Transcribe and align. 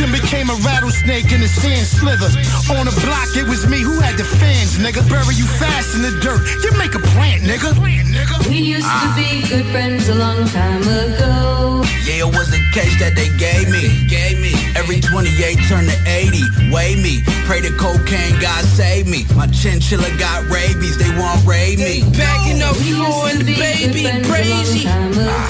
Then 0.00 0.12
became 0.12 0.48
a 0.48 0.56
rattlesnake 0.64 1.30
in 1.30 1.42
the 1.42 1.48
sand 1.48 1.84
slither. 1.84 2.32
On 2.72 2.88
the 2.88 2.96
block, 3.04 3.36
it 3.36 3.44
was 3.44 3.68
me 3.68 3.82
who 3.82 4.00
had 4.00 4.16
the 4.16 4.24
fans, 4.24 4.78
nigga. 4.80 5.04
Bury 5.12 5.36
you 5.36 5.44
fast 5.60 5.94
in 5.94 6.00
the 6.00 6.10
dirt. 6.24 6.40
You 6.64 6.72
make 6.80 6.94
a 6.94 7.04
plant, 7.12 7.42
nigga. 7.44 7.76
We 8.48 8.56
used 8.56 8.88
to 8.88 9.08
be 9.12 9.44
good 9.46 9.66
friends 9.66 10.08
a 10.08 10.14
long 10.14 10.48
time 10.48 10.80
ago. 10.80 11.84
Yeah, 12.08 12.24
it 12.24 12.32
was 12.32 12.48
the 12.48 12.64
case 12.72 12.96
that 12.98 13.12
they 13.14 13.28
gave 13.36 13.68
me. 13.68 14.08
Gave 14.08 14.40
me. 14.40 14.56
Every 14.72 15.04
28 15.04 15.36
turned 15.68 15.92
to 15.92 15.98
80. 16.08 16.72
Weigh 16.72 16.96
me. 16.96 17.20
Pray 17.44 17.60
the 17.60 17.76
cocaine, 17.76 18.40
God 18.40 18.64
save 18.64 19.06
me. 19.06 19.26
My 19.36 19.48
chinchilla 19.48 20.08
got 20.16 20.48
rabies. 20.48 20.96
They 20.96 21.12
won't 21.12 21.44
raid 21.44 21.78
me. 21.78 22.08
Backing 22.16 22.62
up 22.64 22.74
floor 22.74 23.28
and 23.28 23.44
the 23.44 23.52
baby 23.52 24.08
crazy. 24.24 24.88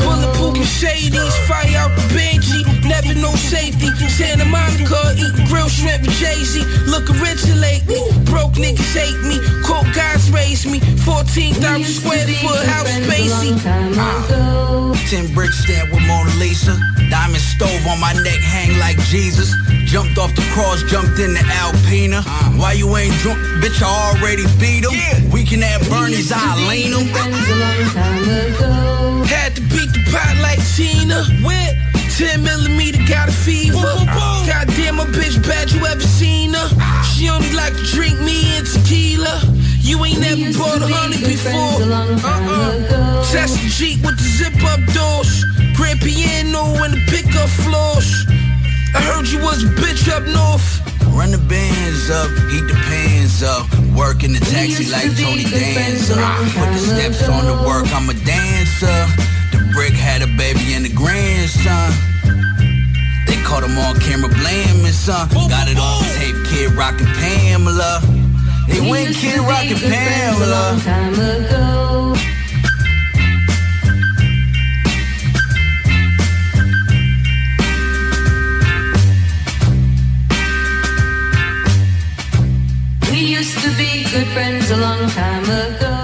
Bulletproof 0.02 0.58
Mercedes, 0.58 1.34
fire 1.46 1.70
out 1.78 1.94
the 1.94 2.02
Benji. 2.10 2.66
Never 2.82 3.14
no 3.14 3.30
safety. 3.38 3.86
Santa 4.10 4.39
Monica, 4.48 5.00
eating 5.16 5.46
grilled 5.46 5.70
shrimp 5.70 6.02
with 6.02 6.16
Jay-Z. 6.16 6.64
Looking 6.86 7.18
rich 7.20 7.44
and 7.44 7.60
late. 7.60 7.84
Broke 8.24 8.54
niggas 8.54 8.94
hate 8.94 9.20
me. 9.26 9.38
Coke 9.64 9.90
guys 9.94 10.30
raised 10.30 10.70
me. 10.70 10.80
14,000 11.04 11.84
square 11.84 12.26
foot 12.40 12.64
house 12.66 12.88
spacey. 12.88 13.52
Ah. 13.96 14.94
Ten 15.10 15.32
bricks 15.34 15.58
stamped 15.64 15.92
with 15.92 16.06
Mona 16.06 16.30
Lisa. 16.38 16.78
Diamond 17.10 17.42
stove 17.42 17.86
on 17.86 17.98
my 18.00 18.12
neck, 18.22 18.38
hang 18.38 18.78
like 18.78 18.98
Jesus. 19.10 19.52
Jumped 19.84 20.18
off 20.18 20.34
the 20.36 20.42
cross, 20.54 20.82
jumped 20.84 21.18
in 21.18 21.34
the 21.34 21.44
Alpina. 21.60 22.22
Ah. 22.24 22.54
Why 22.56 22.72
you 22.72 22.96
ain't 22.96 23.14
drunk? 23.18 23.38
Bitch, 23.62 23.82
I 23.82 24.14
already 24.14 24.44
beat 24.58 24.84
him. 24.84 25.30
We 25.30 25.44
can 25.44 25.60
have 25.62 25.82
Bernie's, 25.90 26.30
I 26.32 26.54
lean 26.68 26.92
him. 26.92 27.08
Had 29.26 29.56
to 29.56 29.62
beat 29.62 29.90
the 29.92 30.02
pot 30.10 30.36
like 30.40 30.60
Tina. 30.76 31.24
Wet. 31.44 31.76
10 32.20 32.42
millimeter 32.42 32.98
got 33.08 33.28
a 33.28 33.32
fever. 33.32 33.76
Goddamn, 33.78 34.06
my 34.06 34.12
bitch 34.12 34.29
bad, 35.50 35.72
you 35.72 35.84
ever 35.84 36.00
seen 36.00 36.54
her? 36.54 36.68
She 37.02 37.28
only 37.28 37.52
like 37.52 37.74
to 37.74 37.84
drink 37.90 38.20
me 38.20 38.38
and 38.56 38.66
tequila. 38.66 39.42
You 39.82 39.98
ain't 40.04 40.20
never 40.22 40.46
bought 40.56 40.78
a 40.78 40.86
honey 40.86 41.18
before. 41.18 41.82
Uh-uh. 41.82 43.26
Test 43.26 43.58
the 43.58 43.68
Jeep 43.68 43.98
with 44.06 44.16
the 44.16 44.28
zip 44.38 44.54
up 44.70 44.78
doors. 44.94 45.42
Grand 45.74 45.98
piano 46.00 46.62
and 46.86 46.94
the 46.94 47.02
pickup 47.10 47.50
floors. 47.66 48.08
I 48.94 49.02
heard 49.10 49.26
you 49.26 49.42
was 49.42 49.64
a 49.64 49.70
bitch 49.74 50.06
up 50.14 50.22
north. 50.22 50.68
Run 51.18 51.32
the 51.32 51.42
bands 51.50 52.08
up, 52.10 52.30
heat 52.52 52.66
the 52.70 52.78
pans 52.86 53.42
up. 53.42 53.66
Work 53.98 54.22
in 54.22 54.32
the 54.32 54.40
taxi 54.54 54.86
like 54.86 55.10
Tony 55.18 55.44
Danza. 55.50 56.14
Put 56.54 56.70
the 56.70 56.82
steps 56.94 57.28
on 57.28 57.44
the 57.50 57.58
work, 57.66 57.90
I'm 57.90 58.08
a 58.08 58.14
dancer. 58.14 59.00
The 59.50 59.58
brick 59.74 59.94
had 59.94 60.22
a 60.22 60.30
baby 60.38 60.74
and 60.74 60.86
a 60.86 60.92
grandson. 60.94 62.09
They 63.40 63.46
caught 63.46 63.64
him 63.64 63.78
on 63.78 63.98
camera 64.00 64.28
blaming 64.28 64.92
son. 64.92 65.28
Got 65.30 65.68
it 65.68 65.78
on 65.78 66.02
tape, 66.12 66.36
Kid 66.44 66.72
Rock 66.72 67.00
and 67.00 67.08
Pamela. 67.08 68.02
They 68.68 68.80
went 68.80 69.16
Kid 69.16 69.40
Rock 69.40 69.64
and 69.64 69.80
Pamela. 69.80 70.78
Time 70.84 71.14
ago. 71.14 72.14
We 83.10 83.20
used 83.20 83.58
to 83.60 83.70
be 83.78 84.04
good 84.12 84.26
friends 84.34 84.70
a 84.70 84.76
long 84.76 85.08
time 85.08 85.44
ago. 85.44 85.96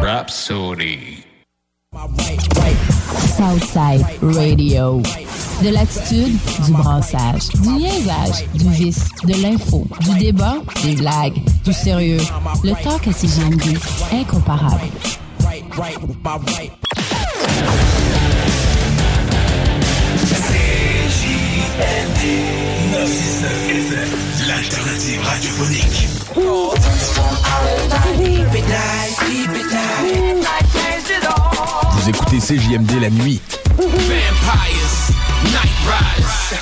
Rhapsody. 0.00 1.13
Southside 3.44 4.06
Radio. 4.22 5.02
De 5.62 5.68
l'attitude, 5.68 6.38
du 6.64 6.72
brassage, 6.72 7.50
du 7.60 7.68
niaisage, 7.68 8.46
du 8.54 8.70
vice, 8.70 9.04
de 9.22 9.34
l'info, 9.42 9.86
du 10.00 10.18
débat, 10.18 10.56
des 10.82 10.94
blagues, 10.94 11.34
du 11.62 11.72
sérieux. 11.74 12.22
Le 12.62 12.72
talk 12.82 13.06
à 13.06 13.12
CGMD, 13.12 13.76
incomparable. 14.12 14.80
L'alternative 24.48 25.20
radiophonique. 25.22 26.08
Vous 32.04 32.10
écoutez 32.10 32.36
CJMD 32.38 33.00
la 33.00 33.08
nuit. 33.08 33.40
Vampires, 33.78 33.94
Night 35.42 35.72
Rise. 35.88 36.60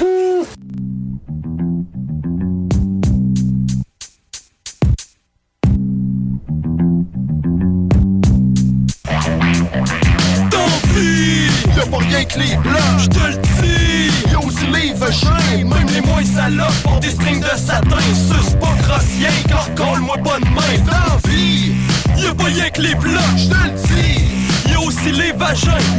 Y'a 11.76 11.86
pas 11.86 11.98
rien 11.98 12.24
que 12.24 12.38
les 12.38 12.56
blancs, 12.58 13.00
j'te 13.00 13.16
le 13.16 13.36
dis. 13.42 14.12
Y'a 14.30 14.38
aussi 14.38 14.66
les 14.72 14.92
vagins, 14.94 15.64
même 15.64 15.88
les 15.92 16.02
moins 16.02 16.24
salopes 16.24 16.82
pour 16.84 17.00
des 17.00 17.10
strings 17.10 17.40
de 17.40 17.56
satin. 17.58 17.98
Suce 18.14 18.54
pas 18.60 18.76
grossier, 18.86 19.26
car 19.48 19.74
colle-moi 19.74 20.18
pas 20.18 20.38
de 20.38 20.44
main. 20.54 20.62
Dans 20.86 21.28
vie, 21.28 21.72
y'a 22.16 22.32
pas 22.32 22.44
rien 22.44 22.70
que 22.70 22.80
les 22.80 22.94
blancs, 22.94 23.11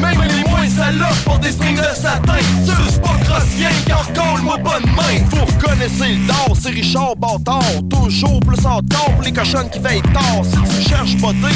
même 0.02 0.22
les 0.24 0.50
moins 0.50 0.68
salopes 0.68 1.24
pour 1.26 1.38
des 1.38 1.52
strings 1.52 1.78
de 1.78 1.96
satin. 1.96 2.40
Suce 2.66 2.98
pas 2.98 3.16
grossier, 3.24 3.68
car 3.86 4.06
colle-moi 4.14 4.58
pas 4.58 4.80
de 4.80 4.88
main. 4.88 5.26
Vous 5.30 5.46
reconnaissez 5.46 6.16
le 6.16 6.28
d'or, 6.28 6.58
c'est 6.60 6.70
Richard 6.70 7.16
Bâtard. 7.18 7.62
Toujours 7.90 8.40
plus 8.40 8.66
en 8.66 8.80
temps 8.82 9.12
pour 9.14 9.22
les 9.24 9.32
cochonnes 9.32 9.70
qui 9.70 9.80
veillent 9.80 10.02
tard. 10.14 10.42
Si 10.44 10.76
tu 10.76 10.90
cherches 10.90 11.18
beauté, 11.18 11.54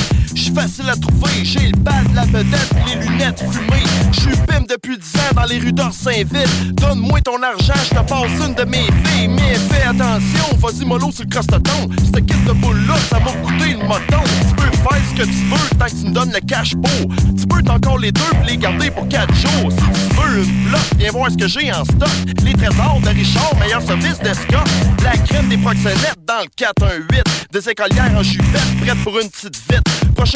j'suis 0.47 0.55
facile 0.55 0.89
à 0.89 0.95
trouver. 0.95 1.43
J'ai 1.43 1.67
le 1.67 1.77
bal, 1.79 2.05
la 2.13 2.23
vedette, 2.25 2.69
les 2.87 2.95
lunettes 2.95 3.39
fumées. 3.39 3.83
J'suis 4.11 4.37
pime 4.47 4.65
depuis 4.67 4.97
10 4.97 5.15
ans 5.15 5.35
dans 5.35 5.45
les 5.45 5.59
rues 5.59 5.73
d'Orsainville. 5.73 6.73
Donne-moi 6.73 7.21
ton 7.21 7.41
argent, 7.41 7.73
j'te 7.85 7.95
passe 8.07 8.47
une 8.47 8.55
de 8.55 8.63
mes 8.63 8.85
filles. 9.03 9.27
Mais 9.27 9.55
fais 9.69 9.83
attention, 9.83 10.57
vas-y 10.57 10.85
mollo 10.85 11.11
sur 11.11 11.23
le 11.23 11.29
crostaton. 11.29 11.89
Cette 12.13 12.25
kit 12.25 12.33
de 12.45 12.53
boule 12.53 12.85
là, 12.87 12.95
ça 13.09 13.19
va 13.19 13.31
coûter 13.31 13.73
le 13.73 13.87
moton. 13.87 14.23
Tu 14.47 14.55
peux 14.55 14.71
faire 14.71 15.01
ce 15.09 15.21
que 15.21 15.23
tu 15.23 15.45
veux 15.49 15.77
tant 15.77 15.85
que 15.85 15.91
tu 15.91 16.05
me 16.05 16.11
donnes 16.11 16.31
le 16.33 16.39
cash 16.47 16.75
beau. 16.75 17.13
Tu 17.37 17.45
peux 17.47 17.71
encore 17.71 17.99
les 17.99 18.11
deux 18.11 18.21
pis 18.21 18.51
les 18.51 18.57
garder 18.57 18.91
pour 18.91 19.07
4 19.07 19.33
jours. 19.33 19.71
Si 19.71 19.77
tu 19.77 20.15
veux 20.15 20.43
une 20.43 20.69
bloc, 20.69 20.81
viens 20.97 21.11
voir 21.11 21.31
ce 21.31 21.37
que 21.37 21.47
j'ai 21.47 21.71
en 21.73 21.83
stock. 21.83 22.09
Les 22.43 22.53
trésors 22.53 22.99
de 23.01 23.09
Richard, 23.09 23.55
meilleur 23.59 23.81
service 23.81 24.19
de 24.19 24.33
Scott. 24.33 24.69
La 25.03 25.17
crème 25.17 25.49
des 25.49 25.57
proxénètes 25.57 26.19
dans 26.25 26.41
le 26.41 26.47
418. 26.55 27.23
Des 27.51 27.69
écolières 27.69 28.11
en 28.15 28.23
jupette, 28.23 28.79
prêtes 28.81 29.03
pour 29.03 29.19
une 29.19 29.29
petite 29.29 29.55
vite. 29.69 29.83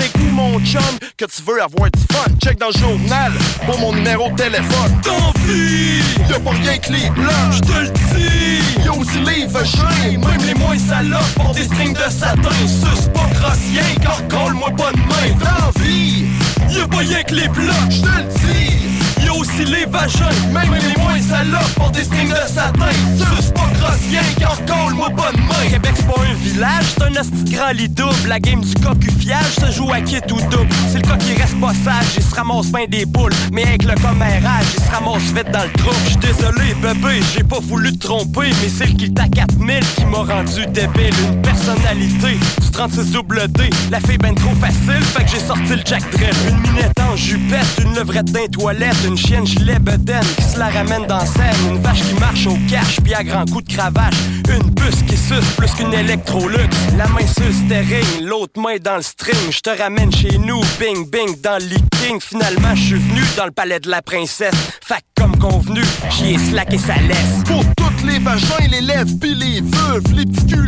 Coup, 0.09 0.31
mon 0.31 0.59
chum, 0.59 0.81
que 1.17 1.25
tu 1.25 1.41
veux 1.45 1.61
avoir 1.61 1.89
du 1.91 1.99
fun. 2.11 2.25
Check 2.43 2.59
dans 2.59 2.67
le 2.67 2.79
journal 2.79 3.31
pour 3.65 3.79
mon 3.79 3.93
numéro 3.93 4.29
de 4.29 4.35
téléphone. 4.35 5.01
T'en 5.03 5.31
vie, 5.45 6.01
y'a 6.29 6.39
pas 6.39 6.51
rien 6.51 6.77
que 6.77 6.91
les 6.91 7.09
blancs, 7.09 7.51
je 7.51 7.59
te 7.59 7.79
le 7.79 7.89
dis. 7.89 8.83
Y'a 8.85 8.93
aussi 8.93 9.19
les 9.19 9.45
vagins, 9.45 10.17
même 10.17 10.47
les 10.47 10.53
moins 10.55 10.77
salopes, 10.77 11.33
pour 11.35 11.53
des 11.53 11.63
strings 11.63 11.93
de 11.93 12.11
satin. 12.11 12.49
Suce 12.65 13.07
pas 13.13 13.29
grossien, 13.39 13.83
car 14.01 14.21
colle-moi 14.27 14.71
pas 14.71 14.91
de 14.91 14.99
main. 14.99 15.39
T'en 15.39 15.81
vie, 15.81 16.25
y'a 16.69 16.87
pas 16.87 16.97
rien 16.97 17.23
que 17.23 17.35
les 17.35 17.47
blancs, 17.47 17.89
je 17.89 18.01
te 18.01 18.07
le 18.07 18.23
dis 18.23 19.00
aussi 19.31 19.65
les 19.65 19.85
vagins 19.85 20.29
Même 20.53 20.73
les 20.73 21.01
moins 21.01 21.19
salopes 21.21 21.73
pour 21.75 21.91
des 21.91 22.03
strings 22.03 22.29
de 22.29 22.47
satin. 22.47 22.91
Suce 23.17 23.51
pas 23.51 23.69
grossien 23.79 24.21
colle 24.67 24.93
moi 24.93 25.09
bonne 25.09 25.41
main. 25.47 25.69
Québec 25.69 25.93
c'est 25.95 26.07
pas 26.07 26.21
un 26.21 26.33
village, 26.33 26.85
c'est 26.93 27.03
un 27.03 27.15
hostie 27.19 27.51
grand 27.51 27.71
lit 27.71 27.89
double 27.89 28.27
La 28.27 28.39
game 28.39 28.61
du 28.61 28.73
cocufiage 28.75 29.55
se 29.59 29.71
joue 29.71 29.91
à 29.91 30.01
kit 30.01 30.21
ou 30.31 30.41
double. 30.49 30.69
C'est 30.91 30.99
le 30.99 31.07
cas 31.07 31.17
qui 31.17 31.33
reste 31.33 31.59
pas 31.59 31.73
sage, 31.73 32.05
il 32.17 32.23
se 32.23 32.35
ramasse 32.35 32.71
bien 32.71 32.85
des 32.87 33.05
boules. 33.05 33.33
Mais 33.51 33.63
avec 33.63 33.83
le 33.83 33.95
commérage, 33.95 34.65
il 34.73 34.83
se 34.83 34.91
ramasse 34.91 35.23
vite 35.33 35.51
dans 35.51 35.63
le 35.63 35.71
trou 35.73 35.91
J'suis 36.05 36.17
désolé 36.17 36.73
bébé, 36.81 37.21
j'ai 37.33 37.43
pas 37.43 37.59
voulu 37.59 37.91
te 37.97 38.07
tromper 38.07 38.49
Mais 38.61 38.69
c'est 38.69 38.87
le 38.87 38.93
kit 38.93 39.13
à 39.17 39.27
4000 39.27 39.79
qui 39.95 40.05
m'a 40.05 40.19
rendu 40.19 40.65
débile. 40.67 41.13
Une 41.31 41.41
personnalité 41.41 42.37
du 42.61 42.71
36 42.71 43.11
double 43.11 43.47
D. 43.49 43.69
La 43.91 43.99
fille 43.99 44.17
ben 44.17 44.35
trop 44.35 44.55
facile, 44.55 45.03
fait 45.03 45.23
que 45.23 45.31
j'ai 45.31 45.39
sorti 45.39 45.75
le 45.75 45.81
Jack 45.85 46.03
Drill 46.11 46.33
Une 46.49 46.59
minette 46.61 46.99
en 46.99 47.15
jupette, 47.15 47.81
une 47.83 47.95
levrette 47.95 48.31
d'un 48.31 48.47
toilette, 48.47 48.97
une 49.07 49.17
chienne 49.21 49.45
gilet 49.45 49.79
bedaine 49.79 50.25
qui 50.37 50.43
se 50.43 50.57
la 50.57 50.69
ramène 50.69 51.05
dans 51.07 51.25
scène. 51.25 51.55
Une 51.69 51.81
vache 51.81 52.01
qui 52.01 52.15
marche 52.19 52.47
au 52.47 52.57
cash 52.69 52.99
puis 53.03 53.13
à 53.13 53.23
grands 53.23 53.45
coups 53.45 53.65
de 53.65 53.73
cravache. 53.73 54.15
Une 54.49 54.73
puce 54.73 55.03
qui 55.07 55.15
suce 55.15 55.49
plus 55.57 55.71
qu'une 55.71 55.93
électrolux. 55.93 56.67
La 56.97 57.07
main 57.07 57.25
sur 57.27 57.45
le 57.45 57.53
steering, 57.53 58.23
l'autre 58.23 58.59
main 58.59 58.77
dans 58.81 58.97
le 58.97 59.01
string. 59.01 59.51
Je 59.51 59.81
ramène 59.81 60.11
chez 60.11 60.37
nous, 60.37 60.61
bing 60.79 61.09
bing 61.09 61.39
dans 61.41 61.61
le 61.61 61.77
king. 61.99 62.19
Finalement, 62.19 62.75
je 62.75 62.81
suis 62.81 62.95
venu 62.95 63.21
dans 63.37 63.45
le 63.45 63.51
palais 63.51 63.79
de 63.79 63.89
la 63.89 64.01
princesse. 64.01 64.55
Fac 64.83 65.03
comme 65.15 65.37
convenu, 65.37 65.81
j'y 66.09 66.33
ai 66.33 66.37
slacké 66.37 66.77
sa 66.77 66.95
laisse. 66.95 67.43
Pour 67.45 67.63
toutes 67.77 68.03
les 68.05 68.19
vagins, 68.19 68.67
les 68.71 68.81
lèvres 68.81 69.19
pis 69.21 69.35
les 69.35 69.61
vulves, 69.61 70.13
les 70.15 70.25
petits 70.25 70.47
culs, 70.47 70.67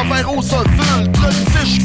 affaires 0.00 0.32
au 0.32 0.38
ovule. 0.38 1.12
Trop 1.12 1.28
de 1.28 1.58
fiche 1.58 1.80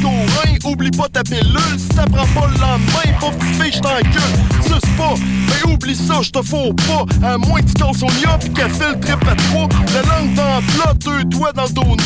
oublie 0.66 0.90
pas 0.90 1.08
ta 1.08 1.22
pilule. 1.22 1.78
Si 1.78 1.88
t'apprends 1.88 2.26
pas 2.26 2.46
le 2.48 2.58
lendemain, 2.60 3.18
pauvre 3.20 3.38
petite 3.38 3.62
fille, 3.62 3.72
j't'encule. 3.72 4.20
Suce 4.62 4.90
pas, 4.96 5.14
mais 5.48 5.72
oublie 5.72 5.94
ça, 5.94 6.20
j'te 6.22 6.42
fous 6.44 6.74
pas. 6.74 7.04
À 7.26 7.38
moins 7.38 7.60
que 7.60 7.66
tu 7.66 7.74
casses 7.74 8.44
pis 8.44 8.50
qu'elle 8.50 8.70
fait 8.70 8.90
le 8.90 9.00
trip 9.00 9.22
à 9.22 9.34
toi. 9.34 9.68
La 9.94 10.02
langue 10.02 10.34
dans 10.34 10.60
plat, 10.74 10.94
deux 11.04 11.24
doigts 11.24 11.52
dans 11.52 11.64
le 11.64 11.70
donut. 11.70 11.96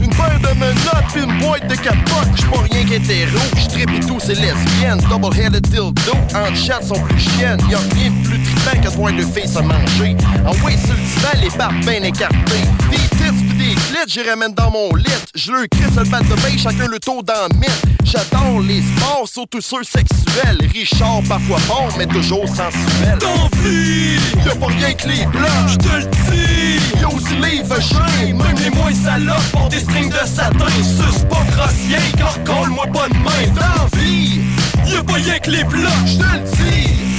Une 0.00 0.10
paire 0.10 0.38
de 0.40 0.58
menottes 0.58 1.12
pis 1.12 1.20
une 1.20 1.38
boîte 1.40 1.66
de 1.68 1.74
capote. 1.74 2.28
J'suis 2.36 2.48
pas 2.48 2.62
rien 2.70 2.84
qu'hétéro, 2.84 3.38
j'trippe 3.56 3.90
et 3.90 4.00
tout, 4.00 4.18
c'est 4.20 4.34
lesbienne. 4.34 5.00
Double-headed 5.10 5.66
dildo, 5.68 6.12
en 6.34 6.54
chat 6.54 6.82
sont 6.82 7.00
plus 7.00 7.18
chiennes. 7.18 7.60
Y'a 7.70 7.78
rien 7.78 8.10
de 8.10 8.28
plus 8.28 8.38
trippant 8.64 9.06
que 9.06 9.12
de 9.12 9.22
filles 9.22 9.48
se 9.48 9.60
manger. 9.60 10.16
En 10.46 10.52
way 10.64 10.76
sur 10.76 10.94
le 10.94 11.00
divan, 11.00 11.42
les 11.42 11.58
barbes 11.58 11.80
bien 11.80 12.02
écartées. 12.02 12.64
Des 12.90 12.96
tits 12.96 13.32
pis 13.32 13.54
des 13.54 13.74
clits, 13.74 14.08
j'y 14.08 14.22
ramène 14.22 14.54
dans 14.54 14.70
mon 14.70 14.94
lit. 14.94 15.04
J'le 15.34 15.68
crisse 15.70 15.96
le 15.96 16.04
bat 16.04 16.20
de 16.20 16.34
bain, 16.34 16.56
chacun 16.56 16.86
le 16.86 16.98
taux 16.98 17.22
dans 17.22 17.48
le 17.50 17.58
mythe. 17.58 17.82
J'adore 18.04 18.60
les 18.60 18.82
sports, 18.82 19.26
surtout 19.26 19.60
ceux 19.60 19.82
sexuels. 19.82 20.58
Richard, 20.72 21.22
parfois 21.28 21.58
bon, 21.68 21.88
mais 21.98 22.06
toujours 22.06 22.46
sensuel. 22.48 23.18
D'envie, 23.20 24.18
y'a 24.44 24.54
pas 24.54 24.66
rien 24.66 24.92
que 24.92 25.08
les 25.08 25.26
blancs, 25.26 25.68
j'te 25.68 25.92
le 25.92 26.06
dis. 26.06 27.00
Y'a 27.00 27.08
aussi 27.08 27.34
les 27.36 27.62
vagins, 27.62 28.34
même 28.34 28.58
les 28.62 28.70
moins 28.70 28.92
salopes, 28.92 29.50
pour 29.52 29.68
des 29.68 29.80
strings 29.80 30.10
de 30.10 30.26
satin. 30.26 30.66
Suce 30.76 31.24
pas 31.28 31.44
grossien, 31.56 31.98
car 32.16 32.36
colle-moi 32.44 32.86
pas 32.86 33.08
de 33.08 33.14
main. 33.14 33.30
D'envie, 33.54 34.40
y'a 34.86 35.02
pas 35.02 35.14
rien 35.14 35.38
que 35.38 35.50
les 35.50 35.64
blancs, 35.64 36.06
j'te 36.06 36.22
le 36.22 36.70
dis. 36.70 37.13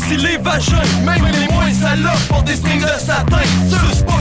Aussi 0.00 0.16
les 0.16 0.38
vagins, 0.38 0.82
même 1.04 1.26
les 1.26 1.52
moins 1.52 1.72
salopes 1.72 2.28
pour 2.28 2.42
des 2.42 2.54
strings 2.54 2.80
de 2.80 3.00
satin. 3.00 3.42
Suce 3.68 4.02
pas 4.02 4.20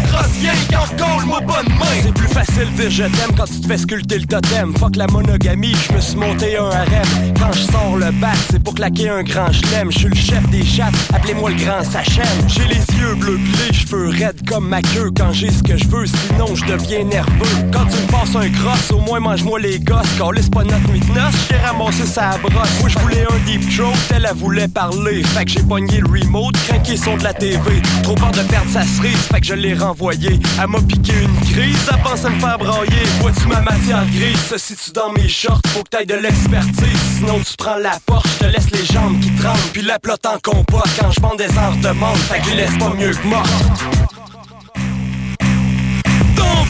pas 1.41 1.63
de 1.63 1.69
main. 1.69 1.85
C'est 2.01 2.13
plus 2.13 2.27
facile 2.27 2.71
de 2.71 2.81
dire 2.81 2.91
je 2.91 3.03
t'aime 3.03 3.35
quand 3.37 3.45
tu 3.45 3.61
te 3.61 3.67
fais 3.67 3.77
sculpter 3.77 4.19
le 4.19 4.25
totem. 4.25 4.73
Fuck 4.77 4.95
la 4.95 5.07
monogamie, 5.07 5.75
je 5.87 5.93
me 5.93 6.01
suis 6.01 6.17
monté 6.17 6.57
un 6.57 6.69
harem. 6.69 7.33
Quand 7.39 7.51
je 7.53 7.71
sors 7.71 7.97
le 7.97 8.11
bac, 8.11 8.37
c'est 8.51 8.61
pour 8.61 8.73
claquer 8.73 9.09
un 9.09 9.23
grand 9.23 9.51
chelem. 9.51 9.91
Je 9.91 9.99
suis 9.99 10.09
le 10.09 10.15
chef 10.15 10.49
des 10.49 10.65
chattes, 10.65 10.93
appelez-moi 11.13 11.51
le 11.51 11.55
grand 11.57 11.83
Sachem. 11.83 12.25
J'ai 12.47 12.65
les 12.65 12.99
yeux 12.99 13.15
bleus 13.15 13.39
les 13.67 13.73
cheveux 13.73 14.09
raides 14.09 14.47
comme 14.47 14.67
ma 14.67 14.81
queue. 14.81 15.11
Quand 15.15 15.31
j'ai 15.31 15.51
ce 15.51 15.63
que 15.63 15.77
je 15.77 15.87
veux, 15.87 16.05
sinon 16.05 16.55
je 16.55 16.65
deviens 16.65 17.03
nerveux. 17.03 17.69
Quand 17.71 17.85
tu 17.85 17.97
me 18.01 18.11
passes 18.11 18.35
un 18.35 18.49
cross, 18.49 18.91
au 18.91 18.99
moins 18.99 19.19
mange-moi 19.19 19.59
les 19.59 19.79
gosses. 19.79 20.07
Quand 20.17 20.31
laisse 20.31 20.49
pas 20.49 20.63
notre 20.63 20.91
nuit 20.91 21.01
j'ai 21.49 21.57
ramassé 21.57 22.05
sa 22.05 22.37
brosse. 22.37 22.79
Moi 22.79 22.89
je 22.89 22.99
voulais 22.99 23.25
un 23.29 23.45
deep 23.45 23.75
throat, 23.75 23.93
elle, 24.13 24.27
elle 24.29 24.37
voulait 24.37 24.67
parler. 24.67 25.23
Fait 25.23 25.45
que 25.45 25.51
j'ai 25.51 25.63
le 25.77 26.21
remote, 26.21 26.55
craqué 26.67 26.97
son 26.97 27.15
de 27.17 27.23
la 27.23 27.33
TV. 27.33 27.81
Trop 28.03 28.15
peur 28.15 28.31
de 28.31 28.41
perdre 28.41 28.71
sa 28.71 28.81
cerise, 28.81 29.17
fait 29.31 29.39
que 29.39 29.45
je 29.45 29.53
l'ai 29.53 29.73
renvoyé. 29.75 30.39
Elle 30.59 30.67
m'a 30.67 30.81
piqué 30.81 31.13
une 31.21 31.51
crise, 31.51 31.77
elle 31.91 32.01
pense 32.01 32.25
à 32.25 32.29
me 32.29 32.39
faire 32.39 32.57
brailler. 32.57 33.03
Vois-tu 33.21 33.47
ma 33.47 33.61
matière 33.61 34.05
grise, 34.07 34.55
si 34.57 34.75
tu 34.75 34.91
dans 34.91 35.11
mes 35.13 35.27
shorts, 35.27 35.61
faut 35.67 35.83
que 35.83 35.89
t'ailles 35.89 36.07
de 36.07 36.15
l'expertise. 36.15 36.99
Sinon 37.17 37.39
tu 37.39 37.55
prends 37.57 37.77
la 37.77 37.97
porte, 38.05 38.27
je 38.27 38.45
te 38.45 38.51
laisse 38.51 38.71
les 38.71 38.85
jambes 38.85 39.19
qui 39.19 39.31
tremblent. 39.35 39.59
Puis 39.73 39.83
la 39.83 39.99
plotte 39.99 40.25
en 40.25 40.39
compas 40.39 40.83
quand 40.99 41.11
je 41.11 41.19
des 41.37 41.57
heures 41.57 41.75
de 41.81 41.99
monde. 41.99 42.17
Fait 42.29 42.39
que 42.39 42.49
je 42.49 42.55
laisse 42.55 42.77
pas 42.77 42.93
mieux 42.95 43.11
que 43.11 43.27
morte. 43.27 44.08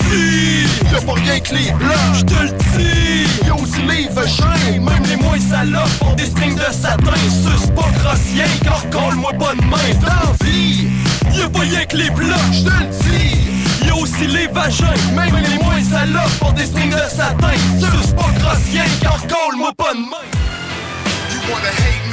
D'envie, 0.10 0.68
y'a 0.92 1.02
pas 1.02 1.14
rien 1.14 1.40
que 1.40 1.56
les 1.56 1.72
blancs, 1.72 2.16
je 2.16 2.22
te 2.22 2.42
le 2.42 2.50
dis. 2.78 3.46
Y'a 3.46 3.56
aussi 3.56 3.82
les 3.88 4.08
vagins, 4.10 4.80
même 4.80 5.04
les 5.08 5.16
moins 5.18 5.40
salopes, 5.40 6.00
pour 6.00 6.16
des 6.16 6.26
strings 6.26 6.56
de 6.56 6.74
satin. 6.74 7.14
Suce 7.28 7.68
pas 7.68 7.90
grossien, 8.00 8.46
car 8.64 8.84
colle-moi 8.90 9.34
pas 9.34 9.56
de 9.56 9.62
main. 9.62 9.78
D'envie, 10.02 10.88
y'a 11.34 11.50
pas 11.50 11.60
rien 11.60 11.86
que 11.86 11.98
les 11.98 12.10
blancs, 12.10 12.38
je 12.52 12.64
te 12.64 12.70
le 12.70 12.88
dis. 13.04 13.88
Y'a 13.88 13.96
aussi 13.96 14.28
les 14.28 14.48
vagins, 14.48 14.94
même 15.16 15.36
les 15.36 15.64
moins 15.64 15.84
salopes, 15.84 16.40
pour 16.40 16.54
des 16.54 16.66
strings 16.66 16.92
de 16.92 17.10
satin. 17.10 17.54
Suce 17.80 18.12
pas 18.14 18.32
grossien, 18.40 18.84
car 19.02 19.20
colle-moi 19.28 19.72
pas 19.78 19.94
de 19.94 20.00
main. 20.00 20.49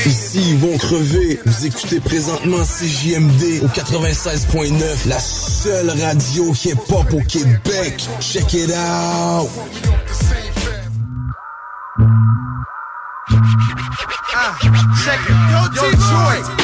Ici, 0.05 0.41
ils 0.50 0.59
vont 0.59 0.77
crever. 0.79 1.41
Vous 1.44 1.67
écoutez 1.67 2.00
présentement 2.00 2.62
CJMD 2.62 3.62
au 3.62 3.69
96.9, 3.69 5.09
la 5.09 5.19
seule 5.19 5.91
radio 5.91 6.53
hip-hop 6.65 7.12
au 7.12 7.21
Québec. 7.21 8.06
Check 8.21 8.55
it 8.55 8.71
out. 8.71 9.49
Ah. 14.35 14.56
Yo, 15.50 15.69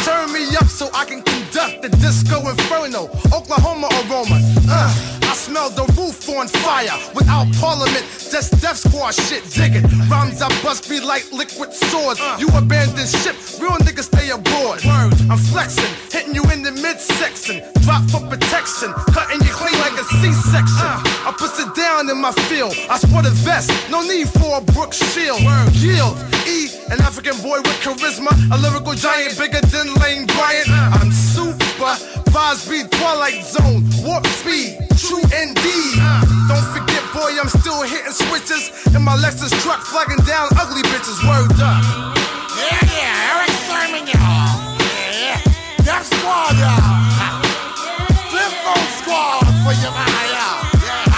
turn 0.04 0.32
me 0.32 0.56
up 0.56 0.68
so 0.68 0.88
I 0.94 1.04
can 1.04 1.22
conduct 1.22 1.82
the 1.82 1.88
disco 1.98 2.48
inferno. 2.48 3.08
Oklahoma 3.32 3.88
aroma. 3.88 5.21
Smell 5.52 5.68
the 5.68 5.84
roof 6.00 6.30
on 6.30 6.48
fire. 6.48 6.96
Without 7.14 7.44
parliament, 7.60 8.08
just 8.32 8.58
Def 8.62 8.78
Squad 8.78 9.12
shit. 9.12 9.44
Dig 9.52 9.76
it. 9.76 9.84
Rhymes 10.08 10.40
I 10.40 10.48
bust 10.64 10.88
be 10.88 10.98
like 10.98 11.30
liquid 11.30 11.74
swords. 11.74 12.20
Uh. 12.22 12.38
You 12.40 12.48
abandon 12.56 13.04
ship, 13.04 13.36
real 13.60 13.76
niggas 13.84 14.08
stay 14.08 14.30
aboard. 14.30 14.80
Word. 14.80 15.12
I'm 15.28 15.36
flexing, 15.36 15.92
hitting 16.08 16.34
you 16.34 16.42
in 16.48 16.62
the 16.62 16.72
midsection. 16.72 17.60
Drop 17.84 18.00
for 18.08 18.24
protection, 18.32 18.96
cutting 19.12 19.44
you 19.44 19.52
clean 19.52 19.76
like 19.84 19.92
a 20.00 20.04
C-section. 20.24 20.88
Uh. 20.88 21.28
I 21.28 21.34
put 21.36 21.52
it 21.60 21.68
down 21.76 22.08
in 22.08 22.16
my 22.16 22.32
field. 22.48 22.72
I 22.88 22.96
sport 22.96 23.26
a 23.26 23.30
vest, 23.44 23.68
no 23.90 24.00
need 24.00 24.30
for 24.30 24.56
a 24.56 24.62
Brooke 24.72 24.94
Shields. 24.94 25.44
Word. 25.44 25.68
Yield, 25.76 26.16
E, 26.48 26.72
an 26.88 27.04
African 27.04 27.36
boy 27.44 27.60
with 27.60 27.76
charisma, 27.84 28.32
a 28.48 28.56
lyrical 28.56 28.94
giant 28.94 29.36
bigger 29.36 29.60
than 29.68 29.92
Lane 30.00 30.24
Bryant. 30.32 30.72
Uh. 30.72 30.96
I'm 30.96 31.12
super, 31.12 31.92
vibes 32.32 32.64
be 32.64 32.88
Twilight 32.88 33.44
Zone, 33.44 33.84
warp 34.00 34.26
speed, 34.40 34.80
true 34.96 35.20
indeed. 35.42 35.98
Uh, 35.98 36.22
don't 36.46 36.68
forget, 36.70 37.02
boy, 37.10 37.34
I'm 37.34 37.50
still 37.50 37.82
hitting 37.82 38.14
switches 38.14 38.70
in 38.94 39.02
my 39.02 39.18
Lexus 39.18 39.50
truck, 39.62 39.82
flagging 39.82 40.22
down 40.24 40.48
ugly 40.54 40.82
bitches. 40.86 41.18
Word 41.26 41.50
up. 41.58 41.82
Yeah, 42.54 42.78
yeah, 42.86 43.30
Erick 43.34 43.54
Sermon, 43.66 44.04
y'all. 44.06 44.78
Yeah, 44.78 45.42
Def 45.82 46.06
Squad, 46.06 46.54
y'all. 46.62 47.42
Flip 48.30 48.54
squad 49.02 49.42
for 49.66 49.74
your 49.82 49.92
man, 49.92 50.26
y'all. 50.30 50.62
Yeah, 50.86 51.10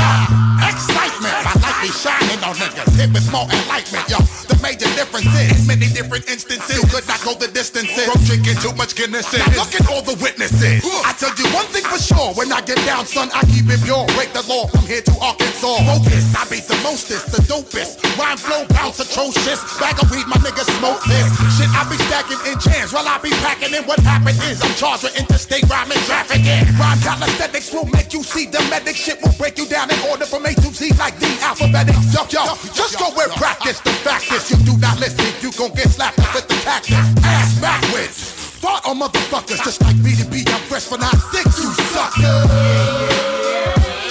yeah, 0.00 0.70
Excitement, 0.72 1.36
my 1.44 1.54
light 1.60 1.78
be 1.84 1.90
shining 1.92 2.40
on 2.42 2.56
niggas. 2.56 2.96
Hit 2.96 3.12
with 3.12 3.30
more 3.30 3.44
enlightenment, 3.44 4.08
yo 4.08 4.39
major 4.70 4.90
differences. 4.94 5.50
In 5.58 5.66
many 5.66 5.90
different 5.90 6.30
instances, 6.30 6.78
you 6.78 6.86
could 6.86 7.06
not 7.10 7.18
go 7.26 7.34
the 7.34 7.50
distances. 7.50 8.06
From 8.06 8.22
drinking 8.22 8.62
too 8.62 8.70
much 8.78 8.94
Guinness. 8.94 9.26
Now 9.34 9.50
look 9.58 9.74
at 9.74 9.90
all 9.90 10.02
the 10.02 10.14
witnesses. 10.22 10.86
I 11.02 11.10
tell 11.18 11.34
you 11.34 11.50
one 11.50 11.66
thing 11.74 11.82
for 11.82 11.98
sure, 11.98 12.30
when 12.38 12.52
I 12.54 12.62
get 12.62 12.78
down, 12.86 13.06
son, 13.06 13.30
I 13.34 13.42
keep 13.50 13.66
it 13.66 13.82
pure. 13.82 14.06
Break 14.14 14.30
the 14.30 14.46
law 14.46 14.70
from 14.70 14.86
here 14.86 15.02
to 15.02 15.14
Arkansas. 15.18 15.82
Focus, 15.90 16.24
I 16.38 16.46
beat 16.46 16.66
the 16.70 16.78
mostest, 16.86 17.34
the 17.34 17.42
dopest. 17.50 17.98
Rhyme 18.14 18.38
flow 18.38 18.62
bounce 18.70 19.00
atrocious. 19.02 19.58
Bag 19.82 19.98
of 19.98 20.10
weed, 20.10 20.26
my 20.30 20.38
niggas 20.38 20.70
smoke 20.78 21.02
this. 21.10 21.26
Shit, 21.58 21.70
I 21.74 21.82
be 21.90 21.98
stacking 22.06 22.38
in 22.46 22.54
jams 22.62 22.94
while 22.94 23.08
I 23.08 23.18
be 23.18 23.30
packing 23.42 23.74
in. 23.74 23.82
What 23.90 23.98
happened 24.06 24.38
is 24.46 24.62
I'm 24.62 24.74
charged 24.78 25.02
with 25.02 25.18
interstate 25.18 25.66
rhyming 25.66 25.98
trafficking. 26.06 26.62
Rhyme 26.78 27.00
calisthenics 27.02 27.72
will 27.74 27.90
make 27.90 28.12
you 28.14 28.22
see 28.22 28.46
the 28.46 28.62
medic. 28.70 28.94
Shit 28.94 29.18
will 29.22 29.34
break 29.34 29.58
you 29.58 29.66
down 29.66 29.90
in 29.90 29.98
order 30.06 30.26
from 30.26 30.46
A 30.46 30.54
to 30.54 30.70
Z 30.70 30.94
like 30.94 31.18
the 31.18 31.30
alphabetic. 31.42 31.96
Yo, 32.14 32.22
yo, 32.30 32.54
just 32.70 32.98
go 32.98 33.10
where 33.18 33.28
practice. 33.34 33.80
The 33.80 33.94
fact 34.06 34.30
is 34.30 34.50
you 34.50 34.59
do 34.64 34.76
not 34.78 34.98
listen, 35.00 35.26
you 35.42 35.50
gon' 35.56 35.72
get 35.74 35.88
slapped 35.88 36.18
with 36.34 36.46
the 36.48 36.54
cactus. 36.62 36.96
Ass 37.24 37.60
backwards. 37.60 38.32
Fart 38.60 38.84
on 38.86 39.00
motherfuckers 39.00 39.62
just 39.64 39.80
like 39.82 39.96
me 39.96 40.14
to 40.16 40.24
be. 40.28 40.44
I'm 40.46 40.60
fresh 40.68 40.84
for 40.84 40.98
not 40.98 41.16
six, 41.32 41.62
you 41.62 41.72
sucker. 41.92 42.36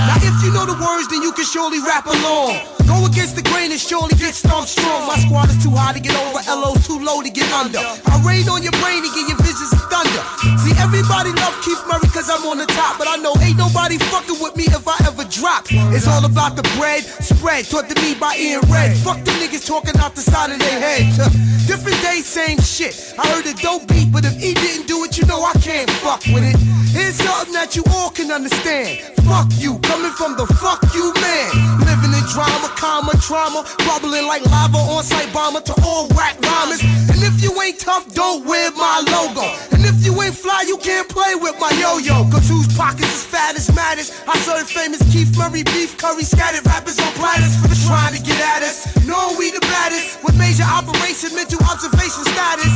Now 0.08 0.16
if 0.22 0.36
you 0.44 0.50
know 0.52 0.64
the 0.64 0.78
words, 0.80 1.08
then 1.08 1.20
you 1.22 1.32
can 1.32 1.44
surely 1.44 1.80
rap 1.80 2.06
along. 2.06 2.56
Go 2.86 3.04
against 3.04 3.36
the 3.36 3.42
grain 3.42 3.70
and 3.70 3.80
surely 3.80 4.14
get 4.16 4.34
stomped 4.34 4.68
strong. 4.68 5.06
My 5.06 5.18
squad 5.18 5.50
is 5.50 5.62
too 5.62 5.74
high 5.74 5.92
to 5.92 6.00
get 6.00 6.16
over, 6.16 6.40
LO's 6.48 6.86
too 6.86 6.98
low 6.98 7.20
to 7.20 7.28
get 7.28 7.52
under. 7.52 7.80
I 7.80 8.22
rain 8.24 8.48
on 8.48 8.62
your 8.62 8.72
brain 8.80 9.04
and 9.04 9.12
give 9.12 9.28
you 9.28 9.36
visions 9.44 9.75
thunder. 9.96 10.22
See, 10.60 10.74
everybody 10.76 11.32
love 11.40 11.56
Keith 11.64 11.80
Murray 11.88 12.08
cause 12.12 12.28
I'm 12.28 12.44
on 12.46 12.58
the 12.58 12.66
top, 12.66 12.98
but 12.98 13.08
I 13.08 13.16
know 13.16 13.34
ain't 13.40 13.56
nobody 13.56 13.98
fucking 14.12 14.38
with 14.40 14.56
me 14.56 14.64
if 14.68 14.86
I 14.86 14.96
ever 15.06 15.24
drop. 15.24 15.66
It's 15.96 16.06
all 16.06 16.24
about 16.24 16.56
the 16.56 16.64
bread, 16.76 17.04
spread, 17.04 17.64
taught 17.64 17.88
to 17.88 17.96
me 18.02 18.14
by 18.14 18.36
Ian 18.36 18.60
Red. 18.68 18.96
Fuck 18.98 19.24
the 19.24 19.32
niggas 19.40 19.66
talking 19.66 19.96
out 19.98 20.14
the 20.14 20.22
side 20.22 20.50
of 20.52 20.58
their 20.58 20.78
head. 20.80 21.04
Different 21.66 22.00
day, 22.02 22.20
same 22.20 22.58
shit. 22.60 23.14
I 23.18 23.26
heard 23.28 23.46
a 23.46 23.54
dope 23.54 23.88
beat, 23.88 24.12
but 24.12 24.24
if 24.24 24.36
he 24.36 24.54
didn't 24.54 24.86
do 24.86 25.04
it, 25.04 25.18
you 25.18 25.24
know 25.26 25.42
I 25.42 25.52
can't 25.60 25.90
fuck 26.04 26.22
with 26.26 26.44
it. 26.44 26.85
Here's 26.96 27.20
something 27.20 27.52
that 27.52 27.76
you 27.76 27.84
all 27.92 28.08
can 28.08 28.32
understand. 28.32 29.04
Fuck 29.28 29.52
you, 29.60 29.76
coming 29.84 30.16
from 30.16 30.32
the 30.40 30.48
fuck 30.56 30.80
you 30.96 31.12
man. 31.20 31.52
Living 31.84 32.16
in 32.16 32.24
drama, 32.32 32.72
karma, 32.72 33.12
trauma, 33.20 33.68
bubbling 33.84 34.24
like 34.24 34.40
lava 34.48 34.80
on 34.80 35.04
site 35.04 35.28
bomber 35.28 35.60
to 35.60 35.74
all 35.84 36.08
whack 36.16 36.40
rhymers. 36.40 36.80
And 37.12 37.20
if 37.20 37.36
you 37.44 37.52
ain't 37.60 37.78
tough, 37.78 38.08
don't 38.14 38.48
wear 38.48 38.72
my 38.72 39.04
logo. 39.12 39.44
And 39.76 39.84
if 39.84 40.00
you 40.06 40.16
ain't 40.24 40.40
fly, 40.40 40.64
you 40.64 40.78
can't 40.78 41.04
play 41.06 41.34
with 41.36 41.60
my 41.60 41.68
yo-yo. 41.76 42.24
Cause 42.32 42.48
whose 42.48 42.68
pockets 42.72 43.12
is 43.12 43.24
fat 43.28 43.60
as 43.60 43.68
matters. 43.76 44.08
I 44.24 44.38
serve 44.40 44.64
famous 44.64 45.04
Keith 45.12 45.36
Murray 45.36 45.64
beef 45.64 45.98
curry 46.00 46.24
scattered 46.24 46.64
rappers 46.64 46.96
on 46.98 47.12
platters 47.20 47.60
for 47.60 47.68
the 47.68 47.76
trying 47.84 48.16
to 48.16 48.22
get 48.24 48.40
at 48.40 48.62
us. 48.64 48.88
Knowing 49.06 49.36
we 49.36 49.50
the 49.52 49.60
baddest 49.60 50.24
with 50.24 50.36
major 50.38 50.64
operation, 50.64 51.34
mental 51.36 51.60
observation 51.68 52.24
status. 52.24 52.72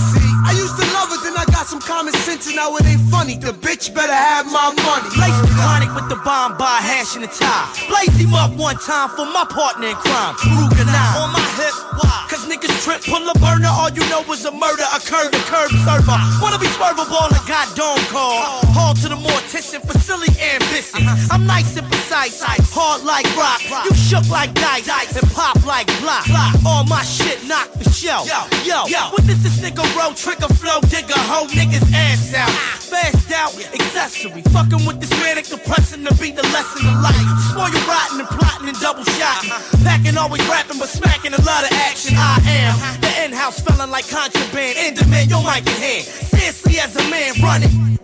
I 0.46 0.52
used 0.56 0.76
to 0.78 0.86
love 0.94 1.10
it, 1.12 1.20
then 1.22 1.36
I 1.36 1.44
got 1.50 1.66
some 1.66 1.80
common 1.80 2.14
sense, 2.24 2.46
and 2.46 2.56
now 2.56 2.76
it 2.76 2.86
ain't 2.86 3.02
funny. 3.10 3.36
The 3.36 3.52
bitch 3.52 3.94
better 3.94 4.09
have 4.14 4.46
my 4.46 4.72
money. 4.74 5.08
Lace 5.18 5.40
the 5.42 5.50
chronic 5.54 5.94
with 5.94 6.08
the 6.08 6.16
bomb 6.24 6.56
by 6.56 6.78
hash 6.82 7.16
and 7.16 7.24
a 7.24 7.28
tie. 7.28 7.68
Blaze 7.88 8.16
him 8.16 8.34
up 8.34 8.52
one 8.56 8.76
time 8.76 9.08
for 9.10 9.26
my 9.26 9.44
partner 9.48 9.88
in 9.88 9.96
crime. 9.96 10.34
Ruger 10.34 10.86
now 10.86 11.24
on 11.24 11.32
my. 11.32 11.49
Why? 11.98 12.26
Cause 12.30 12.46
niggas 12.46 12.72
trip, 12.84 13.02
pull 13.02 13.26
a 13.26 13.34
burner. 13.38 13.68
All 13.70 13.90
you 13.90 14.04
know 14.08 14.22
is 14.30 14.44
a 14.44 14.52
murder 14.52 14.86
occurred. 14.94 15.34
A 15.34 15.42
curb 15.50 15.70
server. 15.82 16.18
Wanna 16.38 16.58
be 16.58 16.70
swervable 16.78 17.26
and 17.26 17.46
got 17.46 17.66
dome 17.74 17.98
call. 18.10 18.62
Haul 18.70 18.94
to 19.02 19.08
the 19.08 19.18
mortician 19.18 19.82
for 19.82 19.98
silly 19.98 20.30
ambitions. 20.38 21.06
Uh-huh. 21.06 21.34
I'm 21.34 21.46
nice 21.46 21.76
and 21.76 21.86
precise. 21.90 22.42
Hard 22.70 23.02
like 23.02 23.26
rock. 23.34 23.62
You 23.84 23.94
shook 23.94 24.28
like 24.30 24.54
dice. 24.54 25.16
And 25.16 25.26
pop 25.32 25.58
like 25.66 25.86
block. 26.00 26.26
All 26.64 26.84
my 26.84 27.02
shit 27.02 27.42
knock 27.46 27.68
for 27.74 27.90
show. 27.90 28.22
Yo, 28.24 28.40
yo. 28.62 28.86
Yo. 28.86 29.10
What 29.10 29.26
this 29.26 29.42
is 29.44 29.58
nigga 29.58 29.82
roll? 29.98 30.14
Trigger 30.14 30.48
flow. 30.54 30.80
Digger 30.86 31.18
hoe 31.26 31.46
niggas 31.50 31.84
ass 31.92 32.34
out. 32.34 32.48
Ah. 32.48 32.78
Fast 32.80 33.30
out. 33.32 33.52
Accessory. 33.74 34.42
Fucking 34.54 34.86
with 34.86 35.00
this 35.00 35.10
manic 35.18 35.46
depressing 35.46 36.04
to 36.06 36.14
be 36.14 36.30
the 36.30 36.46
lesson 36.54 36.86
of 36.86 37.02
life. 37.02 37.18
Spoil 37.50 37.70
you 37.74 37.82
rotten 37.90 38.20
and 38.22 38.30
plotting 38.30 38.68
and 38.68 38.78
double 38.78 39.04
shot. 39.18 39.42
Uh-huh. 39.42 39.84
Packing 39.84 40.16
always 40.16 40.46
rapping 40.46 40.78
but 40.78 40.88
smacking 40.88 41.34
a 41.34 41.42
lot 41.42 41.64
of 41.64 41.70
action. 41.88 42.14
I 42.16 42.38
am 42.64 43.00
the 43.00 43.10
in-house 43.24 43.60
feeling 43.60 43.90
like 43.90 44.08
contraband. 44.08 44.76
In 44.78 44.94
demand, 44.94 45.30
your 45.30 45.42
mic 45.42 45.66
in 45.66 45.78
hand. 45.80 46.04
Seriously 46.04 46.78
as 46.78 46.96
a 46.96 47.04
man 47.10 47.32
running. 47.42 47.98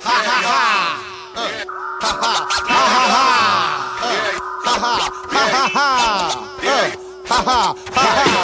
Ha 0.00 0.16
ha 0.28 0.38
ha. 0.48 0.62
Ha 2.02 2.10
ha 2.22 2.34
ha 2.68 2.80
ha 2.92 3.04
ha. 3.14 3.26
Ha 4.64 4.74
ha 4.78 4.94
ha 5.30 5.44
ha 5.54 5.64
ha. 5.68 7.01
Ha 7.32 7.40
ha. 7.48 7.72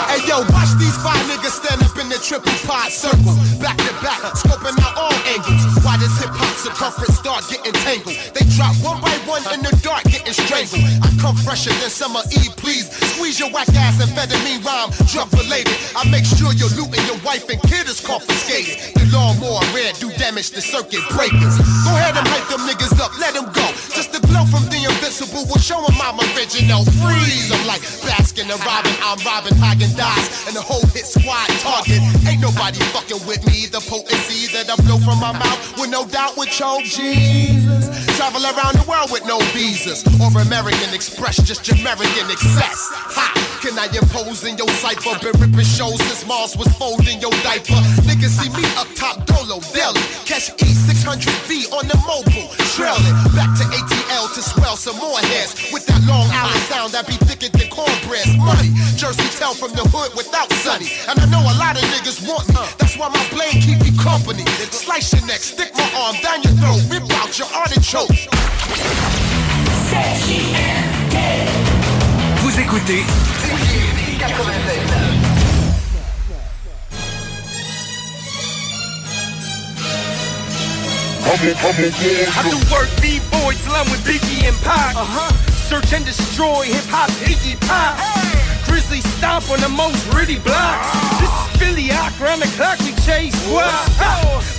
Hey 0.09 0.25
yo, 0.25 0.41
watch 0.49 0.73
these 0.81 0.97
five 1.05 1.21
niggas 1.29 1.61
stand 1.61 1.77
up 1.85 1.93
in 2.01 2.09
the 2.09 2.17
triple 2.17 2.49
pod 2.65 2.89
circle, 2.89 3.37
back 3.61 3.77
to 3.85 3.93
back, 4.01 4.17
scoping 4.33 4.73
out 4.81 4.97
all 4.97 5.13
angles. 5.29 5.61
Why 5.85 5.93
does 6.01 6.09
hip 6.17 6.33
hop 6.33 6.49
circumference 6.57 7.21
start 7.21 7.45
getting 7.53 7.77
tangled? 7.85 8.17
They 8.33 8.41
drop 8.57 8.73
one 8.81 8.97
by 8.97 9.13
one 9.29 9.45
in 9.53 9.61
the 9.61 9.69
dark, 9.85 10.09
getting 10.09 10.33
strangled. 10.33 10.81
I 11.05 11.13
come 11.21 11.37
fresher 11.37 11.69
than 11.77 11.93
summer 11.93 12.25
Eve, 12.33 12.57
please. 12.57 12.89
Squeeze 13.13 13.37
your 13.37 13.53
whack 13.53 13.69
ass 13.77 14.01
amphetamine 14.01 14.65
rhyme, 14.65 14.89
drug 15.05 15.29
related. 15.37 15.77
I 15.93 16.09
make 16.09 16.25
sure 16.25 16.49
your 16.57 16.73
loot 16.73 16.89
and 16.89 17.05
your 17.05 17.21
wife 17.21 17.45
and 17.45 17.61
kid 17.69 17.85
is 17.85 18.01
confiscated. 18.01 18.97
The 18.97 19.05
lawnmower 19.13 19.61
red 19.69 20.01
do 20.01 20.09
damage 20.17 20.49
to 20.57 20.65
circuit 20.65 21.05
breakers. 21.13 21.61
Go 21.85 21.93
ahead 21.93 22.17
and 22.17 22.25
hype 22.25 22.49
them 22.49 22.65
niggas 22.65 22.97
up, 22.97 23.13
let 23.21 23.37
them 23.37 23.53
go. 23.53 23.69
Just 23.93 24.17
will 25.27 25.59
show 25.59 25.79
I'm 25.85 26.19
original. 26.35 26.85
Freeze, 26.85 27.51
I'm 27.51 27.67
like 27.67 27.81
Baskin 28.05 28.47
and 28.51 28.61
Robin, 28.65 28.93
I'm 29.03 29.19
Robin 29.25 29.53
Häagen-Dazs, 29.57 30.47
and 30.47 30.55
the 30.55 30.61
whole 30.61 30.85
hit 30.87 31.05
squad 31.05 31.47
target. 31.59 31.99
Ain't 32.27 32.41
nobody 32.41 32.79
fucking 32.95 33.25
with 33.27 33.45
me. 33.45 33.65
The 33.67 33.81
potency 33.81 34.47
that 34.53 34.69
I 34.69 34.75
blow 34.83 34.97
from 34.97 35.19
my 35.19 35.33
mouth 35.33 35.79
with 35.79 35.89
no 35.89 36.05
doubt 36.05 36.37
with 36.37 36.49
choke 36.49 36.83
Jesus. 36.83 38.08
Travel 38.19 38.43
around 38.43 38.75
the 38.75 38.83
world 38.83 39.15
with 39.15 39.23
no 39.23 39.39
visas 39.55 40.03
or 40.19 40.27
American 40.41 40.93
Express, 40.93 41.39
just 41.39 41.63
American 41.71 42.27
excess. 42.27 42.91
Ha! 43.15 43.39
Can 43.63 43.79
I 43.79 43.87
impose 43.95 44.43
in 44.43 44.59
your 44.59 44.67
cipher? 44.83 45.15
Been 45.23 45.35
ripping 45.39 45.63
shows 45.63 45.95
since 46.03 46.27
Mars 46.27 46.55
was 46.59 46.67
folding 46.75 47.23
your 47.23 47.31
diaper. 47.47 47.79
Niggas 48.03 48.35
see 48.35 48.51
me 48.51 48.67
up 48.75 48.91
top 48.99 49.23
dolo, 49.23 49.63
deli. 49.71 50.03
Catch 50.27 50.51
E600V 50.59 51.71
on 51.71 51.87
the 51.87 51.95
mobile. 52.03 52.51
Trail 52.75 52.99
it 52.99 53.15
back 53.35 53.55
to 53.55 53.63
ATL 53.71 54.27
to 54.35 54.41
swell 54.43 54.75
some 54.75 54.99
more 54.99 55.19
heads. 55.31 55.71
With 55.71 55.87
that 55.87 56.03
Long 56.03 56.27
Island 56.27 56.63
sound 56.67 56.91
that 56.95 57.07
be 57.07 57.15
thicker 57.23 57.47
than 57.55 57.71
cornbread. 57.71 58.27
Money, 58.35 58.75
Jersey 58.99 59.27
tell 59.39 59.55
from 59.55 59.71
the 59.75 59.83
hood 59.95 60.11
without 60.19 60.51
Sunny. 60.59 60.91
And 61.07 61.19
I 61.19 61.25
know 61.31 61.39
a 61.39 61.55
lot 61.55 61.79
of 61.79 61.87
niggas 61.95 62.19
want 62.27 62.47
me. 62.51 62.59
That's 62.79 62.99
why 62.99 63.07
my 63.11 63.23
blade 63.31 63.63
keep 63.63 63.79
me 63.79 63.95
company. 63.95 64.43
Slice 64.75 65.15
your 65.15 65.23
neck, 65.27 65.39
stick 65.39 65.71
my 65.75 65.87
arm 65.99 66.15
down 66.19 66.43
your 66.43 66.55
throat, 66.59 66.79
rip 66.91 67.07
out 67.19 67.35
your 67.39 67.47
artichoke. 67.51 68.08
Vous 72.37 72.59
écoutez 72.59 73.03
I 81.31 82.49
do 82.49 82.57
work 82.71 82.89
B-boy 83.01 83.53
till 83.53 83.73
I'm 83.73 83.85
with 83.91 84.03
Biggie 84.03 84.47
and 84.47 84.57
Pac. 84.63 84.95
Uh-huh. 84.95 85.31
Search 85.69 85.93
and 85.93 86.03
destroy 86.03 86.63
hip-hop's 86.63 87.19
Iggy 87.21 87.59
Pop. 87.67 88.38
Grizzly 88.79 89.01
stomp 89.19 89.51
on 89.51 89.59
the 89.59 89.67
most 89.67 89.99
gritty 90.09 90.39
blocks. 90.39 90.87
This 91.19 91.27
is 91.27 91.47
Philly, 91.59 91.91
Ock, 91.91 92.15
round 92.17 92.41
the 92.41 92.47
clock 92.55 92.79
we 92.79 92.95
chase 93.03 93.35
what? 93.51 93.67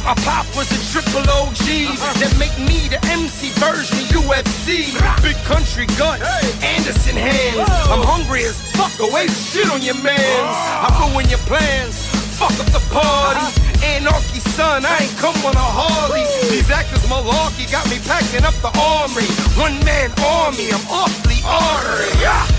My 0.04 0.12
pop 0.20 0.44
was 0.52 0.68
a 0.68 0.80
triple 0.92 1.24
OG 1.24 1.96
that 2.20 2.28
make 2.36 2.52
me 2.60 2.92
the 2.92 3.00
MC 3.08 3.48
version 3.56 3.96
UFC. 4.12 4.92
Big 5.24 5.40
country 5.48 5.88
gut, 5.96 6.20
Anderson 6.60 7.16
hands. 7.16 7.64
I'm 7.88 8.04
hungry 8.04 8.44
as 8.44 8.60
fuck, 8.76 8.92
away 9.00 9.26
shit 9.28 9.72
on 9.72 9.80
your 9.80 9.96
mans. 10.04 10.20
I 10.20 10.92
ruin 11.00 11.24
your 11.32 11.40
plans, 11.48 12.04
fuck 12.36 12.52
up 12.60 12.68
the 12.76 12.84
party. 12.92 13.40
Anarchy, 13.80 14.44
son, 14.52 14.84
I 14.84 15.00
ain't 15.00 15.16
come 15.16 15.40
on 15.48 15.56
a 15.56 15.64
Harley. 15.64 16.28
These 16.52 16.68
actors 16.68 17.08
malarkey 17.08 17.72
got 17.72 17.88
me 17.88 17.96
packing 18.04 18.44
up 18.44 18.52
the 18.60 18.68
armory. 18.76 19.32
One 19.56 19.80
man 19.88 20.12
army, 20.20 20.68
I'm 20.76 20.84
awfully 20.92 21.40
ornery. 21.40 22.12
Ah! 22.28 22.49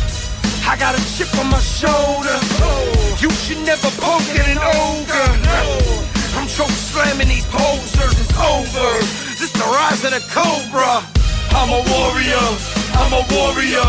I 0.71 0.77
got 0.77 0.95
a 0.95 1.03
chip 1.03 1.27
on 1.35 1.51
my 1.51 1.59
shoulder. 1.59 2.31
You 3.19 3.27
should 3.43 3.59
never 3.67 3.91
poke 3.99 4.23
at 4.39 4.47
an 4.47 4.63
ogre. 4.79 5.31
I'm 6.39 6.47
choke 6.47 6.71
slamming 6.71 7.27
these 7.27 7.43
posers, 7.51 8.15
it's 8.15 8.31
over. 8.39 8.87
This 9.35 9.51
the 9.51 9.67
rise 9.67 9.99
of 10.07 10.15
the 10.15 10.23
cobra. 10.31 11.03
I'm 11.59 11.75
a 11.75 11.83
warrior, 11.91 12.47
I'm 13.03 13.11
a 13.11 13.23
warrior, 13.35 13.83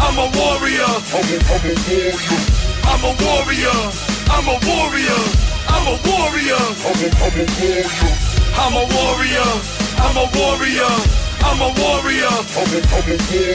I'm 0.00 0.16
a 0.16 0.32
warrior. 0.32 0.88
I'm 1.12 1.28
a, 1.28 1.44
I'm 2.80 3.04
a 3.04 3.12
warrior. 3.12 3.76
I'm 4.32 4.48
a 4.48 4.56
warrior, 4.56 4.56
I'm 4.56 4.56
a 4.56 4.56
warrior. 4.72 5.20
I'm 5.68 5.84
a 5.84 6.00
warrior. 6.00 6.64
I'm 8.56 8.72
a, 8.72 8.84
warrior. 8.88 9.52
I'm 10.00 10.16
a 10.16 10.24
warrior. 10.32 10.92
I'm 11.44 11.60
a 11.60 11.68
warrior. 11.76 12.32
I'm 12.56 12.72
a 12.72 12.80
warrior. 12.88 13.52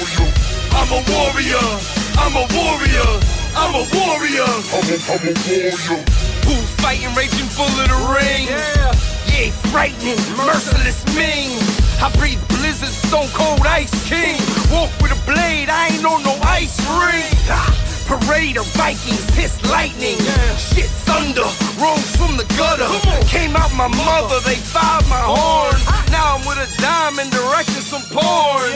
I'm 0.78 0.90
a 0.94 1.02
warrior. 1.10 1.97
I'm 2.18 2.36
a 2.36 2.46
warrior. 2.54 3.10
I'm 3.56 3.74
a 3.74 3.84
warrior. 3.94 4.46
I'm 4.46 4.88
a, 4.90 4.98
I'm 5.08 5.24
a 5.24 5.34
warrior. 5.48 6.04
Who 6.48 6.56
fighting, 6.82 7.14
raging 7.16 7.50
full 7.50 7.68
of 7.68 7.88
the 7.88 8.00
ring? 8.14 8.48
Yeah. 8.48 8.94
Yeah, 9.34 9.52
frightening, 9.70 10.18
merciless 10.36 11.06
mean. 11.16 11.60
I 12.02 12.12
breathe 12.18 12.42
blizzard, 12.48 12.90
stone 12.90 13.30
cold 13.34 13.62
ice 13.66 13.94
king. 14.08 14.40
Walk 14.72 14.90
with 15.02 15.12
a 15.12 15.20
blade, 15.26 15.70
I 15.70 15.90
ain't 15.94 16.06
on 16.06 16.24
no 16.24 16.38
ice 16.44 16.80
ring. 16.88 17.34
Ah, 17.50 17.88
Raider, 18.30 18.64
Vikings, 18.78 19.26
piss 19.36 19.58
lightning. 19.72 20.18
Shit 20.56 20.90
thunder, 21.04 21.48
rose 21.82 22.16
from 22.16 22.38
the 22.38 22.46
gutter. 22.56 22.88
Came 23.28 23.56
out 23.56 23.74
my 23.74 23.88
mother, 23.88 24.40
they 24.46 24.56
fired 24.56 25.08
my 25.10 25.20
horns. 25.20 25.84
Now 26.12 26.38
I'm 26.38 26.46
with 26.46 26.60
a 26.60 26.70
diamond 26.82 27.32
directing 27.32 27.82
some 27.82 28.04
porn. 28.12 28.72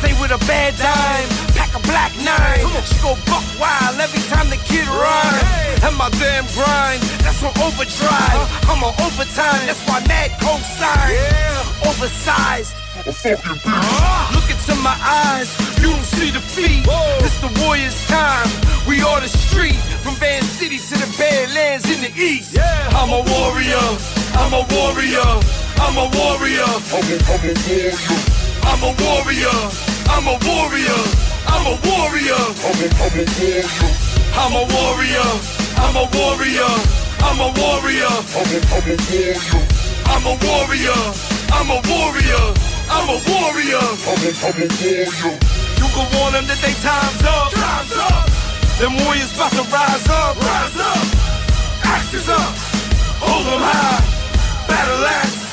Stay 0.00 0.12
with 0.20 0.32
a 0.32 0.40
bad 0.46 0.76
dime, 0.76 1.28
pack 1.53 1.53
a 1.74 1.80
black 1.82 2.12
nine. 2.22 2.62
She 2.86 2.94
go 3.02 3.18
buck 3.26 3.44
wild 3.58 3.98
every 3.98 4.22
time 4.30 4.48
the 4.48 4.60
kid 4.62 4.86
rhyme. 4.86 5.44
And 5.82 5.96
my 5.96 6.08
damn 6.22 6.46
grind, 6.54 7.02
that's 7.22 7.42
on 7.42 7.52
overdrive. 7.60 8.40
I'm 8.70 8.82
on 8.82 8.94
overtime, 9.02 9.66
that's 9.66 9.82
why 9.86 10.00
Mad 10.06 10.30
co-sign. 10.40 11.14
Oversized. 11.84 12.74
Uh-huh. 13.04 14.34
Look 14.34 14.48
into 14.48 14.74
my 14.80 14.96
eyes, 15.02 15.50
you 15.82 15.90
don't 15.90 16.04
see 16.04 16.30
the 16.30 16.40
feet. 16.40 16.86
It's 17.26 17.38
the 17.42 17.50
warrior's 17.60 17.98
time. 18.06 18.48
We 18.86 19.02
are 19.02 19.20
the 19.20 19.28
street, 19.28 19.76
from 20.02 20.14
Van 20.14 20.42
City 20.42 20.78
to 20.78 20.94
the 20.94 21.10
Badlands 21.18 21.90
in 21.90 22.00
the 22.00 22.12
east. 22.14 22.56
I'm 22.58 23.10
a 23.10 23.22
warrior, 23.34 23.84
I'm 24.38 24.52
a 24.54 24.62
warrior, 24.72 25.28
I'm 25.82 25.96
a 25.98 26.06
warrior. 26.16 26.70
I'm 26.94 27.06
a, 27.10 27.18
I'm 27.28 27.42
a 27.44 27.54
warrior. 27.68 28.43
I'm 28.64 28.82
a 28.82 28.92
warrior. 29.02 29.58
I'm 30.08 30.26
a 30.26 30.36
warrior. 30.44 31.00
I'm 31.46 31.66
a, 31.66 31.74
I'm 31.74 31.74
a 31.74 31.74
warrior. 31.84 32.42
I'm 34.34 34.52
a 34.52 34.64
warrior. 34.72 35.28
I'm 35.76 35.96
a 35.96 35.96
warrior. 35.96 35.96
I'm 35.96 35.96
a, 35.96 36.04
I'm 36.04 36.14
a 36.14 36.18
warrior. 36.24 36.60
I'm 36.84 37.44
a 37.44 37.52
warrior. 39.44 39.54
I'm 40.06 40.26
a 40.26 40.34
warrior. 40.44 41.00
I'm 41.52 41.70
a 41.70 41.78
warrior. 41.88 42.44
I'm 42.90 43.08
a, 43.08 43.08
I'm 43.08 43.08
a 43.08 43.18
warrior. 43.28 43.84
You 45.78 45.86
can 45.92 46.06
warn 46.16 46.32
them 46.32 46.46
that 46.46 46.58
they 46.62 46.74
time's 46.82 47.24
up. 47.24 47.52
Time's 47.52 47.94
up. 47.96 48.26
Them 48.78 48.96
warriors 49.04 49.32
about 49.34 49.52
to 49.52 49.62
rise 49.70 50.08
up. 50.08 50.36
Rise 50.36 50.78
up. 50.80 51.06
Axes 51.84 52.28
up. 52.28 52.54
Hold 53.22 53.46
them 53.46 53.62
high. 53.62 54.02
Battle 54.68 55.04
axe. 55.06 55.44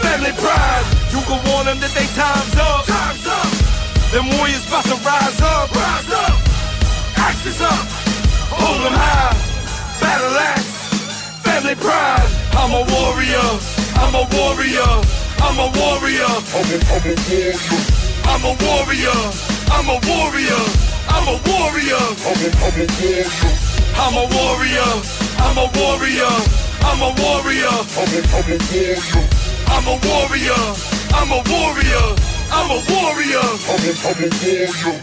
Family 0.00 0.32
pride. 0.40 1.03
You 1.14 1.22
can 1.22 1.38
warn 1.46 1.70
them 1.70 1.78
that 1.78 1.94
they 1.94 2.10
time's 2.18 2.58
up. 2.58 2.82
Time's 2.90 3.22
up. 3.22 3.46
Them 4.10 4.26
warriors 4.34 4.66
about 4.66 4.82
to 4.90 4.98
rise 4.98 5.38
up. 5.46 5.70
Rise 5.70 6.10
up. 6.10 6.34
Axes 7.14 7.62
up. 7.62 7.86
Hold 8.50 8.82
them 8.82 8.98
high. 8.98 9.30
Battle 10.02 10.34
axe. 10.34 10.74
Family 11.46 11.78
pride. 11.78 12.26
I'm 12.58 12.74
a 12.74 12.82
warrior. 12.82 13.46
I'm 13.94 14.10
a 14.10 14.26
warrior. 14.26 14.90
I'm 15.38 15.54
a 15.62 15.70
warrior. 15.70 16.26
I'm 16.50 16.66
a, 16.74 16.82
I'm 16.82 18.42
a 18.42 18.58
warrior. 18.58 19.14
I'm 19.70 19.86
a 19.86 19.96
warrior. 20.10 20.58
I'm 20.66 21.30
a 21.30 21.38
warrior. 21.38 22.10
I'm 22.26 22.42
a, 22.42 22.50
I'm 24.02 24.18
a 24.18 24.26
warrior. 24.34 24.90
I'm 25.46 25.62
a 25.62 25.70
warrior. 25.78 26.34
I'm 26.82 26.98
a 26.98 27.14
warrior. 27.22 27.70
I'm 28.02 28.10
a, 28.10 28.26
I'm 28.34 28.34
a 28.34 28.50
warrior. 28.50 28.98
I'm 29.70 29.86
a 29.86 29.94
warrior. 30.02 31.03
I'm 31.16 31.30
a 31.30 31.40
warrior. 31.48 32.06
I'm 32.50 32.70
a 32.70 32.78
warrior. 32.90 33.46
I'm 33.70 33.82
a, 33.88 33.92
I'm 34.04 34.18
a 34.18 34.28
warrior. 34.42 35.00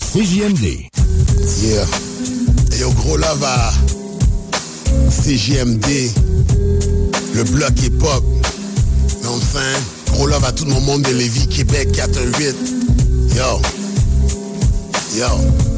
CJMD. 0.00 0.88
Yeah. 1.62 1.84
Et 2.78 2.84
au 2.84 2.92
gros 2.92 3.16
love 3.16 3.44
à 3.44 3.72
CJMD. 5.10 5.86
Le 7.34 7.44
bloc 7.44 7.72
hip-hop. 7.82 8.24
Mais 9.22 9.28
enfin, 9.28 10.12
gros 10.12 10.26
love 10.26 10.44
à 10.44 10.52
tout 10.52 10.66
mon 10.66 10.80
monde 10.80 11.02
de 11.02 11.12
Lévis, 11.12 11.48
Québec 11.48 11.92
418. 11.92 12.56
Yo. 13.36 13.60
Yo. 15.18 15.75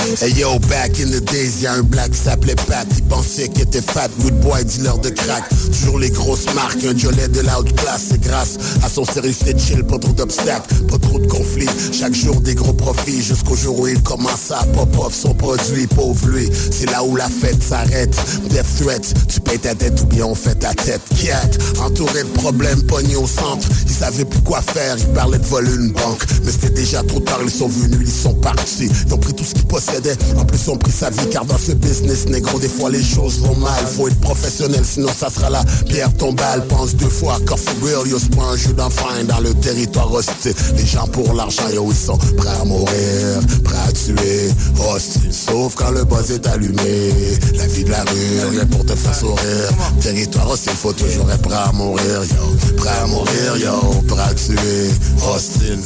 Hey 0.00 0.32
yo, 0.32 0.58
back 0.60 0.98
in 0.98 1.10
the 1.10 1.20
days, 1.20 1.62
y'a 1.62 1.74
un 1.74 1.82
black 1.82 2.12
qui 2.12 2.18
s'appelait 2.18 2.54
Pat. 2.54 2.86
Il 2.96 3.04
pensait 3.04 3.48
qu'il 3.48 3.62
était 3.62 3.82
fat, 3.82 4.08
good 4.20 4.34
boy, 4.40 4.64
dealer 4.64 4.98
de 4.98 5.10
crack. 5.10 5.44
Toujours 5.72 5.98
les 5.98 6.08
grosses 6.08 6.46
marques, 6.54 6.82
un 6.84 6.96
jolet 6.96 7.28
de 7.28 7.40
la 7.40 7.58
C'est 7.98 8.20
grâce 8.20 8.56
à 8.82 8.88
son 8.88 9.04
sérieux, 9.04 9.34
c'était 9.36 9.58
chill, 9.58 9.84
pas 9.84 9.98
trop 9.98 10.12
d'obstacles 10.12 10.74
Pas 10.88 10.98
trop 10.98 11.18
de 11.18 11.26
conflits, 11.26 11.68
chaque 11.92 12.14
jour 12.14 12.40
des 12.40 12.54
gros 12.54 12.72
profits 12.72 13.22
Jusqu'au 13.22 13.54
jour 13.54 13.78
où 13.80 13.86
il 13.88 14.02
commence 14.02 14.50
à 14.50 14.64
pop-off 14.74 15.14
son 15.14 15.34
produit. 15.34 15.86
Pauvre 15.86 16.28
lui, 16.28 16.48
c'est 16.70 16.90
là 16.90 17.04
où 17.04 17.14
la 17.14 17.28
fête 17.28 17.62
s'arrête. 17.62 18.16
Death 18.48 18.66
threat, 18.80 19.14
tu 19.28 19.40
payes 19.40 19.58
ta 19.58 19.74
dette 19.74 20.00
ou 20.00 20.06
bien 20.06 20.24
on 20.24 20.34
fait 20.34 20.54
ta 20.54 20.72
tête. 20.72 21.02
Cat, 21.22 21.82
entouré 21.82 22.22
de 22.22 22.28
problèmes, 22.28 22.82
pogné 22.84 23.16
au 23.16 23.26
centre. 23.26 23.68
Ils 23.86 23.92
savaient 23.92 24.24
plus 24.24 24.40
quoi 24.40 24.62
faire, 24.62 24.96
ils 24.98 25.12
parlaient 25.12 25.38
de 25.38 25.46
voler 25.46 25.74
une 25.74 25.92
banque. 25.92 26.24
Mais 26.44 26.52
c'était 26.52 26.70
déjà 26.70 27.02
trop 27.02 27.20
tard, 27.20 27.40
ils 27.42 27.50
sont 27.50 27.68
venus, 27.68 28.00
ils 28.00 28.22
sont 28.22 28.34
partis. 28.34 28.88
Ils 29.06 29.12
ont 29.12 29.18
pris 29.18 29.34
tout 29.34 29.44
ce 29.44 29.54
qu'ils 29.54 29.66
possédaient 29.66 29.89
en 30.36 30.44
plus 30.44 30.68
on 30.68 30.76
pris 30.76 30.92
sa 30.92 31.10
vie 31.10 31.28
car 31.30 31.44
dans 31.44 31.58
ce 31.58 31.72
business 31.72 32.26
négro 32.26 32.58
des 32.58 32.68
fois 32.68 32.90
les 32.90 33.02
choses 33.02 33.40
vont 33.40 33.56
mal. 33.56 33.86
Faut 33.86 34.08
être 34.08 34.20
professionnel 34.20 34.82
sinon 34.84 35.08
ça 35.08 35.28
sera 35.30 35.50
la 35.50 35.64
pierre 35.86 36.12
tombale. 36.14 36.66
Pense 36.68 36.94
deux 36.94 37.08
fois 37.08 37.38
car 37.46 37.58
for 37.58 37.74
real 37.82 38.06
yo 38.08 38.18
c'est 38.18 38.38
un 38.38 38.56
jeu 38.56 38.72
d'enfant 38.72 39.08
dans 39.26 39.40
le 39.40 39.52
territoire 39.54 40.12
hostile. 40.12 40.54
Les 40.76 40.86
gens 40.86 41.06
pour 41.08 41.34
l'argent 41.34 41.68
yo 41.72 41.86
ils 41.90 41.96
sont 41.96 42.18
prêts 42.36 42.48
à 42.60 42.64
mourir 42.64 43.40
Prêts 43.64 43.76
à 43.88 43.92
tuer. 43.92 44.50
Hostile 44.78 45.32
Sauf 45.32 45.74
quand 45.74 45.90
le 45.90 46.04
buzz 46.04 46.30
est 46.30 46.46
allumé. 46.46 47.12
La 47.56 47.66
vie 47.66 47.84
de 47.84 47.90
la 47.90 48.02
rue 48.04 48.50
rien 48.50 48.66
pour 48.66 48.84
te 48.84 48.94
faire 48.94 49.14
sourire. 49.14 49.70
Territoire 50.00 50.50
hostile 50.50 50.72
faut 50.72 50.92
toujours 50.92 51.30
être 51.30 51.42
prêt 51.42 51.56
à 51.56 51.72
mourir 51.72 52.22
yo. 52.22 52.74
Prêt 52.76 52.90
à 53.02 53.06
mourir 53.06 53.56
yo 53.56 54.02
Prêt 54.06 54.22
à 54.22 54.34
tuer. 54.34 54.90
Hostile 55.26 55.80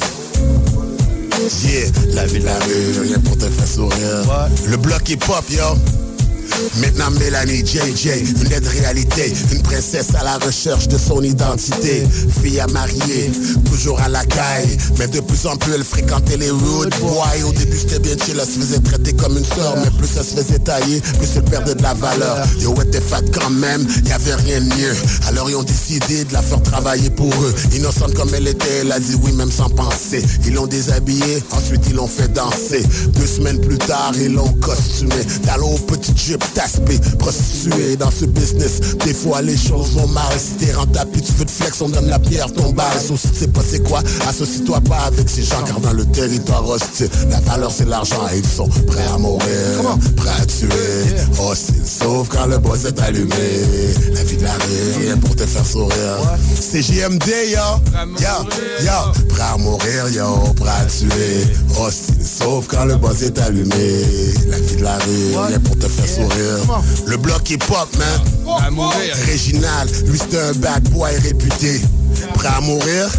Yeah, 1.35 1.91
la 2.15 2.27
vie 2.27 2.39
de 2.39 2.45
la 2.45 2.59
rue, 2.61 3.01
rien 3.03 3.19
pour 3.19 3.37
te 3.37 3.47
faire 3.47 3.67
sourire. 3.67 4.49
Le 4.69 4.77
bloc 4.77 5.09
hip 5.09 5.25
hop, 5.29 5.45
yo. 5.51 5.65
Maintenant 6.77 7.11
Mélanie 7.19 7.65
JJ, 7.65 8.07
une 8.43 8.53
aide 8.53 8.67
réalité, 8.67 9.33
une 9.53 9.63
princesse 9.63 10.15
à 10.19 10.25
la 10.25 10.39
recherche 10.39 10.89
de 10.89 10.99
son 10.99 11.23
identité, 11.23 12.07
fille 12.43 12.61
à 12.61 12.67
marier, 12.69 13.31
toujours 13.71 14.01
à 14.01 14.09
la 14.09 14.25
caille, 14.25 14.77
mais 14.99 15.09
de 15.09 15.21
plus 15.21 15.47
en 15.47 15.57
plus 15.57 15.73
elle 15.75 15.85
fréquentait 15.85 16.37
les 16.37 16.51
road 16.51 16.95
boys. 17.01 17.49
Au 17.49 17.53
début 17.53 17.77
c'était 17.77 17.99
bien 17.99 18.17
chill, 18.25 18.37
elle 18.41 18.47
se 18.47 18.59
faisait 18.59 18.81
traiter 18.81 19.13
comme 19.15 19.37
une 19.37 19.45
sœur, 19.45 19.75
mais 19.77 19.91
plus 19.99 20.09
elle 20.17 20.25
se 20.25 20.35
faisait 20.35 20.59
tailler, 20.59 21.01
plus 21.01 21.29
elle 21.37 21.45
perdait 21.45 21.75
de 21.75 21.83
la 21.83 21.95
valeur. 21.95 22.39
Yo 22.61 22.75
était 22.83 23.01
fat 23.01 23.23
quand 23.33 23.51
même, 23.51 23.87
y 24.07 24.13
avait 24.13 24.35
rien 24.35 24.61
de 24.61 24.67
mieux. 24.67 24.95
Alors 25.29 25.51
ils 25.51 25.57
ont 25.57 25.63
décidé 25.63 26.25
de 26.25 26.33
la 26.33 26.43
faire 26.43 26.63
travailler 26.63 27.11
pour 27.11 27.33
eux. 27.43 27.55
Innocente 27.75 28.15
comme 28.15 28.33
elle 28.35 28.49
était, 28.49 28.81
elle 28.83 28.93
a 28.93 29.01
dit 29.01 29.17
oui 29.23 29.33
même 29.33 29.51
sans 29.51 29.71
penser. 29.71 30.23
Ils 30.47 30.55
l'ont 30.55 30.67
déshabillée, 30.67 31.43
ensuite 31.51 31.83
ils 31.89 31.97
l'ont 31.97 32.07
fait 32.07 32.33
danser. 32.33 32.85
Deux 33.09 33.27
semaines 33.27 33.61
plus 33.61 33.79
tard, 33.79 34.13
ils 34.21 34.33
l'ont 34.33 34.53
costumé. 34.55 35.15
Dans 35.47 35.57
l'eau 35.57 35.79
petit 35.87 36.13
jupe 36.17 36.44
taspé, 36.55 36.99
prostitué 37.19 37.97
dans 37.97 38.11
ce 38.11 38.27
business. 38.27 38.97
Des 39.05 39.15
fois 39.15 39.43
les 39.43 39.57
choses 39.57 39.93
vont 39.93 40.09
mal. 40.09 40.33
Si 40.39 40.65
t'es 40.65 40.73
rentable, 40.73 41.11
puis 41.13 41.23
tu 41.23 41.33
veux 41.33 41.45
te 41.45 41.51
flex, 41.51 41.81
on 41.81 41.89
donne 41.89 42.09
la 42.09 42.19
pierre 42.19 42.53
tombale. 42.53 43.01
Sauf 43.01 43.21
si 43.21 43.29
tu 43.31 43.39
sais 43.41 43.49
pas 43.49 43.61
c'est 43.69 43.83
quoi, 43.83 44.01
associe-toi 44.29 44.81
pas 44.83 45.05
avec 45.07 45.29
ces 45.29 45.43
gens. 45.43 45.63
Car 45.67 45.81
dans 45.81 45.93
le 45.93 46.05
territoire 46.07 46.69
hostile, 46.69 47.09
la 47.31 47.41
valeur 47.41 47.73
c'est 47.77 47.89
l'argent 47.89 48.27
et 48.33 48.39
ils 48.39 48.47
sont 48.47 48.69
prêts 48.69 49.07
à 49.13 49.19
mourir, 49.19 49.99
prêts 50.17 50.31
à 50.41 50.47
tuer. 50.47 50.69
Hostile, 51.41 51.83
sauf 51.85 52.29
quand 52.29 52.47
le 52.47 52.59
boss 52.59 52.85
est 52.85 53.01
allumé. 53.01 53.35
La 54.13 54.25
vie 54.25 54.37
de 54.37 54.45
la 54.45 54.53
rue, 54.53 55.05
rien 55.05 55.17
pour 55.17 55.35
te 55.37 55.47
faire 55.47 55.67
sourire. 55.67 56.39
C'est 56.61 56.83
JMD, 56.83 57.27
yo, 57.49 57.59
yo, 58.19 58.49
yo. 58.81 59.25
Prêt 59.29 59.43
à 59.43 59.57
mourir, 59.57 60.09
yo, 60.13 60.53
prêt 60.55 60.71
à 60.71 60.85
tuer. 60.87 61.47
Hostile, 61.79 62.25
sauf 62.25 62.67
quand 62.69 62.85
le 62.85 62.97
boss 62.97 63.23
est 63.23 63.39
allumé. 63.39 64.05
La 64.49 64.59
vie 64.59 64.77
de 64.77 64.83
la 64.83 64.99
rue, 64.99 65.49
rien 65.49 65.61
pour 65.61 65.77
te 65.79 65.87
faire 65.89 66.09
sourire. 66.09 66.34
Le 67.07 67.17
bloc 67.17 67.51
hip 67.51 67.63
hop, 67.71 67.89
man. 67.97 68.21
Réginal, 69.27 69.89
lui 70.07 70.19
c'était 70.19 70.41
un 70.41 70.53
bad 70.55 70.89
boy 70.91 71.17
réputé. 71.19 71.81
Prêt 72.35 72.49
à 72.49 72.61
mourir? 72.61 73.11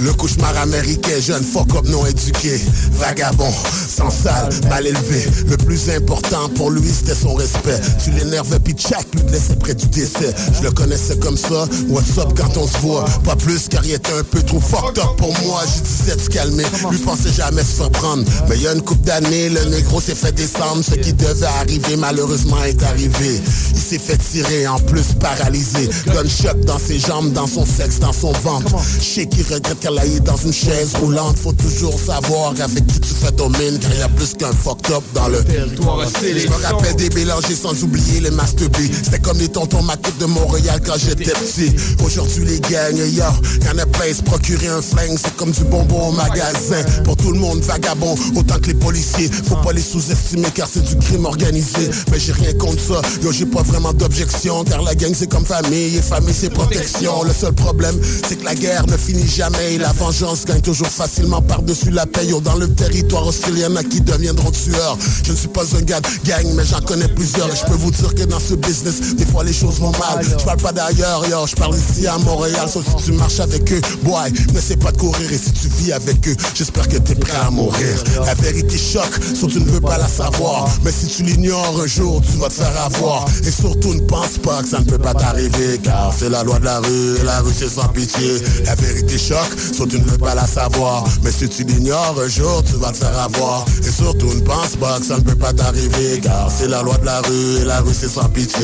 Le 0.00 0.12
cauchemar 0.14 0.56
américain, 0.56 1.20
jeune 1.20 1.44
fuck 1.44 1.74
up 1.74 1.84
non 1.86 2.06
éduqué. 2.06 2.58
Vagabond, 2.92 3.52
sans 3.52 4.10
salle, 4.10 4.48
mal 4.68 4.86
élevé. 4.86 5.26
Le 5.46 5.56
plus 5.58 5.90
important 5.90 6.48
pour 6.54 6.70
lui 6.70 6.90
c'était 6.90 7.14
son 7.14 7.34
respect. 7.34 7.78
Tu 8.02 8.10
l'énervais 8.12 8.58
puis 8.58 8.72
tchac, 8.72 9.06
lui 9.14 9.22
te 9.22 9.32
laissait 9.32 9.56
près 9.56 9.74
du 9.74 9.86
décès. 9.86 10.34
Je 10.56 10.62
le 10.62 10.70
connaissais 10.70 11.18
comme 11.18 11.36
ça, 11.36 11.66
what's 11.88 12.16
up 12.16 12.32
quand 12.36 12.56
on 12.56 12.66
se 12.66 12.78
voit? 12.78 13.04
Pas 13.24 13.36
plus 13.36 13.68
car 13.68 13.84
il 13.84 13.92
était 13.92 14.12
un 14.12 14.24
peu 14.24 14.42
trop 14.42 14.60
fucked 14.60 14.98
up 14.98 15.16
pour 15.18 15.34
moi. 15.44 15.62
J'ai 15.74 15.80
disais 15.82 16.16
de 16.16 16.20
se 16.20 16.30
calmer, 16.30 16.64
lui 16.90 16.98
pensait 16.98 17.32
jamais 17.32 17.62
se 17.62 17.76
faire 17.76 17.90
prendre 17.90 18.24
Mais 18.48 18.56
il 18.56 18.62
y 18.62 18.68
a 18.68 18.72
une 18.72 18.82
couple 18.82 19.04
d'années, 19.04 19.50
le 19.50 19.64
négro 19.66 20.00
s'est 20.00 20.14
fait 20.14 20.32
descendre. 20.32 20.82
Ce 20.82 20.94
qui 20.94 21.12
devait 21.12 21.46
arriver 21.60 21.96
malheureusement 21.96 22.64
est 22.64 22.82
arrivé. 22.82 23.40
Il 23.72 23.80
s'est 23.80 23.98
fait 23.98 24.16
tirer, 24.16 24.66
en 24.66 24.78
plus 24.78 25.14
paralysé. 25.20 25.88
Gunshot 26.06 26.64
dans 26.64 26.78
ses 26.78 26.98
jambes, 26.98 27.32
dans 27.32 27.46
son 27.46 27.66
sexe 27.68 27.98
dans 27.98 28.12
son 28.12 28.32
ventre. 28.32 28.74
Sais 29.00 29.26
qu'il 29.26 29.42
regrette 29.42 29.78
qu'elle 29.80 29.98
aille 29.98 30.20
dans 30.20 30.36
une 30.36 30.52
chaise 30.52 30.94
roulante. 31.00 31.36
Faut 31.38 31.52
toujours 31.52 31.98
savoir 31.98 32.54
avec 32.60 32.86
qui 32.86 33.00
tu 33.00 33.14
fais 33.14 33.32
ton 33.32 33.48
mine, 33.50 33.78
car 33.80 33.94
y 33.94 34.02
a 34.02 34.08
plus 34.08 34.34
qu'un 34.34 34.52
fucked 34.52 34.90
up 34.92 35.02
dans 35.14 35.28
le 35.28 35.42
territoire. 35.44 36.00
Je 36.22 36.48
me 36.48 36.62
rappelle 36.66 36.96
des 36.96 37.10
mélangés 37.10 37.54
sans 37.54 37.82
oublier 37.82 38.20
les 38.20 38.30
master 38.30 38.68
C'était 38.76 39.18
comme 39.18 39.38
les 39.38 39.48
tontons 39.48 39.82
macoutes 39.82 40.18
de 40.18 40.26
Montréal 40.26 40.80
quand 40.84 40.98
j'étais 40.98 41.32
petit. 41.32 41.74
Aujourd'hui 42.04 42.44
les 42.44 42.60
gangs, 42.60 42.96
yo, 42.96 43.24
y'en 43.64 43.78
a 43.78 43.86
plein, 43.86 44.12
se 44.12 44.22
procurer 44.22 44.68
un 44.68 44.82
flingue, 44.82 45.18
c'est 45.22 45.34
comme 45.36 45.50
du 45.50 45.64
bonbon 45.64 46.08
au 46.08 46.12
magasin. 46.12 46.82
Pour 47.04 47.16
tout 47.16 47.32
le 47.32 47.38
monde 47.38 47.60
vagabond, 47.60 48.14
autant 48.36 48.58
que 48.58 48.68
les 48.68 48.74
policiers. 48.74 49.30
Faut 49.44 49.56
pas 49.56 49.72
les 49.72 49.82
sous-estimer 49.82 50.48
car 50.54 50.68
c'est 50.72 50.84
du 50.84 50.96
crime 50.96 51.26
organisé. 51.26 51.90
Mais 52.10 52.18
j'ai 52.18 52.32
rien 52.32 52.52
contre 52.54 52.80
ça, 52.80 53.02
yo 53.22 53.32
j'ai 53.32 53.46
pas 53.46 53.62
vraiment 53.62 53.92
d'objection, 53.92 54.64
car 54.64 54.82
la 54.82 54.94
gang 54.94 55.12
c'est 55.14 55.28
comme 55.28 55.44
famille 55.44 55.96
et 55.96 56.02
famille 56.02 56.34
c'est 56.34 56.50
protection. 56.50 57.22
Le 57.22 57.32
seul 57.32 57.52
problème, 57.58 57.98
c'est 58.26 58.36
que 58.36 58.44
la 58.44 58.54
guerre 58.54 58.86
ne 58.86 58.96
finit 58.96 59.28
jamais 59.28 59.74
et 59.74 59.78
la 59.78 59.92
vengeance 59.92 60.44
gagne 60.44 60.60
toujours 60.60 60.88
facilement 60.88 61.42
par-dessus 61.42 61.90
la 61.90 62.06
paye. 62.06 62.34
Dans 62.42 62.56
le 62.56 62.68
territoire 62.68 63.26
hostile, 63.26 63.58
y'en 63.58 63.74
a 63.76 63.82
qui 63.82 64.00
deviendront 64.00 64.50
tueurs? 64.50 64.98
Je 65.24 65.32
ne 65.32 65.36
suis 65.36 65.48
pas 65.48 65.64
un 65.76 65.82
gars 65.82 66.00
de 66.00 66.28
gang, 66.28 66.46
mais 66.54 66.64
j'en 66.64 66.80
connais 66.80 67.08
plusieurs. 67.08 67.48
Et 67.48 67.56
je 67.56 67.64
peux 67.64 67.76
vous 67.76 67.90
dire 67.90 68.14
que 68.14 68.24
dans 68.24 68.40
ce 68.40 68.54
business, 68.54 69.14
des 69.14 69.24
fois 69.24 69.44
les 69.44 69.52
choses 69.52 69.78
vont 69.80 69.92
mal. 69.92 70.24
Je 70.24 70.44
parle 70.44 70.58
pas 70.58 70.72
d'ailleurs, 70.72 71.26
yo, 71.28 71.46
je 71.46 71.56
parle 71.56 71.74
ici 71.76 72.06
à 72.06 72.18
Montréal. 72.18 72.68
Sauf 72.72 72.84
si 72.86 73.04
tu 73.04 73.12
marches 73.12 73.40
avec 73.40 73.72
eux, 73.72 73.80
boy, 74.02 74.32
n'essaie 74.52 74.76
pas 74.76 74.92
de 74.92 74.98
courir. 74.98 75.32
Et 75.32 75.38
si 75.38 75.52
tu 75.52 75.68
vis 75.78 75.92
avec 75.92 76.28
eux, 76.28 76.36
j'espère 76.54 76.86
que 76.88 76.98
t'es 76.98 77.14
prêt 77.14 77.38
à 77.46 77.50
mourir. 77.50 78.04
La 78.24 78.34
vérité 78.34 78.76
choque, 78.78 79.18
sauf 79.34 79.52
tu 79.52 79.60
ne 79.60 79.70
veux 79.70 79.80
pas 79.80 79.98
la 79.98 80.08
savoir. 80.08 80.68
Mais 80.84 80.92
si 80.92 81.06
tu 81.06 81.22
l'ignores 81.22 81.80
un 81.82 81.86
jour, 81.86 82.20
tu 82.30 82.38
vas 82.38 82.48
te 82.48 82.54
faire 82.54 82.82
avoir. 82.84 83.26
Et 83.44 83.50
surtout 83.50 83.94
ne 83.94 84.00
pense 84.00 84.38
pas 84.42 84.62
que 84.62 84.68
ça 84.68 84.80
ne 84.80 84.84
peut 84.84 84.98
pas 84.98 85.14
t'arriver, 85.14 85.80
car 85.82 86.12
c'est 86.16 86.28
la 86.28 86.44
loi 86.44 86.58
de 86.58 86.64
la 86.64 86.78
rue. 86.80 87.16
La 87.24 87.37
rue 87.40 87.52
c'est 87.56 87.68
sans 87.68 87.88
pitié. 87.88 88.42
La 88.64 88.74
vérité 88.74 89.18
choque, 89.18 89.52
sauf 89.76 89.88
tu 89.88 89.98
ne 89.98 90.04
veux 90.04 90.18
pas 90.18 90.34
la 90.34 90.46
savoir. 90.46 91.04
Mais 91.22 91.30
si 91.30 91.48
tu 91.48 91.64
l'ignores 91.64 92.16
un 92.22 92.28
jour, 92.28 92.62
tu 92.64 92.74
vas 92.76 92.92
te 92.92 92.98
faire 92.98 93.18
avoir. 93.18 93.64
Et 93.86 93.90
surtout 93.90 94.32
ne 94.34 94.40
pense 94.40 94.76
pas 94.76 94.98
que 94.98 95.06
ça 95.06 95.16
ne 95.16 95.22
peut 95.22 95.34
pas 95.34 95.52
t'arriver, 95.52 96.20
car 96.22 96.50
c'est 96.50 96.68
la 96.68 96.82
loi 96.82 96.96
de 96.98 97.04
la 97.06 97.20
rue. 97.20 97.62
Et 97.62 97.64
la 97.64 97.80
rue 97.80 97.94
c'est 97.98 98.08
sans 98.08 98.28
pitié. 98.28 98.58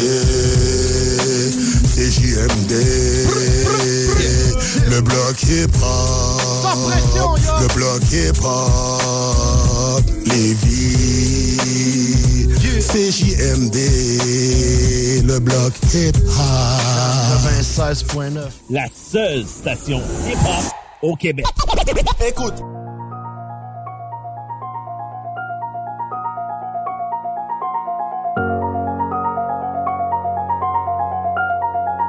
C'est 1.94 2.10
JMD. 2.10 2.72
Le 4.90 5.00
bloc 5.00 5.42
hip 5.44 5.74
hop. 5.82 6.78
Le 7.60 7.66
bloc 7.74 8.02
hip 8.12 8.38
hop. 8.42 10.04
Lévis. 10.26 11.58
C'est 12.80 13.10
JMD. 13.10 13.76
Le 15.34 15.40
bloc 15.40 15.72
hip 15.92 16.14
hop. 16.38 16.80
96.9. 17.42 18.38
La 18.70 18.86
seule 18.94 19.44
station 19.44 20.00
hip 20.28 20.38
hop 20.46 20.64
au 21.02 21.16
Québec. 21.16 21.44
Écoute. 22.24 22.54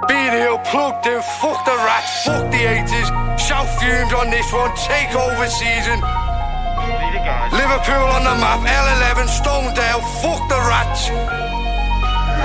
Video 0.08 0.60
plugged 0.60 1.08
in, 1.08 1.20
fuck 1.42 1.66
the 1.66 1.72
rats, 1.72 2.26
fuck 2.26 2.52
the 2.52 2.58
80s. 2.58 3.40
Shout 3.40 3.68
fumes 3.80 4.14
on 4.14 4.30
this 4.30 4.54
one, 4.54 4.70
take 4.76 5.16
over 5.16 5.48
season. 5.48 6.00
Liverpool 7.52 8.06
on 8.06 8.24
the 8.24 8.36
map, 8.40 8.60
L11, 8.60 9.28
Stonedale, 9.30 10.04
fuck 10.22 10.48
the 10.48 10.60
rats. 10.70 11.65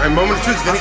Een 0.05 0.13
moment 0.13 0.39
of 0.39 0.43
truth, 0.43 0.63
Vinny. 0.63 0.79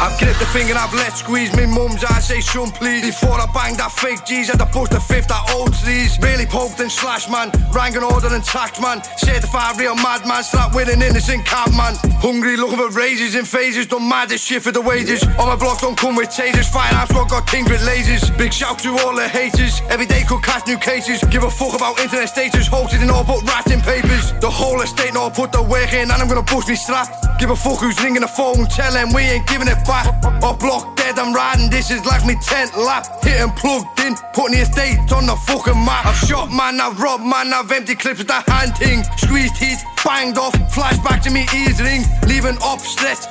I've 0.00 0.16
gripped 0.18 0.38
the 0.38 0.46
finger 0.46 0.72
and 0.72 0.78
I've 0.78 0.94
let 0.94 1.12
squeeze. 1.16 1.52
Me 1.56 1.66
mum's 1.66 2.02
I 2.04 2.20
say 2.20 2.40
son 2.40 2.70
please. 2.70 3.02
Before 3.04 3.38
I 3.38 3.46
bang 3.52 3.76
that 3.76 3.92
fake 3.92 4.24
G's 4.24 4.48
had 4.48 4.58
to 4.58 4.66
push 4.66 4.88
the 4.88 5.00
fifth 5.00 5.28
that 5.28 5.52
old 5.54 5.74
these 5.84 6.18
Really 6.22 6.46
poked 6.46 6.80
and 6.80 6.90
slashed 6.90 7.28
man. 7.30 7.52
Rang 7.70 7.94
an 7.96 8.02
order 8.02 8.32
and 8.32 8.42
taxed 8.42 8.80
man. 8.80 9.02
Certified 9.18 9.78
real 9.78 9.94
madman. 9.94 10.42
Slap 10.42 10.74
an 10.74 11.02
innocent 11.02 11.44
cab 11.44 11.70
man. 11.76 11.94
Hungry 12.24 12.56
looking 12.56 12.78
for 12.78 12.88
raises 12.90 13.34
in 13.34 13.44
phases. 13.44 13.86
Done 13.86 14.08
mad 14.08 14.32
as 14.32 14.40
shit 14.40 14.62
for 14.62 14.72
the 14.72 14.80
wages. 14.80 15.22
On 15.38 15.46
my 15.48 15.56
block 15.56 15.80
don't 15.80 15.98
come 15.98 16.16
with 16.16 16.30
tasers. 16.30 16.68
Finance 16.72 17.10
squad 17.10 17.28
got 17.28 17.46
kings 17.46 17.68
with 17.68 17.82
lasers. 17.82 18.24
Big 18.38 18.52
shout 18.52 18.78
to 18.80 18.96
all 19.04 19.14
the 19.14 19.28
haters. 19.28 19.82
Every 19.90 20.06
day 20.06 20.22
could 20.26 20.42
catch 20.42 20.66
new 20.66 20.78
cases. 20.78 21.22
Give 21.30 21.44
a 21.44 21.50
fuck 21.50 21.74
about 21.74 22.00
internet 22.00 22.30
status. 22.30 22.68
Hosted 22.68 23.02
and 23.02 23.10
all 23.10 23.24
put 23.24 23.42
rats 23.44 23.70
in 23.70 23.82
papers. 23.82 24.32
The 24.40 24.48
whole 24.48 24.80
estate 24.80 25.10
I 25.16 25.28
put 25.28 25.52
the 25.52 25.62
work 25.62 25.92
in 25.92 26.10
And 26.10 26.22
I'm 26.22 26.28
gonna 26.28 26.42
bust 26.42 26.68
me 26.68 26.74
strap 26.74 27.08
Give 27.38 27.50
a 27.50 27.56
fuck 27.56 27.80
who's 27.80 28.00
ringing 28.02 28.19
the 28.20 28.28
phone 28.28 28.66
Tell 28.66 28.92
we 29.14 29.22
ain't 29.22 29.46
giving 29.46 29.68
it 29.68 29.80
back 29.86 30.06
Off 30.42 30.58
block 30.58 30.96
dead 30.96 31.18
I'm 31.18 31.32
riding 31.34 31.70
This 31.70 31.90
is 31.90 32.04
like 32.04 32.24
me 32.26 32.34
10th 32.34 32.76
lap. 32.76 33.06
Hitting 33.22 33.50
plugged 33.52 34.00
in 34.00 34.14
Putting 34.32 34.56
the 34.56 34.62
estate 34.62 35.00
on 35.12 35.26
the 35.26 35.36
fucking 35.46 35.78
map. 35.84 36.06
I've 36.06 36.16
shot 36.28 36.50
man 36.50 36.80
I've 36.80 37.00
robbed 37.00 37.24
man 37.24 37.52
I've 37.52 37.70
empty 37.72 37.94
clips 37.94 38.18
with 38.18 38.28
that 38.28 38.48
hand 38.48 38.76
thing. 38.76 39.04
Squeezed 39.16 39.56
teeth 39.56 39.82
Banged 40.04 40.38
off 40.38 40.52
Flashback 40.72 41.22
to 41.24 41.30
me 41.30 41.46
ears 41.54 41.80
ring 41.80 42.04
Leaving 42.26 42.56
up 42.62 42.80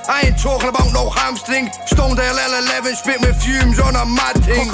I 0.10 0.26
ain't 0.26 0.40
talking 0.40 0.70
about 0.70 0.92
no 0.94 1.10
hamstring. 1.10 1.68
Stonedale 1.86 2.40
L11 2.40 2.96
Spit 2.96 3.22
with 3.22 3.42
fumes 3.42 3.80
on 3.80 3.96
a 3.96 4.06
mad 4.06 4.38
thing. 4.44 4.70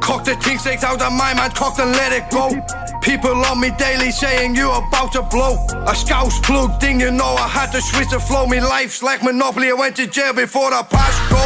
Cock 0.00 0.24
the 0.24 0.36
thing 0.36 0.58
stakes 0.58 0.84
out 0.84 1.02
of 1.02 1.12
my 1.12 1.34
mind 1.34 1.54
Cocked 1.54 1.80
and 1.80 1.92
let 1.92 2.12
it 2.12 2.30
go 2.30 2.85
People 3.06 3.38
on 3.46 3.60
me 3.60 3.70
daily 3.78 4.10
saying 4.10 4.56
you 4.56 4.68
about 4.68 5.12
to 5.12 5.22
blow. 5.22 5.54
A 5.86 5.94
scouse 5.94 6.40
plugged 6.40 6.82
in 6.82 6.98
You 6.98 7.12
know 7.12 7.38
I 7.38 7.46
had 7.46 7.70
to 7.70 7.80
switch 7.80 8.10
the 8.10 8.18
flow. 8.18 8.48
Me 8.48 8.60
life's 8.60 9.00
like 9.00 9.22
Monopoly 9.22 9.70
I 9.70 9.74
went 9.74 9.94
to 10.02 10.08
jail 10.08 10.34
before 10.34 10.70
the 10.70 10.82
past 10.90 11.14
go. 11.30 11.38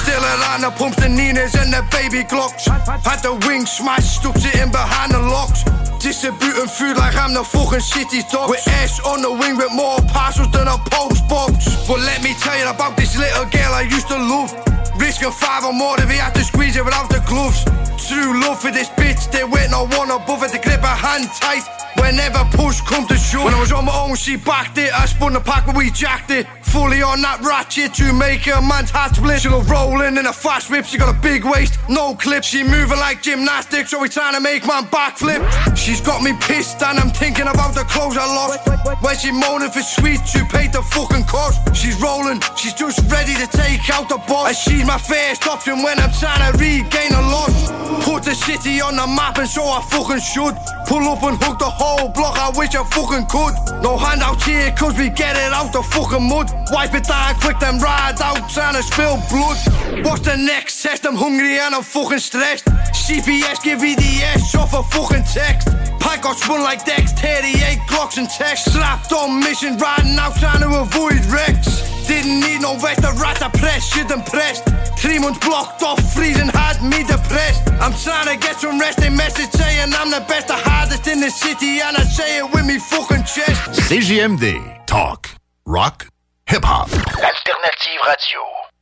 Still 0.00 0.24
around 0.24 0.62
the 0.62 0.70
pumps, 0.70 0.96
the 0.96 1.10
Ninas 1.10 1.54
and 1.56 1.70
the 1.70 1.84
baby 1.92 2.24
Glocks 2.24 2.64
Had 3.04 3.20
the 3.20 3.36
wings 3.46 3.70
smashed, 3.70 4.16
stuck 4.16 4.38
sitting 4.38 4.72
behind 4.72 5.12
the 5.12 5.20
locks. 5.20 5.64
Distributing 6.00 6.72
food 6.72 6.96
like 6.96 7.16
I'm 7.16 7.34
the 7.34 7.44
fucking 7.44 7.80
city's 7.80 8.24
dog 8.32 8.48
With 8.48 8.66
ass 8.66 8.98
on 9.04 9.20
the 9.20 9.30
wing 9.30 9.58
with 9.58 9.72
more 9.76 10.00
parcels 10.08 10.50
than 10.52 10.68
a 10.68 10.78
post 10.88 11.28
box. 11.28 11.68
But 11.86 12.00
let 12.00 12.24
me 12.24 12.32
tell 12.40 12.56
you 12.56 12.64
about 12.64 12.96
this 12.96 13.12
little 13.18 13.44
girl 13.52 13.76
I 13.76 13.82
used 13.82 14.08
to 14.08 14.16
love. 14.16 14.56
Risking 14.96 15.32
five 15.32 15.64
or 15.64 15.74
more 15.74 16.00
if 16.00 16.08
he 16.08 16.16
had 16.16 16.32
to 16.32 16.44
squeeze 16.44 16.76
it 16.76 16.84
without 16.84 17.10
the 17.10 17.20
gloves 17.28 17.68
True 18.06 18.38
love 18.38 18.60
for 18.60 18.70
this 18.70 18.90
bitch, 18.90 19.30
They 19.32 19.44
went 19.44 19.70
no 19.70 19.86
one 19.96 20.10
above 20.10 20.42
it 20.42 20.50
to 20.52 20.58
grip 20.58 20.80
her 20.80 20.86
hand 20.86 21.26
tight. 21.40 21.64
Whenever 21.96 22.44
push 22.52 22.80
come 22.82 23.06
to 23.06 23.16
shove 23.16 23.44
When 23.44 23.54
I 23.54 23.60
was 23.60 23.72
on 23.72 23.86
my 23.86 23.96
own 23.96 24.14
she 24.16 24.36
backed 24.36 24.76
it. 24.76 24.92
I 24.92 25.06
spun 25.06 25.32
the 25.32 25.40
pack 25.40 25.64
but 25.64 25.74
we 25.74 25.90
jacked 25.90 26.30
it. 26.30 26.46
Fully 26.60 27.02
on 27.02 27.22
that 27.22 27.40
ratchet 27.40 27.94
to 27.94 28.12
make 28.12 28.46
a 28.46 28.60
man's 28.60 28.90
heart 28.90 29.16
split. 29.16 29.40
She 29.40 29.48
go 29.48 29.62
rolling 29.62 30.18
in 30.18 30.26
a 30.26 30.34
fast 30.34 30.70
whip 30.70 30.84
She 30.84 30.98
got 30.98 31.08
a 31.08 31.18
big 31.18 31.44
waist, 31.44 31.78
no 31.88 32.14
clip. 32.14 32.44
She 32.44 32.62
moving 32.62 32.98
like 32.98 33.22
gymnastics 33.22 33.92
So 33.92 34.00
we 34.00 34.10
trying 34.10 34.34
to 34.34 34.40
make 34.40 34.66
man 34.66 34.84
backflip. 34.92 35.40
She's 35.74 36.02
got 36.02 36.20
me 36.22 36.36
pissed 36.40 36.82
and 36.82 36.98
I'm 36.98 37.08
thinking 37.10 37.48
about 37.48 37.74
the 37.74 37.84
clothes 37.84 38.18
I 38.18 38.26
lost. 38.26 38.68
When 39.02 39.16
she 39.16 39.32
moaning 39.32 39.70
for 39.70 39.82
sweets 39.82 40.34
You 40.34 40.44
paid 40.44 40.74
the 40.74 40.82
fucking 40.82 41.24
cost. 41.24 41.74
She's 41.74 41.96
rolling, 42.02 42.42
she's 42.54 42.74
just 42.74 43.00
ready 43.10 43.32
to 43.32 43.46
take 43.46 43.88
out 43.88 44.10
the 44.10 44.18
boss. 44.28 44.48
And 44.48 44.56
she's 44.56 44.84
my 44.84 44.98
first 44.98 45.46
option 45.46 45.82
when 45.82 45.98
I'm 45.98 46.12
trying 46.12 46.52
to 46.52 46.58
regain 46.58 47.12
a 47.14 47.22
loss 47.32 47.93
Put 48.02 48.24
the 48.24 48.34
city 48.34 48.80
on 48.80 48.96
the 48.96 49.06
map 49.06 49.38
and 49.38 49.48
so 49.48 49.62
I 49.62 49.82
fucking 49.90 50.20
should 50.20 50.56
Pull 50.86 51.08
up 51.08 51.22
and 51.22 51.42
hook 51.42 51.58
the 51.58 51.70
whole 51.70 52.10
block, 52.10 52.36
I 52.36 52.50
wish 52.58 52.74
I 52.74 52.84
fucking 52.84 53.26
could. 53.26 53.54
No 53.82 53.96
handouts 53.96 54.44
here 54.44 54.70
cause 54.72 54.96
we 54.98 55.08
get 55.08 55.34
it 55.34 55.52
out 55.52 55.72
the 55.72 55.82
fucking 55.82 56.28
mud. 56.28 56.52
Wipe 56.70 56.94
it 56.94 57.04
down 57.04 57.34
quick 57.40 57.58
then 57.58 57.80
ride 57.80 58.20
out 58.20 58.48
trying 58.50 58.74
to 58.74 58.82
spill 58.82 59.16
blood. 59.32 59.56
What's 60.04 60.20
the 60.20 60.36
next 60.36 60.82
test? 60.82 61.06
I'm 61.06 61.16
hungry 61.16 61.58
and 61.58 61.74
I'm 61.74 61.82
fucking 61.82 62.18
stressed. 62.18 62.66
CPS 62.92 63.62
give 63.64 63.80
VDS 63.80 64.54
off 64.58 64.74
a 64.74 64.82
fucking 64.82 65.24
text. 65.24 65.68
Pike 66.00 66.22
got 66.22 66.36
spun 66.36 66.60
like 66.62 66.84
Dex, 66.84 67.12
38 67.12 67.80
clocks 67.88 68.18
and 68.18 68.28
text. 68.28 68.72
Slapped 68.72 69.12
on 69.12 69.40
mission, 69.40 69.78
riding 69.78 70.18
out 70.18 70.36
trying 70.36 70.60
to 70.60 70.68
avoid 70.80 71.24
wrecks 71.32 72.03
Didn't 72.06 72.40
need 72.40 72.60
no 72.60 72.76
vest, 72.76 73.00
a 73.00 73.12
rat 73.20 73.42
I 73.42 73.48
pressed, 73.48 73.92
shit 73.92 74.10
impressed 74.10 74.64
Three 74.98 75.18
months 75.18 75.40
blocked 75.46 75.82
off, 75.82 76.00
freezing 76.14 76.48
had 76.48 76.82
me 76.82 77.02
depressed 77.04 77.62
I'm 77.80 77.94
trying 77.94 78.28
to 78.32 78.36
get 78.36 78.60
some 78.60 78.78
rest, 78.78 78.98
a 79.00 79.10
message 79.10 79.50
saying 79.50 79.92
I'm 79.94 80.10
the 80.10 80.24
best, 80.28 80.48
the 80.48 80.54
hardest 80.54 81.06
in 81.06 81.20
the 81.20 81.30
city 81.30 81.80
And 81.80 81.96
I 81.96 82.02
say 82.02 82.38
it 82.38 82.52
with 82.52 82.66
me 82.66 82.78
fucking 82.78 83.24
chest 83.24 83.80
CJMD. 83.88 84.86
Talk. 84.86 85.30
Rock. 85.66 86.08
Hip-hop. 86.46 86.92
Alternative 86.92 88.00
Radio. 88.06 88.73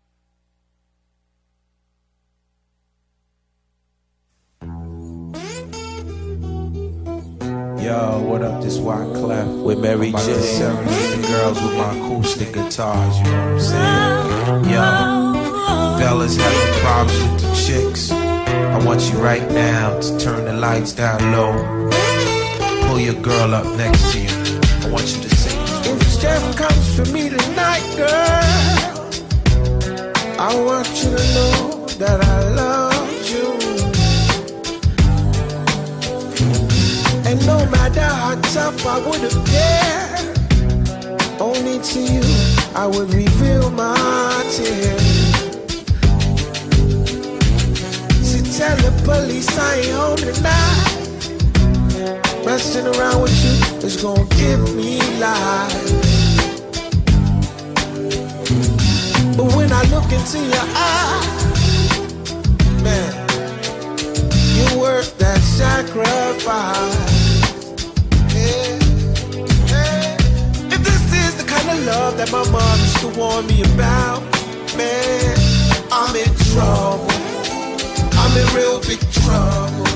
Yo, 7.92 8.22
what 8.22 8.40
up? 8.40 8.62
This 8.62 8.78
Wyclef 8.78 9.62
with 9.62 9.78
Mary 9.78 10.12
J. 10.12 10.40
Serenade 10.40 11.20
the 11.20 11.28
girls 11.28 11.60
with 11.60 11.76
my 11.76 11.94
acoustic 11.94 12.54
guitars, 12.54 13.18
you 13.18 13.24
know 13.24 13.52
what 13.52 13.52
I'm 13.52 13.60
saying? 13.60 14.64
Yo, 14.72 15.98
fellas 15.98 16.36
having 16.36 16.74
problems 16.80 17.22
with 17.22 17.42
the 17.42 17.52
chicks. 17.54 18.10
I 18.10 18.82
want 18.86 19.02
you 19.12 19.18
right 19.18 19.46
now 19.50 20.00
to 20.00 20.18
turn 20.18 20.46
the 20.46 20.54
lights 20.54 20.92
down 20.94 21.20
low. 21.32 21.52
Pull 22.86 22.98
your 22.98 23.20
girl 23.20 23.54
up 23.54 23.66
next 23.76 24.10
to 24.12 24.20
you. 24.20 24.30
I 24.30 24.88
want 24.90 25.14
you 25.14 25.20
to 25.24 25.36
sing 25.36 25.58
these 25.82 25.88
If 25.92 26.02
Steph 26.08 26.56
comes 26.56 26.96
for 26.96 27.04
me 27.12 27.28
tonight, 27.28 27.84
girl, 27.94 29.02
I 30.40 30.50
want 30.64 30.88
you 30.96 31.10
to 31.14 31.34
know 31.34 31.86
that 31.98 32.24
I 32.24 32.54
love 32.54 32.91
myself, 37.40 38.86
I 38.86 38.98
wouldn't 39.06 39.46
care. 39.46 40.18
Only 41.40 41.78
to 41.78 42.00
you, 42.00 42.22
I 42.74 42.86
would 42.86 43.12
reveal 43.12 43.70
my 43.70 44.44
tears. 44.50 45.02
She 48.28 48.42
tell 48.58 48.76
the 48.76 48.92
police 49.04 49.48
I 49.58 49.76
ain't 49.76 49.92
home 49.92 50.16
tonight. 50.16 50.92
Messing 52.44 52.86
around 52.86 53.22
with 53.22 53.44
you 53.44 53.86
is 53.86 53.96
gonna 54.02 54.24
give 54.36 54.74
me 54.74 55.00
life. 55.18 55.72
But 59.36 59.54
when 59.56 59.72
I 59.72 59.82
look 59.94 60.12
into 60.12 60.38
your 60.38 60.68
eyes, 60.76 61.44
man, 62.82 63.12
you're 64.54 64.78
worth 64.80 65.16
that 65.18 65.40
sacrifice. 65.40 67.21
Love 71.86 72.16
that 72.16 72.30
my 72.30 72.44
mom 72.50 72.78
used 72.80 73.00
to 73.00 73.08
warn 73.18 73.46
me 73.46 73.62
about, 73.74 74.22
man, 74.76 75.36
I'm 75.90 76.14
in 76.14 76.30
trouble. 76.52 77.10
I'm 78.20 78.32
in 78.38 78.46
real 78.54 78.78
big 78.80 79.00
trouble. 79.10 79.86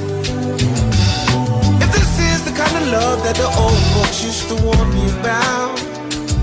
If 1.82 1.90
this 1.92 2.18
is 2.18 2.44
the 2.44 2.52
kind 2.56 2.74
of 2.76 2.88
love 2.90 3.22
that 3.22 3.36
the 3.36 3.46
old 3.46 3.80
folks 3.94 4.24
used 4.24 4.48
to 4.50 4.56
warn 4.66 4.88
me 4.94 5.06
about, 5.20 5.78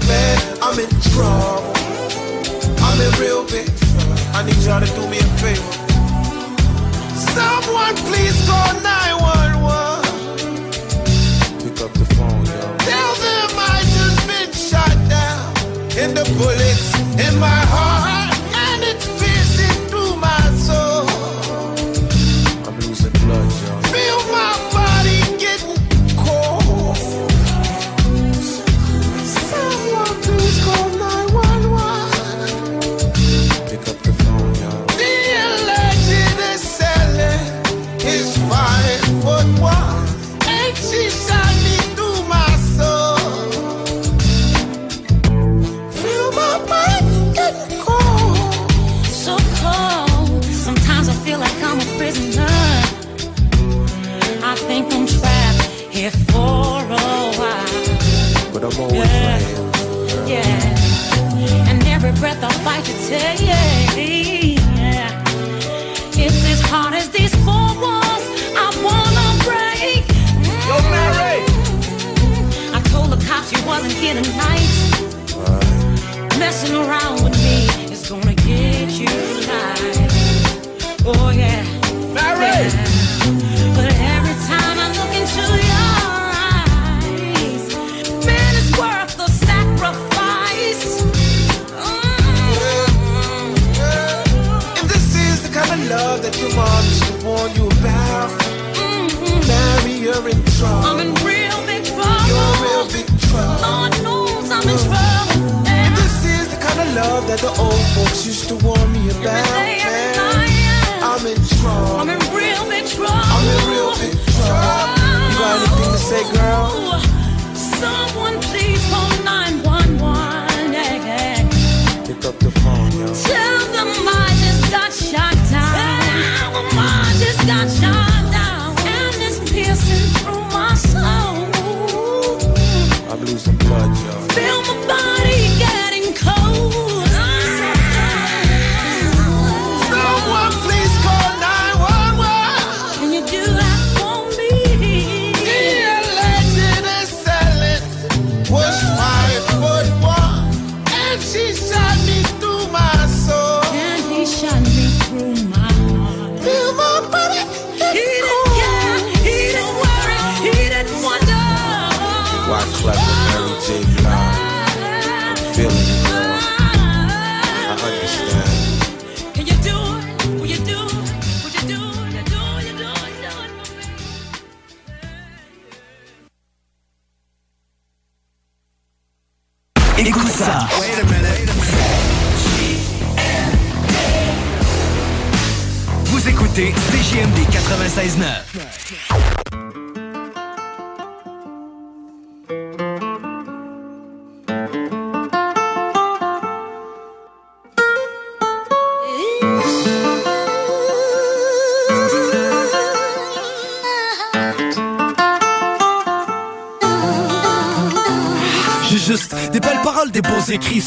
man, 0.07 0.37
I'm 0.61 0.79
in 0.79 0.89
trouble. 1.11 1.73
I'm 2.85 2.99
in 3.01 3.11
real 3.19 3.43
big 3.45 3.67
trouble. 3.67 4.17
I 4.37 4.43
need 4.45 4.57
y'all 4.63 4.79
to 4.79 4.87
do 4.87 5.07
me 5.09 5.19
a 5.19 5.29
favor. 5.41 5.73
Someone 7.35 7.95
please 8.07 8.37
call 8.47 8.73
911. 8.79 10.07
Pick 11.63 11.81
up 11.81 11.91
the 11.93 12.05
phone, 12.15 12.45
yo. 12.45 13.02
Bullets 16.37 16.93
in 17.19 17.39
my 17.39 17.47
heart. 17.47 17.92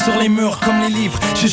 Sur 0.07 0.19
les 0.19 0.29
murs 0.29 0.57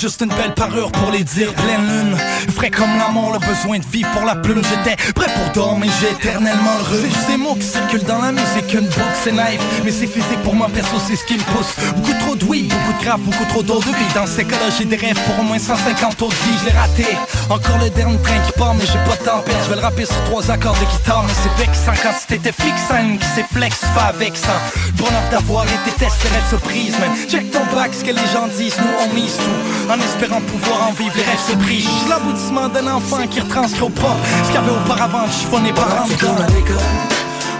juste 0.04 0.20
une 0.20 0.28
belle 0.28 0.52
parure 0.52 0.92
pour 0.92 1.10
les 1.12 1.24
dire. 1.24 1.50
Pleine 1.54 1.88
lune, 1.88 2.16
frais 2.54 2.70
comme 2.70 2.94
l'amour, 2.98 3.32
le 3.32 3.38
besoin 3.38 3.78
de 3.78 3.86
vivre 3.90 4.10
pour 4.10 4.26
la 4.26 4.36
plume. 4.36 4.60
J'étais 4.62 4.96
prêt 5.14 5.32
pour 5.32 5.50
dormir, 5.54 5.90
j'ai 5.98 6.10
éternellement 6.10 6.76
le 6.80 6.84
rhume. 6.84 7.10
C'est 7.10 7.32
ces 7.32 7.36
mots 7.38 7.54
qui 7.54 7.66
circulent 7.66 8.04
dans 8.04 8.20
la 8.20 8.32
musique, 8.32 8.70
une 8.74 8.84
boxe 8.84 9.20
c'est 9.24 9.30
live. 9.30 9.62
Mais 9.82 9.90
c'est 9.90 10.06
physique 10.06 10.42
pour 10.44 10.54
moi, 10.54 10.68
perso, 10.68 10.96
c'est 11.08 11.16
ce 11.16 11.24
qui 11.24 11.38
me 11.38 11.42
pousse. 11.54 11.72
Beaucoup 11.96 12.18
trop 12.20 12.34
de 12.36 12.44
weed, 12.44 12.68
beaucoup 12.68 12.98
de 12.98 13.04
grave, 13.04 13.20
beaucoup 13.20 13.44
trop 13.46 13.62
d'eau 13.62 13.78
de 13.78 13.86
vie. 13.86 14.12
Dans 14.14 14.26
ces 14.26 14.44
cas-là, 14.44 14.68
j'ai 14.76 14.84
des 14.84 14.96
rêves 14.96 15.18
pour 15.24 15.40
au 15.40 15.42
moins 15.42 15.58
150 15.58 16.20
autres 16.20 16.36
vies. 16.44 16.58
Je 16.60 16.66
l'ai 16.66 16.76
raté. 16.76 17.06
Encore 17.48 17.78
le 17.78 17.88
dernier 17.88 18.18
train 18.18 18.38
qui 18.44 18.52
part, 18.58 18.74
mais 18.74 18.84
j'ai 18.84 19.00
pas 19.08 19.16
de 19.16 19.24
temps. 19.24 19.42
Je 19.64 19.70
vais 19.70 19.76
le 19.76 19.82
rapper 19.82 20.04
sur 20.04 20.22
trois 20.24 20.50
accords 20.50 20.76
de 20.80 20.84
guitare, 20.84 21.24
mais 21.26 21.32
c'est 21.32 21.64
vexant 21.64 21.98
quand 22.02 22.14
c'était 22.28 22.52
fixant, 22.52 23.16
qui 23.18 23.26
s'est 23.34 23.46
flex, 23.50 23.80
pas 23.94 24.12
avec 24.12 24.36
ça. 24.36 24.60
Bonheur 24.98 25.24
d'avoir 25.30 25.64
été 25.64 25.92
testé, 25.98 26.28
reste 26.28 26.50
surprise, 26.50 26.92
man. 26.98 27.10
Check 27.26 27.50
ton 27.50 27.64
bac, 27.74 27.92
ce 27.94 28.04
que 28.04 28.10
les 28.10 28.28
gens 28.34 28.48
disent, 28.58 28.76
nous 28.78 28.92
on 29.00 29.14
mise 29.14 29.36
tout. 29.36 29.93
En 29.94 29.98
espérant 29.98 30.40
pouvoir 30.40 30.88
en 30.88 30.92
vivre, 30.92 31.14
les 31.16 31.22
rêves 31.22 31.38
se 31.38 31.54
brisent. 31.54 31.86
L'aboutissement 32.08 32.68
d'un 32.68 32.88
enfant 32.88 33.24
qui 33.28 33.38
retranscrit 33.38 33.82
au 33.82 33.88
propre 33.88 34.18
ce 34.42 34.48
qu'il 34.48 34.56
y 34.56 34.58
avait 34.58 34.72
auparavant, 34.72 35.24
chiffonné 35.30 35.72
par 35.72 35.86
en 36.02 36.08
dedans. 36.08 36.34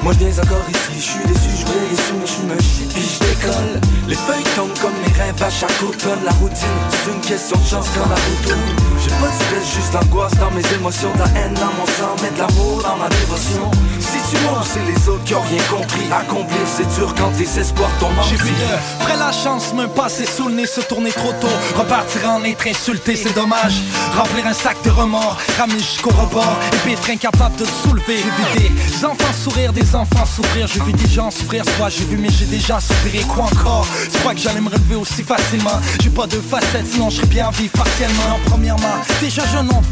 Moi 0.02 0.12
je 0.18 0.40
encore 0.40 0.66
ici, 0.68 0.96
je 0.96 1.00
suis 1.00 1.26
déçu, 1.28 1.48
je 1.60 1.64
voulais 1.64 1.86
les 1.90 1.96
sous 1.96 2.14
mais 2.18 2.26
je 2.26 2.54
me 2.54 2.60
chie 2.60 2.88
puis 2.92 3.02
je 3.02 3.18
décolle. 3.20 3.80
Les 4.08 4.16
feuilles 4.16 4.42
tombent 4.56 4.78
comme 4.82 4.92
mes 5.06 5.12
rêves 5.12 5.42
à 5.42 5.48
chaque 5.48 5.80
automne 5.80 6.18
La 6.24 6.32
routine, 6.32 6.66
c'est 6.90 7.12
une 7.12 7.20
question 7.20 7.56
de 7.56 7.66
chance 7.66 7.86
quand 7.94 8.08
la 8.08 8.16
route 8.16 8.58
J'ai 9.04 9.10
pas 9.10 9.28
de 9.28 9.34
stress, 9.34 9.74
juste 9.74 9.92
l'angoisse 9.92 10.32
dans 10.40 10.50
mes 10.50 10.64
émotions. 10.74 11.12
La 11.18 11.40
haine 11.40 11.54
dans 11.54 11.72
mon 11.78 11.86
sang, 11.86 12.16
mais 12.22 12.30
de 12.30 12.38
l'amour 12.38 12.82
dans 12.82 12.96
ma 12.96 13.08
dévotion. 13.08 13.70
Si 14.00 14.18
tu 14.30 14.42
montes, 14.44 14.64
c'est 14.64 14.84
les 14.84 15.08
autres 15.08 15.24
qui 15.24 15.34
ont 15.34 15.42
rien 15.42 15.62
compris. 15.70 16.06
Accomplir 16.10 16.60
c'est 16.66 16.88
dur 16.94 17.14
quand 17.14 17.30
tes 17.36 17.60
espoirs 17.60 17.90
tombent 18.00 18.12
J'ai 18.28 18.36
vu 18.36 18.50
de 18.50 19.04
près 19.04 19.16
la 19.16 19.32
chance 19.32 19.74
me 19.74 19.86
passer 19.86 20.24
sous 20.24 20.48
le 20.48 20.54
nez, 20.54 20.66
se 20.66 20.80
tourner 20.80 21.10
trop 21.10 21.32
tôt. 21.40 21.48
Repartir 21.76 22.30
en 22.30 22.42
être 22.44 22.66
insulté, 22.66 23.16
c'est 23.16 23.34
dommage. 23.34 23.74
Remplir 24.16 24.46
un 24.46 24.54
sac 24.54 24.76
de 24.84 24.90
remords, 24.90 25.36
ramener 25.58 25.78
jusqu'au 25.78 26.10
rebord. 26.10 26.56
Et 26.86 26.92
être 26.92 27.10
incapable 27.10 27.56
de 27.56 27.64
soulever. 27.64 28.18
J'ai 28.18 28.68
vu 28.68 28.68
des 28.68 29.04
enfants 29.04 29.32
sourire, 29.32 29.72
des 29.72 29.94
enfants 29.94 30.24
souffrir. 30.24 30.66
J'ai 30.66 30.80
vu 30.80 30.92
des 30.92 31.08
gens 31.08 31.30
souffrir, 31.30 31.64
soit 31.76 31.90
j'ai 31.90 32.04
vu 32.04 32.16
mais 32.16 32.30
j'ai 32.30 32.46
déjà 32.46 32.78
Et 33.12 33.20
quoi 33.22 33.44
encore? 33.44 33.86
Tu 34.10 34.18
crois 34.18 34.34
que 34.34 34.40
j'allais 34.40 34.60
me 34.60 34.68
relever 34.68 34.96
aussi 34.96 35.22
facilement. 35.22 35.80
J'ai 36.00 36.10
pas 36.10 36.26
de 36.26 36.40
facettes, 36.40 36.86
sinon 36.90 37.10
je 37.10 37.16
serais 37.16 37.26
bien 37.26 37.50
vivre 37.50 37.72
partiellement. 37.72 38.28
Non, 38.30 38.40
premièrement, 38.46 38.93
déjà 39.20 39.42
je 39.52 39.58
n'en 39.58 39.82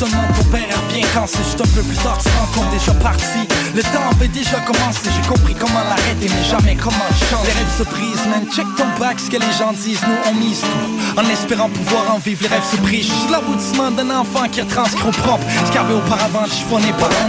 te 0.00 0.04
demandes 0.04 0.32
ton 0.36 0.44
père 0.44 0.66
revient 0.88 1.06
quand 1.14 1.26
c'est 1.26 1.44
juste 1.44 1.60
un 1.60 1.68
peu 1.74 1.82
plus 1.82 1.96
tard 1.96 2.18
Tu 2.22 2.28
rends 2.38 2.52
compte 2.54 2.70
déjà 2.70 2.92
parti. 2.94 3.40
Le 3.74 3.82
temps 3.82 4.08
avait 4.10 4.28
déjà 4.28 4.58
commencé 4.60 5.10
J'ai 5.14 5.28
compris 5.28 5.54
comment 5.54 5.80
l'arrêter 5.80 6.28
mais 6.28 6.44
jamais 6.48 6.76
comment 6.76 7.06
le 7.08 7.14
changer. 7.14 7.46
Les 7.46 7.58
rêves 7.58 7.78
se 7.78 7.84
brisent, 7.84 8.26
man, 8.30 8.46
check 8.52 8.66
ton 8.76 8.86
back 8.98 9.18
Ce 9.18 9.30
que 9.30 9.36
les 9.36 9.52
gens 9.58 9.72
disent, 9.72 10.02
nous 10.06 10.30
on 10.30 10.34
mise 10.34 10.60
tout. 10.60 11.20
En 11.20 11.28
espérant 11.28 11.68
pouvoir 11.68 12.14
en 12.14 12.18
vivre, 12.18 12.42
les 12.42 12.48
rêves 12.48 12.68
se 12.70 12.76
brisent. 12.76 13.08
Je 13.08 13.12
suis 13.12 13.30
l'aboutissement 13.30 13.90
d'un 13.90 14.10
enfant 14.10 14.48
qui 14.50 14.60
retranscrit 14.60 15.08
au 15.08 15.12
propre. 15.12 15.44
Ce 15.64 15.70
qu'il 15.70 15.80
y 15.80 15.84
avait 15.84 15.94
auparavant, 15.94 16.46
chiffonné 16.46 16.92
par 16.98 17.08
un 17.08 17.28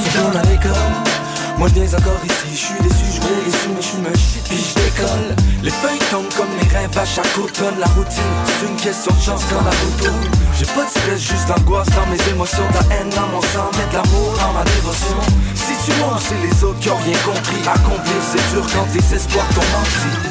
Moi 1.62 1.70
je 1.76 1.96
encore 1.96 2.18
ici, 2.26 2.48
je 2.54 2.58
suis 2.58 2.74
déçu, 2.82 3.06
je 3.06 3.22
les 3.22 3.74
mais 3.76 3.82
je 3.84 3.98
me 3.98 4.12
puis 4.50 4.58
je 4.58 4.74
décolle. 4.82 5.36
Les 5.62 5.70
feuilles 5.70 6.00
tombent 6.10 6.34
comme 6.36 6.50
mes 6.58 6.68
rêves 6.76 6.98
à 6.98 7.06
chaque 7.06 7.38
automne. 7.38 7.78
La 7.80 7.86
routine, 7.86 8.34
c'est 8.48 8.66
une 8.66 8.76
question 8.78 9.14
de 9.14 9.22
chance 9.22 9.44
quand 9.48 9.62
la 9.62 9.70
route 9.70 10.10
J'ai 10.58 10.66
pas 10.66 10.86
de 10.86 10.90
stress, 10.90 11.22
juste 11.22 11.48
l'angoisse 11.50 11.90
dans 11.90 12.08
mes 12.08 12.32
émotions. 12.32 12.66
La 12.74 12.96
haine 12.96 13.12
dans 13.12 13.28
mon 13.28 13.42
sang, 13.42 13.70
mais 13.78 13.86
de 13.92 13.94
l'amour 13.94 14.34
dans 14.42 14.54
ma 14.54 14.64
dévotion. 14.64 15.22
Si 15.54 15.74
tu 15.86 15.96
montes, 16.00 16.24
c'est 16.28 16.42
les 16.42 16.64
autres 16.64 16.80
qui 16.80 16.90
ont 16.90 16.98
rien 16.98 17.18
compris. 17.20 17.62
Accomplir 17.62 18.22
c'est 18.26 18.56
dur 18.56 18.66
quand 18.74 18.88
tes 18.92 19.16
espoirs 19.16 19.48
tombent 19.50 19.78
en 19.78 20.31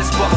espoirs 0.00 0.30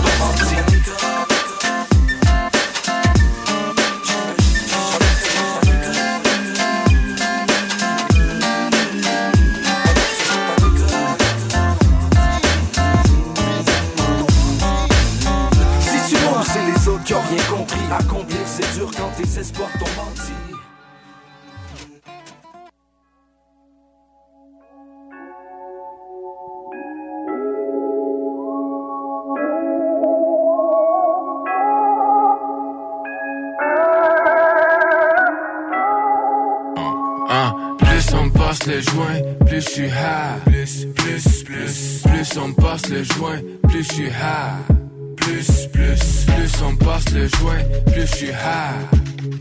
autres 16.88 17.04
qui 17.06 17.14
ont 17.14 17.22
rien 17.30 17.44
compris 17.50 17.80
à 17.92 18.04
combien 18.04 18.38
c'est 18.46 18.78
dur 18.78 18.90
quand 18.98 19.10
tes 19.18 19.40
espoirs 19.40 19.72
t'ont 19.74 20.02
menti. 20.02 20.43
On 38.74 38.82
passe 38.82 38.90
le 38.90 38.92
joint, 38.92 39.22
plus 39.48 39.62
je 39.62 39.70
suis 39.70 39.88
high. 39.88 40.42
Plus, 40.46 40.88
plus, 40.96 41.44
plus, 41.44 42.02
plus 42.04 42.38
on 42.38 42.54
passe 42.54 42.90
le 42.90 43.04
joint, 43.04 43.40
plus 43.70 43.84
je 43.84 43.94
suis 43.94 44.08
high. 44.08 44.64
Plus, 45.18 45.68
plus, 45.68 46.26
plus 46.26 46.62
on 46.64 46.76
passe 46.76 47.10
le 47.12 47.28
joint, 47.28 47.64
plus 47.86 48.02
je 48.02 48.16
suis 48.16 48.28
high. 48.28 48.90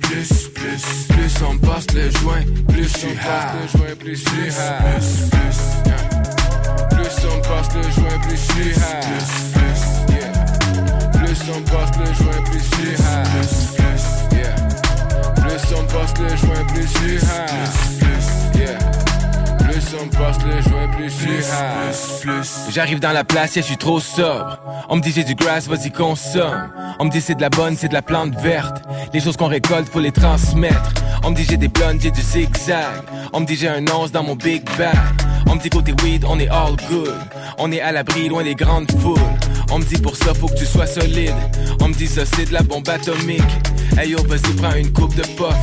Plus, 0.02 0.48
plus, 0.48 1.06
plus 1.08 1.42
on 1.48 1.58
passe 1.58 1.86
le 1.94 2.10
joint, 2.10 2.44
plus 2.68 2.84
je 2.84 2.98
suis 2.98 3.08
high. 3.08 3.52
Plus, 3.62 3.78
plus, 5.30 5.48
plus, 5.62 6.06
plus, 6.90 7.16
on 7.26 7.40
passe 7.40 7.74
le 7.74 7.82
joint, 7.82 8.18
plus 8.20 8.36
je 8.36 8.52
suis 8.52 8.70
high. 8.70 9.00
Plus, 9.02 9.28
plus. 9.54 9.80
Plus 11.18 11.40
on 11.56 11.62
passe 11.62 11.92
le 11.98 12.04
joint, 12.14 12.42
plus 12.44 12.58
je 12.58 12.66
suis 12.76 12.92
high. 12.92 13.24
Plus, 13.32 13.52
plus. 13.78 14.02
Plus 15.40 15.64
on 15.74 15.84
passe 15.84 16.12
le 16.20 16.28
joint, 16.36 16.64
plus 16.66 16.82
je 16.82 16.88
suis 16.98 17.16
high. 17.16 18.41
Passe 19.92 20.38
plus. 22.22 22.50
J'arrive 22.70 22.98
dans 22.98 23.12
la 23.12 23.24
place, 23.24 23.56
yeah, 23.56 23.62
je 23.62 23.66
suis 23.66 23.76
trop 23.76 24.00
sobre. 24.00 24.58
On 24.88 24.96
me 24.96 25.02
dit 25.02 25.12
j'ai 25.12 25.24
du 25.24 25.34
grass, 25.34 25.68
vas-y 25.68 25.90
consomme. 25.90 26.70
On 26.98 27.04
me 27.04 27.10
dit 27.10 27.20
c'est 27.20 27.34
de 27.34 27.42
la 27.42 27.50
bonne, 27.50 27.76
c'est 27.76 27.88
de 27.88 27.92
la 27.92 28.00
plante 28.00 28.34
verte. 28.36 28.82
Les 29.12 29.20
choses 29.20 29.36
qu'on 29.36 29.48
récolte, 29.48 29.90
faut 29.90 30.00
les 30.00 30.12
transmettre. 30.12 30.94
On 31.24 31.30
me 31.30 31.36
dit 31.36 31.44
j'ai 31.48 31.58
des 31.58 31.68
blondes, 31.68 32.00
j'ai 32.00 32.10
du 32.10 32.22
zigzag. 32.22 33.02
On 33.34 33.40
me 33.40 33.44
dit 33.44 33.54
j'ai 33.54 33.68
un 33.68 33.84
once 33.88 34.10
dans 34.10 34.22
mon 34.22 34.34
big 34.34 34.64
bag. 34.78 34.96
On 35.46 35.56
me 35.56 35.60
dit 35.60 35.70
côté 35.70 35.92
weed, 36.02 36.24
on 36.28 36.38
est 36.38 36.48
all 36.48 36.76
good. 36.88 37.14
On 37.58 37.70
est 37.72 37.80
à 37.80 37.92
l'abri, 37.92 38.28
loin 38.28 38.44
des 38.44 38.54
grandes 38.54 38.90
foules. 39.00 39.18
On 39.70 39.78
me 39.78 39.84
dit 39.84 40.00
pour 40.00 40.16
ça, 40.16 40.34
faut 40.34 40.48
que 40.48 40.56
tu 40.56 40.66
sois 40.66 40.86
solide. 40.86 41.34
On 41.80 41.88
me 41.88 41.94
dit 41.94 42.06
ça, 42.06 42.22
c'est 42.26 42.46
de 42.46 42.52
la 42.52 42.62
bombe 42.62 42.88
atomique. 42.88 43.42
Hey 43.98 44.10
yo, 44.10 44.18
vas-y, 44.26 44.54
prends 44.56 44.74
une 44.74 44.92
coupe 44.92 45.14
de 45.14 45.22
puff. 45.22 45.54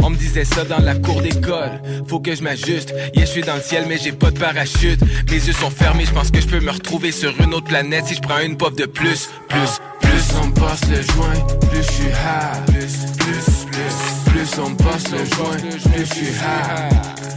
On 0.00 0.10
me 0.10 0.16
disait 0.16 0.44
ça 0.44 0.64
dans 0.64 0.78
la 0.78 0.94
cour 0.94 1.20
d'école. 1.22 1.80
Faut 2.06 2.20
que 2.20 2.34
je 2.34 2.42
m'ajuste. 2.42 2.94
Yeah, 3.14 3.24
je 3.24 3.30
suis 3.30 3.40
dans 3.42 3.56
le 3.56 3.62
ciel, 3.62 3.86
mais 3.88 3.98
j'ai 3.98 4.12
pas 4.12 4.30
de 4.30 4.38
parachute. 4.38 5.00
Mes 5.30 5.36
yeux 5.36 5.52
sont 5.52 5.70
fermés, 5.70 6.04
je 6.04 6.12
pense 6.12 6.30
que 6.30 6.40
je 6.40 6.46
peux 6.46 6.60
me 6.60 6.70
retrouver 6.70 7.12
sur 7.12 7.32
une 7.40 7.54
autre 7.54 7.66
planète 7.66 8.06
si 8.06 8.14
je 8.14 8.20
prends 8.20 8.38
une 8.40 8.56
puff 8.56 8.74
de 8.74 8.86
plus. 8.86 9.28
Plus, 9.48 9.80
plus 10.00 10.34
on 10.42 10.50
passe 10.50 10.80
le 10.88 11.02
joint, 11.02 11.46
plus 11.70 11.82
je 11.82 11.92
suis 11.92 12.04
high. 12.04 12.64
Plus, 12.66 12.94
plus, 13.16 13.46
plus, 13.70 14.32
plus 14.32 14.60
on 14.60 14.74
passe 14.74 15.10
le 15.10 15.18
joint, 15.18 15.56
plus 15.90 16.00
je 16.00 16.14
suis 16.14 16.26
high. 16.26 16.90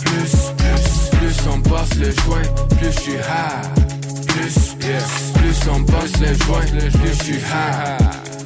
Plus, 0.03 0.31
plus, 0.57 0.80
plus 1.21 1.47
on 1.53 1.61
passe 1.61 1.93
le 1.95 2.11
joint, 2.11 2.41
plus 2.77 2.91
je 2.91 2.99
suis 2.99 3.13
high. 3.13 3.61
Plus, 4.27 4.75
yeah. 4.81 4.99
plus 5.35 5.69
on 5.69 5.83
passe 5.83 6.19
le 6.19 6.33
joint, 6.45 6.65
plus 6.71 6.91
je 6.91 7.23
suis 7.23 7.35
high. 7.35 7.97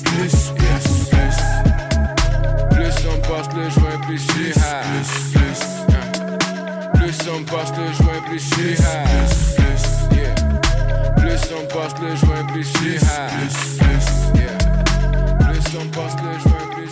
Plus, 0.04 0.36
plus, 0.58 0.86
plus. 1.10 1.38
Plus 2.72 2.98
on 3.08 3.20
passe 3.22 3.50
le 3.56 3.70
joint, 3.70 4.00
plus 4.06 4.18
je 4.18 4.32
suis 4.32 4.50
high. 4.50 4.84
Plus, 4.92 5.12
plus, 5.40 5.62
plus 7.00 7.30
on 7.30 7.44
passe 7.44 7.72
le 7.78 7.88
joint, 7.94 8.22
plus 8.28 8.40
je 8.40 8.56
suis 8.56 8.74
high. 8.74 9.06
Plus, 9.08 9.34
plus, 9.56 10.18
yeah. 10.18 10.36
Plus 11.16 11.44
on 11.58 11.66
passe 11.74 11.96
le 12.02 12.16
joint, 12.16 12.44
plus 12.52 12.64
je 12.64 12.78
suis 12.78 12.96
high. 12.96 13.30
Plus, 13.38 13.56
plus, 13.78 14.08
yeah. 14.42 14.58
Plus 15.40 15.66
on 15.80 15.88
passe 15.90 16.16
le 16.24 16.34
joint, 16.40 16.66
plus 16.76 16.92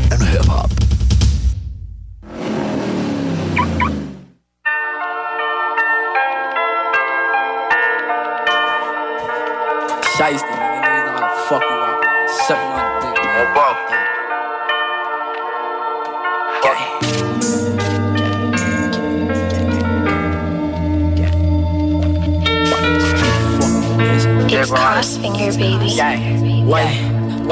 Shiesty, 10.17 10.53
nigga. 10.59 10.81
Niggas 10.83 11.05
know 11.05 11.11
how 11.13 11.19
to 11.21 11.41
fuck 11.47 11.63
you 11.63 11.77
up. 11.77 12.29
Suck 12.29 12.59
my 12.69 12.81
dick, 13.01 13.23
man. 13.23 13.47
It's 23.99 24.69
Crossfinger, 24.69 25.57
baby. 25.57 25.85
Yeah, 25.95 26.17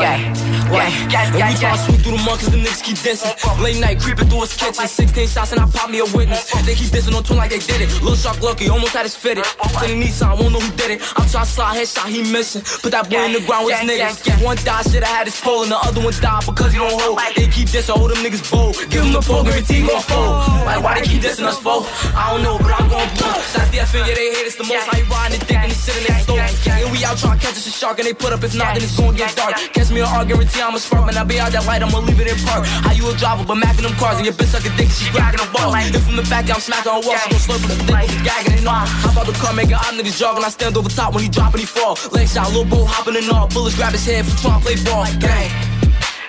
yeah, 0.02 0.34
yeah. 0.72 1.38
yeah, 1.38 1.50
And 1.50 1.60
we 1.60 1.66
to 1.66 1.78
sweep 1.78 2.02
through 2.02 2.18
the 2.18 2.24
monkeys, 2.24 2.50
the 2.52 2.58
niggas 2.58 2.84
keep 2.84 2.98
dissing. 2.98 3.34
Late 3.62 3.80
night 3.80 4.00
creeping 4.00 4.30
through 4.30 4.42
his 4.42 4.56
kitchen. 4.56 4.88
16 4.88 5.28
shots 5.28 5.52
and 5.52 5.62
I 5.62 5.66
pop 5.70 5.90
me 5.90 6.00
a 6.00 6.06
witness. 6.16 6.52
They 6.66 6.76
keep 6.76 6.90
dissing 6.90 7.16
on 7.16 7.24
tune 7.24 7.38
like 7.38 7.52
they 7.52 7.60
did 7.60 7.82
it. 7.82 7.90
Lil 8.02 8.16
Shark 8.16 8.42
lucky, 8.42 8.70
almost 8.70 8.94
had 8.94 9.04
his 9.04 9.16
fitted. 9.16 9.46
Then 9.82 10.02
he 10.02 10.10
Nissan, 10.10 10.40
won't 10.40 10.54
know 10.54 10.60
who 10.60 10.72
did 10.78 10.92
it. 10.92 11.02
I'm 11.18 11.28
trying 11.28 11.46
to 11.46 11.52
slide 11.52 11.78
headshot, 11.78 12.08
he 12.08 12.22
missing. 12.32 12.62
Put 12.82 12.92
that 12.92 13.10
boy 13.10 13.26
in 13.26 13.34
the 13.34 13.42
ground 13.46 13.66
with 13.66 13.80
his 13.80 13.90
niggas. 13.90 14.44
One 14.44 14.58
died, 14.64 14.86
shit, 14.86 15.04
I 15.04 15.08
had 15.08 15.28
his 15.28 15.40
pole, 15.42 15.64
and 15.64 15.72
the 15.72 15.78
other 15.78 16.02
one 16.02 16.14
died 16.22 16.46
because 16.46 16.72
he 16.72 16.80
don't 16.80 16.94
hold. 17.02 17.20
They 17.36 17.48
keep 17.48 17.68
dissing, 17.68 17.98
hold 17.98 18.12
them 18.12 18.24
niggas 18.24 18.46
bold. 18.52 18.76
Give 18.90 19.04
him 19.04 19.14
the 19.14 19.22
pole, 19.22 19.44
guarantee 19.44 19.86
gon' 19.86 20.02
fold. 20.02 20.66
Like, 20.66 20.84
why 20.84 21.00
they 21.00 21.08
keep 21.08 21.22
dissing 21.22 21.46
us, 21.46 21.60
foe? 21.60 21.84
I 22.16 22.32
don't 22.32 22.44
know, 22.44 22.58
but 22.58 22.72
I'm 22.79 22.79
gon' 22.90 23.10
blow. 23.16 23.38
Shots 23.54 23.70
the 23.70 23.80
FN, 23.86 24.04
yeah, 24.10 24.18
they 24.18 24.34
hate 24.34 24.48
us 24.50 24.58
the 24.58 24.66
most. 24.66 24.90
How 24.90 24.98
you 24.98 25.06
riding 25.06 25.40
and 25.40 25.72
he 25.72 25.78
sitting 25.78 26.06
there 26.10 26.20
stove. 26.26 26.42
And 26.42 26.92
we 26.92 27.06
out 27.06 27.18
trying 27.18 27.38
to 27.38 27.46
catch 27.46 27.56
us 27.56 27.68
a 27.68 27.72
shark, 27.72 28.00
and 28.00 28.08
they 28.08 28.14
put 28.14 28.34
up 28.34 28.42
his 28.42 28.56
knot, 28.56 28.74
then 28.74 28.84
it's 28.84 28.98
gon' 28.98 29.16
get 29.16 29.36
dark. 29.36 29.56
Catch 29.74 29.92
me 29.92 30.02
an 30.02 30.10
R, 30.10 30.26
guarantee 30.26 30.62
I'm 30.62 30.76
a 30.76 30.80
spark, 30.80 31.06
man. 31.06 31.18
I 31.18 31.24
be 31.24 31.40
out 31.40 31.52
that 31.54 31.66
light, 31.66 31.82
I'ma 31.84 32.00
leave 32.00 32.20
it 32.20 32.28
in 32.28 32.38
park. 32.44 32.66
How 32.66 32.92
you 32.92 33.06
a 33.10 33.14
driver, 33.16 33.46
but 33.46 33.58
macking 33.62 33.86
them 33.86 33.96
cars, 34.02 34.18
and 34.18 34.26
your 34.26 34.34
bitch 34.34 34.52
suck 34.52 34.66
a 34.66 34.72
dick, 34.76 34.90
she 34.90 35.12
grabbing 35.12 35.40
the 35.40 35.48
balls. 35.54 35.76
If 35.94 36.04
from 36.04 36.16
the 36.18 36.26
back, 36.28 36.50
I'm 36.50 36.60
smacking 36.60 36.92
her 36.92 37.02
walls, 37.06 37.22
she 37.22 37.30
gon' 37.30 37.44
slurp 37.46 37.62
with 37.62 37.78
the 37.78 37.80
dick, 37.86 38.10
gagging 38.26 38.58
it 38.58 38.68
all. 38.68 38.86
How 38.86 39.12
about 39.14 39.28
the 39.28 39.38
car 39.38 39.54
making 39.54 39.78
op 39.78 39.94
niggas 39.94 40.18
jogging? 40.18 40.44
I 40.44 40.50
stand 40.50 40.78
over 40.78 40.90
top 40.90 41.14
when 41.14 41.24
he 41.24 41.30
drop 41.30 41.54
and 41.54 41.62
he 41.62 41.68
fall. 41.70 41.98
Leg 42.12 42.28
shot, 42.28 42.48
little 42.50 42.66
bro 42.66 42.86
hopping 42.86 43.16
and 43.16 43.30
all. 43.30 43.48
Bullets 43.48 43.76
grab 43.76 43.94
his 43.94 44.06
head 44.06 44.26
for 44.26 44.36
trying 44.42 44.62
to 44.62 44.66
play 44.66 44.78
ball. 44.84 45.06
Gang. 45.20 45.52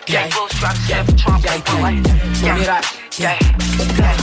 Gang. 0.07 0.31
Gang. 0.89 1.07
Gang. 1.43 1.63
Gang. 1.63 2.67
Gang. 2.67 3.00
Yeah, 3.21 3.37
yeah, 4.01 4.17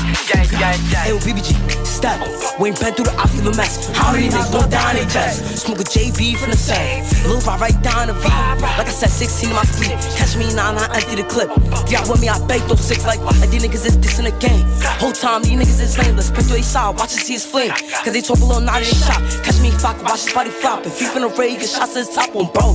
yeah, 0.57 0.73
yeah. 0.89 1.05
Hey, 1.05 1.13
BBG, 1.21 1.53
step. 1.85 2.17
We 2.59 2.69
ain't 2.69 2.79
been 2.79 2.95
through 2.95 3.05
the 3.05 3.15
ops 3.21 3.37
of 3.37 3.45
a 3.45 3.53
mess. 3.53 3.93
How 3.93 4.11
many 4.11 4.27
niggas 4.27 4.51
gon' 4.51 4.71
die 4.71 4.97
in 4.97 5.05
they 5.05 5.13
chest? 5.13 5.59
Smoke 5.59 5.81
a 5.81 5.83
JB 5.83 6.35
from 6.37 6.49
the 6.49 6.57
set. 6.57 7.05
Lil 7.29 7.39
Rob 7.41 7.61
right 7.61 7.79
down 7.83 8.07
the 8.07 8.13
V. 8.13 8.25
Like 8.25 8.89
I 8.89 8.89
said, 8.89 9.11
16 9.11 9.49
in 9.49 9.55
my 9.55 9.61
speed. 9.65 9.93
Catch 10.17 10.35
me 10.35 10.49
now, 10.55 10.73
I 10.73 10.89
empty 10.97 11.21
the 11.21 11.29
clip. 11.29 11.53
Yeah, 11.85 12.09
with 12.09 12.21
me, 12.21 12.29
I 12.29 12.41
bake 12.47 12.65
those 12.65 12.81
six 12.81 13.05
like, 13.05 13.21
like 13.21 13.51
these 13.51 13.61
niggas 13.61 13.85
is 13.85 13.97
dissing 14.01 14.25
the 14.25 14.33
game. 14.41 14.65
Whole 14.97 15.13
time, 15.13 15.43
these 15.43 15.53
niggas 15.61 15.79
is 15.79 15.95
lame. 15.99 16.15
Let's 16.15 16.31
through 16.31 16.57
a 16.57 16.63
side, 16.63 16.97
watch 16.97 17.13
it 17.13 17.21
see 17.21 17.33
his 17.33 17.45
flame. 17.45 17.69
Cause 18.01 18.13
they 18.13 18.21
talk 18.21 18.39
below, 18.39 18.57
not 18.57 18.81
in 18.81 18.89
shot. 18.89 19.21
Catch 19.45 19.61
me, 19.61 19.69
fuck, 19.77 20.01
watch 20.01 20.25
his 20.25 20.33
body 20.33 20.49
flop. 20.49 20.87
If 20.87 20.97
he 20.97 21.05
finna 21.05 21.29
raid, 21.37 21.59
get 21.59 21.69
shots 21.69 21.93
to 21.93 22.01
the 22.01 22.09
top 22.09 22.33
on 22.33 22.49
bro. 22.49 22.73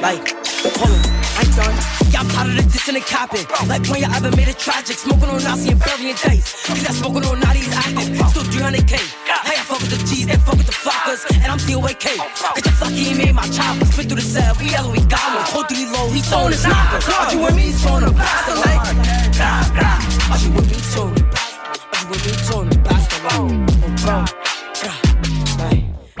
Like, 0.00 0.24
hold 0.72 0.88
on, 0.88 1.27
ain't 1.40 1.54
done. 1.54 1.76
Yeah, 2.10 2.20
I'm 2.20 2.28
tired 2.28 2.50
of 2.50 2.56
the 2.56 2.64
dissing 2.70 2.96
and 2.96 3.06
capping. 3.06 3.46
Like 3.68 3.86
when 3.88 4.00
you 4.02 4.10
ever 4.10 4.30
made 4.34 4.48
it 4.48 4.58
tragic. 4.58 4.96
Smoking 4.98 5.30
on 5.30 5.42
Nazi 5.42 5.70
and 5.70 5.80
burying 5.80 6.18
days. 6.18 6.44
Cause 6.66 6.82
that 6.82 6.94
smoking 6.94 7.24
on 7.24 7.40
Naughty 7.40 7.60
is 7.60 7.72
active. 7.72 8.08
Still 8.30 8.46
300k. 8.50 8.94
Hey, 9.46 9.56
I 9.58 9.64
fuck 9.64 9.80
with 9.80 9.92
the 9.94 10.00
G's, 10.08 10.26
they 10.26 10.36
fuck 10.36 10.56
with 10.56 10.66
the 10.66 10.74
flockers. 10.74 11.22
And 11.42 11.48
I'm 11.50 11.58
still 11.58 11.84
AK. 11.84 12.18
Cause 12.18 12.64
your 12.64 12.76
fucking 12.80 12.96
he 12.96 13.14
made 13.14 13.34
my 13.34 13.46
chopper. 13.48 13.84
Spit 13.86 14.06
through 14.08 14.20
the 14.20 14.26
cell, 14.26 14.54
we 14.58 14.70
yellow, 14.70 14.90
we 14.90 15.00
got 15.06 15.26
one. 15.34 15.44
Hold 15.54 15.68
through 15.68 15.84
the 15.84 15.92
low, 15.94 16.08
He's 16.10 16.26
throwing 16.28 16.52
his 16.52 16.64
knocker. 16.66 17.00
You 17.32 17.40
me? 17.54 17.62
He's 17.70 17.80
throwing 17.82 18.04
a 18.04 18.10
bastard 18.10 18.58
like. 18.66 18.82
Nah. 19.38 20.34
Are 20.34 20.38
you 20.38 20.50
with 20.52 20.66
me? 20.66 20.78
Bastard. 21.30 21.78
Are 21.78 22.02
you 22.02 22.10
with 22.10 22.22
me? 22.26 22.32
A 22.32 22.82
bastard 22.82 23.22
like. 23.24 23.38
Oh, 23.38 24.26
bro. 24.34 24.57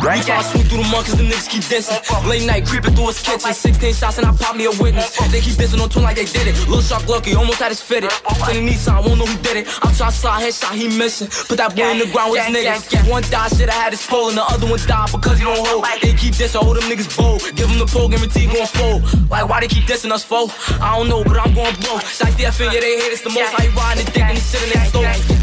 Right. 0.00 0.18
We 0.18 0.24
try 0.24 0.42
to 0.42 0.48
swoop 0.48 0.66
through 0.66 0.82
the 0.82 0.88
monkeys, 0.90 1.16
the 1.16 1.24
niggas 1.24 1.48
keep 1.50 1.64
dissing. 1.64 1.98
Late 2.28 2.46
night 2.46 2.66
creeping 2.66 2.94
through 2.94 3.08
his 3.08 3.20
kitchen. 3.20 3.52
16 3.52 3.94
shots 3.94 4.18
and 4.18 4.26
I 4.26 4.32
pop 4.32 4.56
me 4.56 4.66
a 4.66 4.70
witness. 4.80 5.16
They 5.30 5.40
keep 5.40 5.54
dissing 5.58 5.80
on 5.82 5.88
tune 5.88 6.02
like 6.04 6.16
they 6.16 6.24
did 6.24 6.46
it. 6.46 6.54
Lil 6.68 6.82
Shark 6.82 7.06
lucky, 7.08 7.34
almost 7.34 7.58
had 7.58 7.70
his 7.70 7.82
fitted. 7.82 8.10
Then 8.46 8.66
he 8.66 8.74
Nissan, 8.74 9.04
won't 9.04 9.18
know 9.18 9.26
who 9.26 9.36
did 9.42 9.56
it. 9.58 9.68
I'm 9.82 9.94
trying 9.94 10.10
to 10.10 10.16
slide 10.16 10.42
headshot, 10.46 10.74
he 10.74 10.86
missing. 10.96 11.28
Put 11.48 11.58
that 11.58 11.74
boy 11.74 11.90
in 11.90 11.98
the 11.98 12.06
ground 12.12 12.32
with 12.32 12.44
his 12.46 12.54
niggas. 12.54 13.10
One 13.10 13.22
died, 13.30 13.50
shit, 13.56 13.68
I 13.68 13.74
had 13.74 13.92
his 13.92 14.06
pole, 14.06 14.28
and 14.28 14.38
the 14.38 14.44
other 14.44 14.66
one 14.66 14.78
died 14.86 15.10
because 15.10 15.38
he 15.38 15.44
don't 15.44 15.66
hold. 15.66 15.84
They 16.00 16.14
keep 16.14 16.34
dissing, 16.34 16.62
hold 16.62 16.76
them 16.76 16.86
niggas 16.86 17.10
bold. 17.16 17.42
Give 17.56 17.68
him 17.68 17.78
the 17.78 17.86
pole, 17.86 18.08
guarantee 18.08 18.46
gon' 18.46 18.66
fold. 18.66 19.02
Like, 19.30 19.48
why 19.48 19.60
they 19.60 19.68
keep 19.68 19.84
dissing 19.84 20.12
us, 20.12 20.22
foe? 20.22 20.48
I 20.80 20.96
don't 20.96 21.08
know, 21.08 21.24
but 21.24 21.38
I'm 21.38 21.54
gon' 21.54 21.74
blow. 21.82 21.98
Shots 22.00 22.34
the 22.36 22.44
FN, 22.54 22.72
yeah, 22.72 22.80
they 22.80 23.00
hate 23.00 23.12
us 23.12 23.22
the 23.22 23.30
most. 23.30 23.50
How 23.52 23.64
you 23.64 23.70
riding 23.70 24.04
the 24.04 24.10
dick 24.12 24.22
and 24.22 24.38
he 24.38 24.40
sitting 24.40 24.70
there 24.72 24.84
stove. 24.86 25.37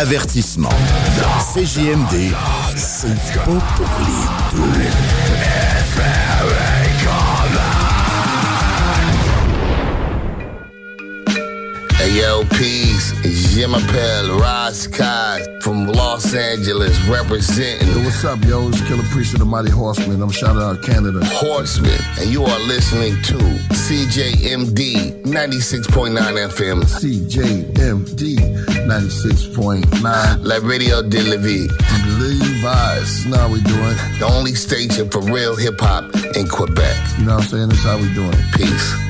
Avertissement. 0.00 0.70
CJMD, 1.52 2.32
c'est 2.74 3.08
pas 3.34 3.60
pour 3.76 3.86
les 4.00 4.56
doux. 4.56 5.19
Hey 12.10 12.22
yo, 12.22 12.42
peace. 12.58 13.12
It's 13.24 13.54
Jim 13.54 13.72
Appel, 13.72 14.40
Ras 14.40 14.88
Kass 14.88 15.46
from 15.62 15.86
Los 15.86 16.34
Angeles 16.34 16.98
representing. 17.06 17.86
Yo, 17.86 18.02
what's 18.02 18.24
up, 18.24 18.42
yo? 18.42 18.66
It's 18.66 18.80
Killah 18.80 19.08
Priest 19.10 19.34
of 19.34 19.38
the 19.38 19.44
Mighty 19.44 19.70
Horseman. 19.70 20.20
I'm 20.20 20.30
shouting 20.30 20.60
out 20.60 20.82
Canada. 20.82 21.20
Horseman, 21.26 21.96
and 22.18 22.28
you 22.28 22.42
are 22.42 22.58
listening 22.66 23.12
to 23.22 23.38
CJMD 23.78 25.22
96.9 25.22 26.48
FM. 26.50 26.82
CJMD 26.82 28.36
96.9. 28.88 30.44
La 30.44 30.56
Radio 30.66 31.02
de 31.02 31.22
la 31.22 31.36
Vie. 31.36 31.68
Levi's. 32.18 33.24
Now 33.26 33.48
we 33.48 33.60
doing. 33.60 33.96
The 34.18 34.28
only 34.28 34.56
station 34.56 35.08
for 35.10 35.20
real 35.20 35.54
hip 35.54 35.78
hop 35.78 36.12
in 36.34 36.48
Quebec. 36.48 36.96
You 37.20 37.26
know 37.26 37.36
what 37.36 37.44
I'm 37.44 37.48
saying? 37.48 37.68
That's 37.68 37.84
how 37.84 37.98
we 37.98 38.12
doing. 38.14 38.34
Peace. 38.54 39.09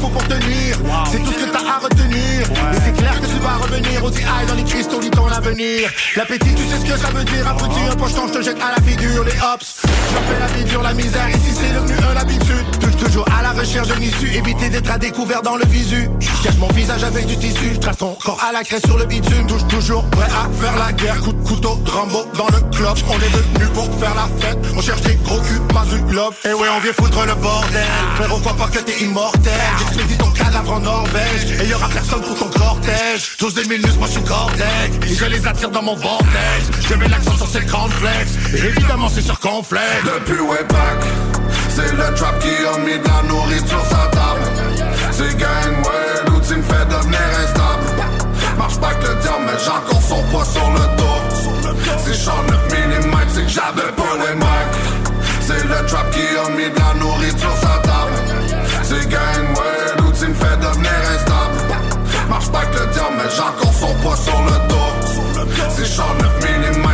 Faut 0.00 0.08
pour 0.08 0.22
tenir, 0.28 0.78
c'est 1.10 1.18
tout 1.18 1.32
ce 1.32 1.44
que 1.44 1.50
t'as 1.50 1.66
à 1.74 1.78
retenir. 1.78 2.42
Et 2.72 2.78
c'est 2.84 2.96
clair 2.96 3.20
que 3.20 3.26
tu 3.26 3.38
vas 3.40 3.56
revenir, 3.56 4.10
dit 4.10 4.22
aïe 4.22 4.46
dans 4.46 4.54
les 4.54 4.64
L'appétit, 6.16 6.54
tu 6.56 6.66
sais 6.66 6.76
ce 6.80 6.84
que 6.84 6.98
ça 6.98 7.08
veut 7.10 7.22
dire, 7.22 7.46
un 7.46 7.54
petit, 7.54 7.80
un 7.88 7.94
pocheton, 7.94 8.26
je 8.26 8.32
te 8.32 8.42
jette 8.42 8.60
à 8.60 8.74
la 8.74 8.82
figure, 8.84 9.22
les 9.22 9.30
hops. 9.30 9.76
Je 9.84 9.88
fais 9.88 10.40
la 10.40 10.46
vie 10.48 10.64
dure, 10.64 10.82
la 10.82 10.92
misère, 10.92 11.28
ici 11.28 11.54
c'est 11.54 11.72
devenu 11.72 11.94
un 12.04 12.16
habitude. 12.16 12.66
Touche 12.80 12.96
toujours 12.96 13.24
à 13.38 13.42
la 13.42 13.52
recherche 13.52 13.86
d'une 13.86 14.02
issue, 14.02 14.34
éviter 14.34 14.70
d'être 14.70 14.90
à 14.90 14.98
découvert 14.98 15.42
dans 15.42 15.54
le 15.54 15.64
visu. 15.66 16.08
Je 16.18 16.42
cache 16.42 16.56
mon 16.58 16.66
visage 16.72 17.04
avec 17.04 17.26
du 17.26 17.36
tissu, 17.36 17.74
je 17.74 17.78
trace 17.78 17.98
ton 17.98 18.14
corps 18.14 18.42
à 18.42 18.50
la 18.50 18.64
craie 18.64 18.80
sur 18.84 18.98
le 18.98 19.04
bitume. 19.04 19.46
Touche 19.46 19.66
toujours 19.68 20.02
prêt 20.10 20.26
à 20.26 20.48
faire 20.60 20.76
la 20.78 20.92
guerre, 20.92 21.20
coup 21.20 21.32
de 21.32 21.46
couteau, 21.46 21.78
Rambo 21.86 22.24
dans 22.36 22.48
le 22.48 22.60
club. 22.76 22.96
On 23.08 23.14
est 23.14 23.28
venu 23.28 23.66
pour 23.72 23.88
faire 24.00 24.14
la 24.16 24.28
fête, 24.40 24.58
on 24.76 24.82
cherche 24.82 25.02
des 25.02 25.14
gros 25.14 25.38
culs, 25.38 25.60
pas 25.72 25.84
du 25.84 26.12
love. 26.12 26.34
Et 26.44 26.54
ouais, 26.54 26.68
on 26.76 26.80
vient 26.80 26.92
foutre 26.92 27.24
le 27.24 27.34
bordel. 27.36 27.86
Frérot, 28.16 28.40
crois 28.40 28.56
pas 28.56 28.66
que 28.66 28.80
t'es 28.80 29.04
immortel. 29.04 29.52
J'expédie 29.78 30.18
ton 30.18 30.30
cadavre 30.30 30.72
en 30.72 30.80
Norvège, 30.80 31.60
et 31.62 31.68
y 31.68 31.74
aura 31.74 31.88
personne 31.88 32.22
pour 32.22 32.36
ton 32.36 32.48
cortège. 32.58 33.36
Tous 33.38 33.54
des 33.54 33.64
minus, 33.64 33.94
moi 33.96 34.08
je 34.08 34.12
suis 34.14 34.22
je 35.16 35.35
les 35.36 35.46
attire 35.46 35.70
dans 35.70 35.82
mon 35.82 35.94
vortex. 35.96 36.88
Je 36.88 36.94
mets 36.94 37.08
l'accent 37.08 37.36
sur 37.36 37.46
ces 37.46 37.64
grandes 37.64 37.92
flex, 37.92 38.36
évidemment 38.54 39.08
c'est 39.08 39.22
sur 39.22 39.38
complexe. 39.38 39.84
Depuis 40.04 40.40
way 40.40 40.64
back, 40.68 41.00
c'est 41.68 41.92
le 41.92 42.14
trap 42.14 42.38
qui 42.40 42.48
a 42.48 42.78
mis 42.78 42.98
de 42.98 43.04
la 43.04 43.22
nourriture 43.28 43.68
sur 43.68 43.84
sa 43.84 44.06
table. 44.08 44.40
C'est 45.10 45.36
gang, 45.36 45.74
ouais, 45.84 46.30
l'outil 46.30 46.54
me 46.54 46.62
fait 46.62 46.86
devenir 46.88 47.20
instable. 47.42 47.86
Marche 48.56 48.78
pas 48.78 48.94
que 48.94 49.08
le 49.08 49.14
diable, 49.16 49.44
mais 49.46 49.58
j'ai 49.62 49.70
encore 49.70 50.02
son 50.02 50.22
poids 50.30 50.44
sur 50.44 50.70
le 50.70 50.96
dos. 50.96 51.04
Si 52.04 52.24
j'en 52.24 52.42
9 52.42 53.06
mm, 53.06 53.14
c'est 53.28 53.42
que 53.42 53.48
j'avais 53.48 53.92
pas 53.92 54.14
les 54.26 54.34
macs. 54.36 54.76
C'est 55.40 55.64
le 55.64 55.86
trap 55.86 56.10
qui 56.10 56.20
a 56.20 56.48
mis 56.50 56.70
de 56.70 56.78
la 56.78 56.94
nourriture 56.98 57.38
sur 57.38 57.56
sa 57.56 57.78
table. 57.80 58.16
C'est 58.82 59.08
gang, 59.08 59.46
ouais, 59.56 60.02
l'outil 60.02 60.26
me 60.28 60.34
fait 60.34 60.56
devenir 60.56 60.90
instable. 61.14 61.56
Marche 62.28 62.50
pas 62.50 62.64
que 62.64 62.78
le 62.78 62.86
diable, 62.92 63.14
mais 63.18 63.30
j'ai 63.34 63.42
encore 63.42 63.74
son 63.74 63.94
poids 64.02 64.16
sur 64.16 64.40
le 64.42 64.68
dos. 64.68 64.75
Si 65.96 66.02
j'en 66.02 66.14
9 66.14 66.36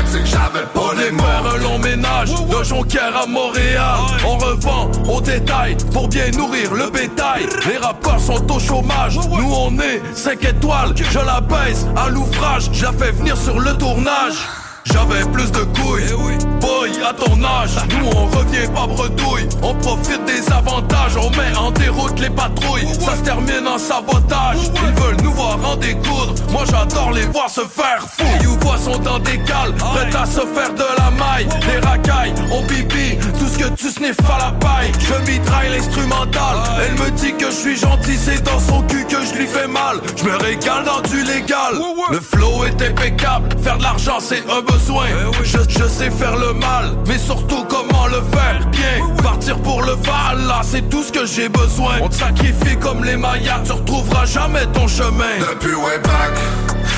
c'est 0.06 0.20
que 0.20 0.26
j'avais 0.26 0.66
pas 0.72 0.94
les. 0.94 1.16
Faire 1.16 1.54
un 1.54 1.58
long 1.58 1.78
ménage 1.80 2.30
de 2.30 2.62
Jonquière 2.62 3.16
à 3.16 3.26
Montréal. 3.26 3.98
On 4.24 4.36
revend 4.36 4.92
au 5.12 5.20
détail 5.20 5.76
pour 5.92 6.06
bien 6.06 6.30
nourrir 6.30 6.72
le 6.72 6.88
bétail. 6.88 7.46
Les 7.66 7.78
rappeurs 7.78 8.20
sont 8.20 8.52
au 8.52 8.60
chômage, 8.60 9.16
nous 9.16 9.52
on 9.52 9.76
est 9.80 10.00
5 10.14 10.44
étoiles. 10.44 10.94
Je 10.96 11.18
la 11.18 11.40
baisse 11.40 11.84
à 11.96 12.10
l'ouvrage, 12.10 12.70
je 12.72 12.84
la 12.84 12.92
fais 12.92 13.10
venir 13.10 13.36
sur 13.36 13.58
le 13.58 13.72
tournage. 13.76 14.36
J'avais 14.84 15.24
plus 15.30 15.50
de 15.50 15.60
couilles, 15.60 16.38
boy, 16.60 16.90
à 17.08 17.12
ton 17.12 17.42
âge. 17.44 17.76
Nous 17.90 18.08
on 18.16 18.26
revient 18.26 18.68
pas 18.74 18.86
bredouille, 18.86 19.48
on 19.62 19.74
profite 19.74 20.24
des 20.24 20.52
avantages. 20.52 21.16
On 21.16 21.30
met 21.30 21.56
en 21.56 21.70
déroute 21.70 22.18
les 22.18 22.30
patrouilles, 22.30 22.88
ça 23.00 23.16
se 23.16 23.22
termine 23.22 23.66
en 23.66 23.78
sabotage. 23.78 24.58
Ils 24.74 25.02
veulent 25.02 25.20
nous 25.22 25.32
voir 25.32 25.58
en 25.64 25.76
découdre, 25.76 26.34
moi 26.50 26.64
j'adore 26.68 27.12
les 27.12 27.26
voir 27.26 27.48
se 27.48 27.60
faire 27.60 28.04
fou. 28.08 28.24
You 28.42 28.58
voix 28.60 28.78
sont 28.78 28.98
dans 28.98 29.18
des 29.20 29.38
cales, 29.38 29.74
prêtes 29.74 30.14
à 30.14 30.26
se 30.26 30.40
faire 30.40 30.74
de 30.74 30.84
la 30.98 31.10
maille. 31.10 31.48
Les 31.68 31.78
racailles, 31.86 32.34
on 32.50 32.62
pipi, 32.66 33.18
tout 33.38 33.46
ce 33.46 33.58
que 33.58 33.68
tu 33.74 33.88
sniffes 33.88 34.16
à 34.28 34.38
la 34.38 34.50
paille. 34.52 34.90
Je 34.98 35.30
mitraille 35.30 35.70
l'instrumental, 35.70 36.56
elle 36.84 36.94
me 36.94 37.10
dit 37.12 37.34
que 37.34 37.46
je 37.46 37.56
suis 37.56 37.76
gentil, 37.76 38.16
c'est 38.16 38.42
dans 38.42 38.60
son 38.60 38.82
cul 38.82 39.04
que 39.04 39.24
je 39.24 39.38
lui 39.38 39.46
fais 39.46 39.68
mal. 39.68 40.00
Je 40.16 40.24
me 40.24 40.36
régale 40.36 40.84
dans 40.84 41.00
du 41.08 41.22
légal, 41.22 41.74
le 42.10 42.20
flow 42.20 42.64
est 42.64 42.82
impeccable, 42.82 43.48
faire 43.62 43.78
de 43.78 43.82
l'argent 43.82 44.18
c'est 44.20 44.42
un 44.50 44.62
besoin. 44.72 45.06
Je, 45.42 45.58
je 45.68 45.86
sais 45.86 46.10
faire 46.10 46.36
le 46.36 46.52
mal, 46.54 46.96
mais 47.06 47.18
surtout 47.18 47.64
comment 47.68 48.06
le 48.06 48.22
faire 48.34 48.66
bien. 48.70 49.06
Partir 49.22 49.58
pour 49.58 49.82
le 49.82 49.92
val, 49.92 50.46
là 50.46 50.60
c'est 50.62 50.88
tout 50.88 51.02
ce 51.02 51.12
que 51.12 51.26
j'ai 51.26 51.48
besoin. 51.48 51.94
On 52.02 52.08
te 52.08 52.14
sacrifie 52.14 52.76
comme 52.80 53.04
les 53.04 53.16
Mayas, 53.16 53.60
tu 53.64 53.72
retrouveras 53.72 54.26
jamais 54.26 54.66
ton 54.72 54.86
chemin. 54.88 55.36
Depuis 55.40 55.74
way 55.74 55.98
back, 55.98 56.34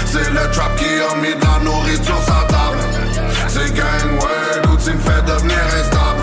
c'est 0.07 0.31
le 0.31 0.51
trap 0.53 0.77
qui 0.77 0.85
a 0.85 1.17
mis 1.17 1.35
de 1.35 1.45
la 1.45 1.65
nourriture 1.65 2.05
sur 2.05 2.23
sa 2.23 2.47
table. 2.53 2.79
C'est 3.49 3.73
gang, 3.75 4.11
ouais, 4.23 4.63
l'outil 4.67 4.91
me 4.91 4.99
fait 4.99 5.23
devenir 5.27 5.59
instable. 5.81 6.23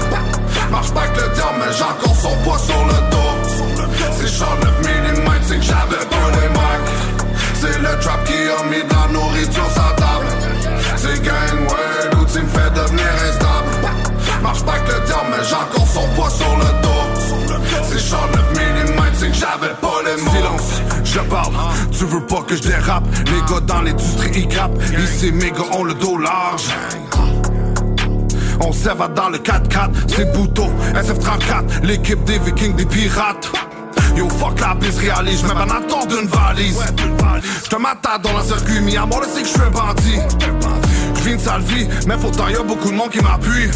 Marche 0.71 0.91
pas 0.91 1.07
que 1.07 1.21
le 1.21 1.29
diable, 1.35 1.57
mais 1.59 1.73
j'ai 1.77 1.83
encore 1.83 2.15
son 2.15 2.35
poids 2.43 2.59
sur 2.59 2.85
le 2.85 2.99
dos. 3.11 3.33
Si 4.17 4.37
j'en 4.37 4.55
9 4.55 4.81
mm, 4.81 5.29
c'est 5.47 5.57
que 5.57 5.63
j'avais 5.63 6.05
pas 6.05 6.27
les 6.41 6.49
macs. 6.49 6.91
C'est 7.59 7.77
le 7.79 7.99
trap 7.99 8.23
qui 8.25 8.33
a 8.33 8.63
mis 8.69 8.83
de 8.83 8.93
la 8.93 9.11
nourriture 9.11 9.53
sur 9.53 9.69
sa 9.71 9.93
table. 9.95 10.10
C'est 11.01 11.19
gang, 11.23 11.33
ouais, 11.33 12.15
l'outil 12.15 12.41
me 12.41 12.47
fait 12.47 12.69
devenir 12.75 13.05
instable. 13.27 13.91
Marche 14.43 14.63
pas 14.63 14.77
que 14.79 14.91
le 14.91 15.05
diable, 15.07 15.25
mais 15.31 15.43
j'ai 15.43 15.93
son 15.93 16.07
poids 16.15 16.29
sur 16.29 16.57
le 16.57 16.81
dos. 16.83 16.91
Si 17.89 18.07
j'en 18.07 18.27
9 18.27 18.51
mm, 18.53 19.01
c'est 19.13 19.29
que 19.29 19.33
j'avais 19.33 19.73
pas 19.81 20.01
les 20.05 20.21
mots. 20.21 20.31
Silence, 20.31 20.81
je 21.03 21.19
parle, 21.21 21.53
tu 21.91 22.05
veux 22.05 22.21
pas 22.21 22.43
que 22.43 22.55
je 22.55 22.61
dérape? 22.61 23.03
Les 23.25 23.41
gars 23.51 23.61
dans 23.61 23.81
l'industrie 23.81 24.31
ils 24.35 24.47
grappent 24.47 24.79
Ici 25.03 25.31
mes 25.31 25.49
gars 25.49 25.75
ont 25.75 25.83
le 25.83 25.95
dos 25.95 26.17
large 26.17 26.69
on 28.63 28.71
s'évade 28.71 29.15
dans 29.15 29.29
le 29.29 29.39
4x4, 29.39 29.89
c'est 30.07 30.31
Bouto, 30.33 30.67
SF34, 30.93 31.83
l'équipe 31.83 32.23
des 32.25 32.37
vikings, 32.37 32.75
des 32.75 32.85
pirates. 32.85 33.51
Yo 34.15 34.29
fuck 34.29 34.59
la 34.59 34.75
bise 34.75 34.99
réalise, 34.99 35.39
j'mets 35.39 35.53
pas 35.53 35.77
attends 35.77 36.05
d'une 36.05 36.27
valise. 36.27 36.79
J'te 37.65 37.79
m'attends 37.79 38.19
dans 38.21 38.37
le 38.37 38.43
circuit, 38.43 38.81
mis 38.81 38.97
à 38.97 39.07
c'est 39.33 39.41
que 39.41 39.47
j'suis 39.47 39.61
un 39.61 39.71
bandit. 41.21 41.23
J'vis 41.23 41.33
une 41.33 41.39
sale 41.39 41.61
vie, 41.61 41.87
mais 42.07 42.17
pourtant 42.17 42.47
y'a 42.47 42.63
beaucoup 42.63 42.89
de 42.89 42.95
monde 42.95 43.09
qui 43.09 43.21
m'appuie. 43.21 43.69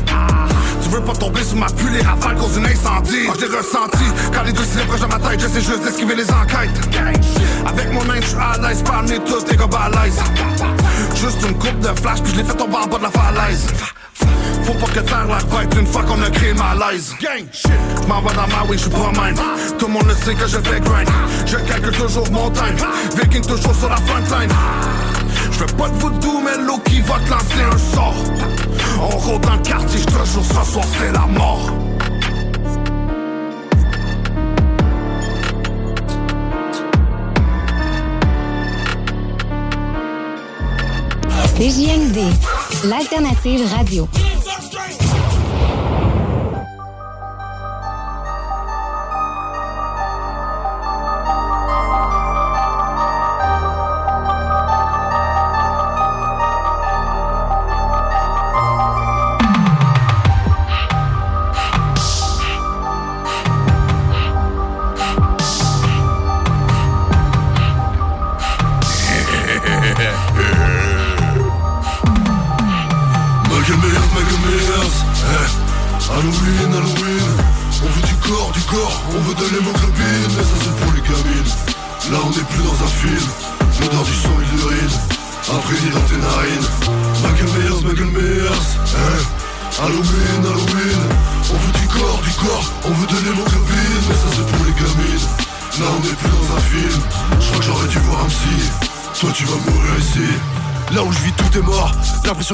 Tu 0.84 0.90
veux 0.90 1.02
pas 1.02 1.14
tomber 1.14 1.44
sous 1.44 1.56
ma 1.56 1.68
pluie, 1.68 1.92
les 1.94 2.02
rafales 2.02 2.36
causent 2.38 2.58
une 2.58 2.66
incendie. 2.66 3.28
Oh, 3.30 3.34
j'ai 3.40 3.46
ressenti, 3.48 4.06
quand 4.34 4.44
les 4.44 4.52
deux 4.52 4.64
proches 4.88 5.02
de 5.02 5.06
ma 5.06 5.30
tête, 5.30 5.40
j'essaie 5.40 5.62
juste 5.62 5.84
d'esquiver 5.84 6.16
les 6.16 6.30
enquêtes. 6.32 6.70
Avec 7.66 7.92
mon 7.92 8.04
main, 8.06 8.22
j'suis 8.22 8.38
à 8.38 8.58
l'aise, 8.58 8.84
parmi 8.84 9.20
tous 9.26 9.44
tes 9.46 9.56
gars 9.56 9.68
balèzes. 9.68 10.22
Juste 11.16 11.38
une 11.48 11.58
coupe 11.58 11.80
de 11.80 12.00
flash, 12.00 12.22
puis 12.22 12.34
je 12.34 12.38
l'ai 12.38 12.44
fait 12.44 12.56
tomber 12.56 12.78
en 12.78 12.88
bas 12.88 12.98
de 12.98 13.04
la 13.04 13.12
falaise. 13.12 13.68
Faut 14.64 14.74
pas 14.74 14.88
que 14.88 15.00
t'ailles 15.00 15.28
la 15.28 15.58
bête 15.58 15.76
une 15.80 15.86
fois 15.86 16.04
qu'on 16.04 16.22
a 16.24 16.30
créé 16.32 16.54
ma 16.54 16.74
malaise 16.74 17.14
Gang 17.22 17.46
shit 17.52 17.72
M'en 18.08 18.20
vais 18.22 18.34
dans 18.34 18.48
ma 18.48 18.68
way, 18.68 18.78
j'suis 18.78 18.90
pas 18.90 19.12
même 19.22 19.36
Tout 19.78 19.86
le 19.86 19.94
monde 19.94 20.08
le 20.08 20.16
sait 20.16 20.34
que 20.34 20.48
je 20.48 20.58
fais 20.58 20.80
grind 20.80 21.08
Je 21.46 21.58
calcule 21.58 21.96
toujours 21.96 22.32
mon 22.32 22.50
time 22.50 22.76
Viking 23.16 23.46
toujours 23.46 23.76
sur 23.76 23.90
la 23.90 23.98
frontline 23.98 24.50
J'fais 25.58 25.74
pas 25.78 25.88
de 25.88 25.96
voodoo 25.96 26.42
mais 26.44 26.62
l'eau 26.66 26.78
qui 26.80 27.00
va 27.00 27.18
te 27.18 27.30
lancer 27.30 27.62
un 27.62 27.78
sort 27.78 28.14
On 29.00 29.18
rôde 29.18 29.42
dans 29.42 29.58
quartier, 29.60 30.02
j'te 30.02 30.12
jure 30.12 30.44
ce 30.44 30.72
soir 30.74 30.86
c'est 31.00 31.14
la 31.14 31.26
mort 31.28 31.72
CJMD, 41.58 42.20
l'alternative 42.84 43.62
radio. 43.74 44.10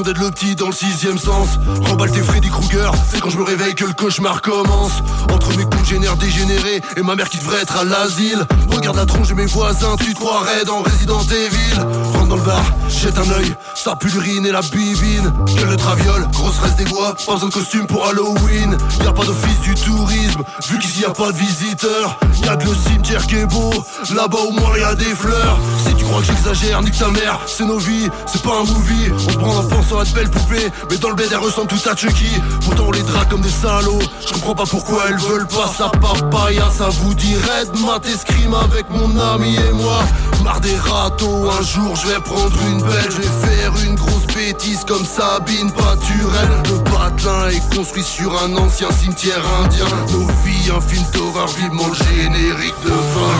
D'être 0.00 0.20
le 0.20 0.30
petit 0.30 0.56
dans 0.56 0.68
le 0.68 0.72
sixième 0.72 1.18
sens. 1.18 1.58
Remballe 1.84 2.10
tes 2.10 2.22
Freddy 2.22 2.48
Krueger 2.48 2.90
C'est 3.10 3.20
quand 3.20 3.28
je 3.28 3.36
me 3.36 3.42
réveille 3.42 3.74
que 3.74 3.84
le 3.84 3.92
cauchemar 3.92 4.40
commence. 4.40 5.02
Entre 5.30 5.54
mes 5.54 5.64
congénères 5.64 6.16
dégénérés 6.16 6.80
Et 6.96 7.02
ma 7.02 7.14
mère 7.14 7.28
qui 7.28 7.36
devrait 7.36 7.60
être 7.60 7.76
à 7.76 7.84
l'asile. 7.84 8.38
Regarde 8.70 8.96
la 8.96 9.04
tronche 9.04 9.28
de 9.28 9.34
mes 9.34 9.44
voisins 9.44 9.96
Tu 9.96 10.14
te 10.14 10.18
croirais 10.18 10.64
dans 10.64 10.78
Resident 10.78 11.20
Evil. 11.20 11.78
Rentre 12.14 12.26
dans 12.26 12.36
le 12.36 12.42
bar, 12.42 12.64
jette 12.88 13.18
un 13.18 13.30
œil 13.32 13.54
Ça 13.82 13.96
pue 13.96 14.12
et 14.24 14.52
la 14.52 14.60
bibine. 14.60 15.32
Gueule 15.56 15.70
de 15.70 15.74
traviole, 15.74 16.28
grosse 16.30 16.60
reste 16.60 16.76
des 16.76 16.84
bois. 16.84 17.16
Pas 17.26 17.34
de 17.34 17.50
costume 17.50 17.84
pour 17.88 18.06
Halloween. 18.06 18.76
Y'a 19.04 19.12
pas 19.12 19.24
d'office 19.24 19.58
du 19.60 19.74
tourisme. 19.74 20.44
Vu 20.68 20.78
qu'ici 20.78 21.00
y 21.00 21.04
a 21.04 21.10
pas 21.10 21.32
de 21.32 21.36
visiteurs. 21.36 22.16
Y'a 22.44 22.54
que 22.54 22.66
le 22.68 22.74
cimetière 22.76 23.26
qui 23.26 23.38
est 23.38 23.46
beau. 23.46 23.72
Là-bas 24.14 24.38
au 24.46 24.52
moins 24.52 24.78
y 24.78 24.84
a 24.84 24.94
des 24.94 25.04
fleurs. 25.16 25.58
Si 25.84 25.92
tu 25.96 26.04
crois 26.04 26.20
que 26.20 26.28
j'exagère, 26.28 26.80
nique 26.82 26.96
ta 26.96 27.08
mère. 27.08 27.40
C'est 27.46 27.64
nos 27.64 27.78
vies, 27.78 28.08
c'est 28.26 28.42
pas 28.42 28.60
un 28.60 28.72
movie. 28.72 29.10
On 29.30 29.38
prend 29.40 29.56
en 29.56 29.64
pensant 29.64 29.98
à 29.98 30.04
de 30.04 30.10
belles 30.10 30.30
poupées 30.30 30.70
Mais 30.88 30.98
dans 30.98 31.08
le 31.08 31.16
bed 31.16 31.26
elles 31.32 31.38
ressemblent 31.38 31.66
tout 31.66 31.88
à 31.88 31.96
Chucky. 31.96 32.40
Pourtant 32.64 32.84
on 32.86 32.92
les 32.92 33.02
drague 33.02 33.30
comme 33.30 33.40
des 33.40 33.50
salauds. 33.50 33.98
Je 34.24 34.32
comprends 34.34 34.54
pas 34.54 34.66
pourquoi 34.70 35.06
elles 35.08 35.18
veulent 35.18 35.48
pas 35.48 35.66
sa 35.76 35.88
papaya. 35.88 36.70
Ça 36.70 36.88
vous 36.88 37.14
dirait 37.14 37.64
de 37.64 37.84
mater 37.84 38.16
scream 38.16 38.54
avec 38.54 38.88
mon 38.90 39.18
ami 39.18 39.56
et 39.56 39.72
moi. 39.72 40.04
Marre 40.44 40.60
des 40.60 40.76
râteaux, 40.76 41.50
un 41.50 41.62
jour 41.62 41.96
je 41.96 42.06
vais 42.08 42.20
prendre 42.20 42.56
une 42.68 42.80
belle. 42.80 43.10
Je 43.10 43.16
vais 43.16 43.46
faire 43.46 43.71
une 43.84 43.94
grosse 43.94 44.26
bêtise 44.34 44.84
comme 44.86 45.04
Sabine. 45.04 45.70
Paturelle 45.72 46.62
Le 46.64 46.78
patelin 46.84 47.48
est 47.48 47.76
construit 47.76 48.02
sur 48.02 48.32
un 48.42 48.56
ancien 48.56 48.90
cimetière 48.90 49.42
indien. 49.62 49.86
Nos 50.12 50.26
vies, 50.44 50.70
un 50.70 50.80
film 50.80 51.04
d'horreur 51.12 51.48
vivement 51.48 51.88
le 51.88 51.94
générique 51.94 52.74
de 52.84 52.90
fin. 52.90 53.32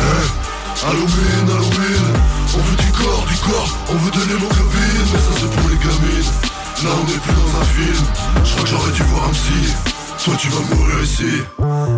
Hein 0.00 0.42
Halloween, 0.84 1.46
Halloween. 1.48 2.06
On 2.54 2.62
veut 2.62 2.76
du 2.76 2.92
corps, 2.92 3.24
du 3.28 3.36
corps, 3.36 3.78
on 3.90 3.96
veut 3.96 4.10
de 4.10 4.28
l'hémoglobine 4.28 5.06
Mais 5.12 5.18
ça 5.18 5.32
c'est 5.40 5.50
pour 5.50 5.68
les 5.68 5.76
gamines. 5.76 6.32
Là 6.84 6.90
on 7.00 7.06
est 7.08 7.20
plus 7.20 7.34
dans 7.34 7.60
un 7.60 7.64
film. 7.64 8.04
Je 8.44 8.50
crois 8.50 8.64
que 8.64 8.70
j'aurais 8.70 8.92
dû 8.92 9.02
voir 9.04 9.28
un 9.28 9.32
psy 9.32 9.91
Toi 10.24 10.36
tu 10.38 10.48
vas 10.50 10.60
mourir 10.76 11.02
ici 11.02 11.42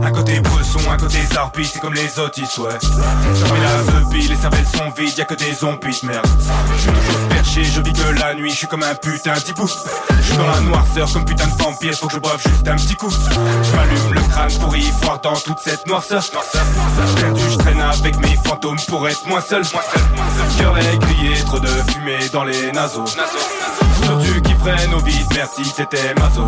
Un 0.02 0.10
côté 0.10 0.40
poisson, 0.40 0.78
un 0.90 0.96
côté 0.96 1.18
zarpi, 1.30 1.66
c'est 1.66 1.78
comme 1.78 1.92
les 1.92 2.18
autres, 2.18 2.40
ouais. 2.40 2.78
Fermez 2.80 3.60
la 3.60 3.92
zeupie, 3.92 4.28
les 4.28 4.36
cervelles 4.36 4.66
sont 4.66 4.90
vides, 4.96 5.18
y'a 5.18 5.24
que 5.26 5.34
des 5.34 5.52
zombies, 5.52 6.00
merde. 6.04 6.26
Je 6.74 6.80
suis 6.80 6.90
toujours 6.90 7.28
perché, 7.28 7.64
je 7.64 7.80
vis 7.82 7.92
que 7.92 8.18
la 8.18 8.34
nuit, 8.34 8.50
je 8.50 8.56
suis 8.56 8.66
comme 8.66 8.82
un 8.82 8.94
putain 8.94 9.34
d'hibou 9.44 9.68
Je 9.68 10.22
suis 10.22 10.36
dans 10.38 10.46
la 10.46 10.60
noirceur 10.60 11.12
comme 11.12 11.26
putain 11.26 11.46
de 11.48 11.62
vampire, 11.62 11.94
faut 11.98 12.06
que 12.06 12.14
je 12.14 12.18
boive 12.18 12.40
juste 12.42 12.66
un 12.66 12.76
petit 12.76 12.96
coup. 12.96 13.10
Je 13.10 13.76
m'allume 13.76 14.14
le 14.14 14.20
crâne 14.30 14.58
pour 14.58 14.74
y 14.74 14.90
voir 15.02 15.20
dans 15.20 15.36
toute 15.36 15.58
cette 15.62 15.86
noirceur. 15.86 16.24
Perdu, 17.16 17.42
je 17.50 17.56
traîne 17.58 17.80
avec 17.82 18.16
mes 18.20 18.38
fantômes 18.42 18.80
pour 18.88 19.06
être 19.06 19.26
moins 19.26 19.42
seul. 19.42 19.64
Cœur 20.58 20.78
aiguillé, 20.78 21.44
trop 21.44 21.60
de 21.60 21.68
fumée 21.92 22.26
dans 22.32 22.44
les 22.44 22.72
naseaux 22.72 23.04
Vide, 24.64 25.26
merci, 25.34 25.70
t'étais 25.74 26.14
mazo 26.18 26.40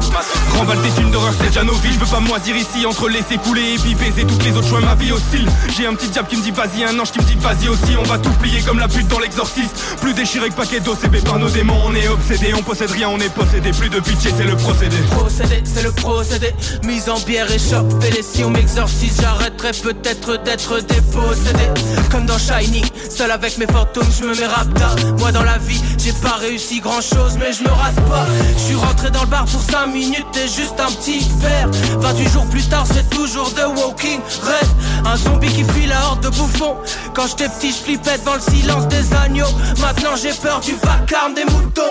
Remballe 0.57 0.81
tes 0.81 0.89
films 0.89 1.11
d'horreur, 1.11 1.35
c'est 1.39 1.49
déjà 1.49 1.65
nos 1.65 1.75
vies, 1.75 1.93
je 1.93 1.99
veux 1.99 2.07
pas 2.11 2.21
moisir 2.21 2.57
ici 2.57 2.87
entre 2.87 3.11
laisser 3.11 3.37
couler 3.37 3.75
et 3.75 3.79
puis 3.79 3.95
baiser 3.95 4.25
toutes 4.25 4.43
les 4.43 4.57
autres. 4.57 4.67
Choix 4.69 4.81
ma 4.81 4.95
vie 4.95 5.13
oscille 5.13 5.47
J'ai 5.77 5.87
un 5.87 5.95
petit 5.95 6.09
diable 6.09 6.27
qui 6.29 6.37
me 6.39 6.43
dit 6.43 6.51
vas-y 6.51 6.85
un 6.85 6.99
ange 6.99 7.13
qui 7.13 7.19
me 7.19 7.25
dit 7.25 7.37
vas-y 7.39 7.69
aussi. 7.69 7.95
On 7.99 8.05
va 8.05 8.17
tout 8.17 8.31
plier 8.41 8.63
comme 8.63 8.79
la 8.79 8.89
pute 8.89 9.07
dans 9.09 9.19
l'exorciste. 9.19 9.99
Plus 10.01 10.15
déchiré 10.15 10.49
que 10.49 10.55
paquet 10.55 10.81
d'OCB 10.81 11.25
par 11.25 11.39
nos 11.39 11.51
démons. 11.51 11.79
On 11.85 11.95
est 11.95 12.09
obsédé, 12.09 12.55
on 12.55 12.63
possède 12.63 12.91
rien, 12.91 13.11
on 13.11 13.19
est 13.19 13.29
possédé. 13.35 13.71
Plus 13.73 13.91
de 13.91 14.01
pitié 14.01 14.31
c'est 14.35 14.45
le 14.45 14.57
procédé. 14.57 14.97
Procédé, 15.11 15.63
c'est 15.67 15.83
le 15.83 15.93
procédé. 15.93 16.55
Mise 16.85 17.11
en 17.11 17.21
bière 17.21 17.51
et 17.51 17.59
choc 17.59 17.85
Et 18.17 18.23
si 18.23 18.45
on 18.45 18.51
m'exorcise. 18.51 19.21
J'arrêterai 19.21 19.73
peut-être 19.73 20.43
d'être 20.43 20.81
dépossédé. 20.81 21.69
Comme 22.11 22.25
dans 22.25 22.39
Shining 22.39 22.87
Seul 23.11 23.31
avec 23.31 23.59
mes 23.59 23.67
fantômes 23.67 24.09
je 24.19 24.25
me 24.25 24.35
mets 24.35 24.47
rapta. 24.47 24.97
Moi 25.19 25.33
dans 25.33 25.45
la 25.45 25.59
vie 25.59 25.83
j'ai 25.99 26.13
pas 26.13 26.37
réussi 26.37 26.81
grand 26.81 27.03
chose 27.03 27.37
Mais 27.39 27.53
je 27.53 27.63
me 27.63 27.69
rate 27.69 28.06
pas. 28.09 28.27
Je 28.55 28.63
suis 28.63 28.75
rentré 28.75 29.11
dans 29.11 29.23
le 29.23 29.27
bar 29.27 29.45
pour 29.45 29.61
5 29.61 29.87
minutes 29.87 30.37
et 30.37 30.49
juste 30.49 30.79
un 30.79 30.91
petit 30.93 31.29
verre. 31.39 31.69
28 31.99 32.29
jours 32.29 32.47
plus 32.47 32.69
tard 32.69 32.85
c'est 32.87 33.09
toujours 33.11 33.53
The 33.55 33.67
Walking 33.77 34.21
Red. 34.43 34.69
Un 35.07 35.17
zombie 35.17 35.49
qui 35.49 35.65
fuit 35.65 35.87
la 35.87 36.01
horde 36.07 36.23
de 36.23 36.29
bouffons. 36.29 36.77
Quand 37.15 37.27
j'étais 37.27 37.49
petit 37.49 37.71
je 37.71 37.85
flippais 37.85 38.19
devant 38.19 38.35
le 38.35 38.41
silence 38.41 38.89
des 38.89 39.15
agneaux. 39.15 39.53
Maintenant 39.81 40.17
j'ai 40.17 40.33
peur 40.33 40.61
du 40.61 40.75
vacarme 40.77 41.35
des 41.35 41.45
moutons. 41.45 41.83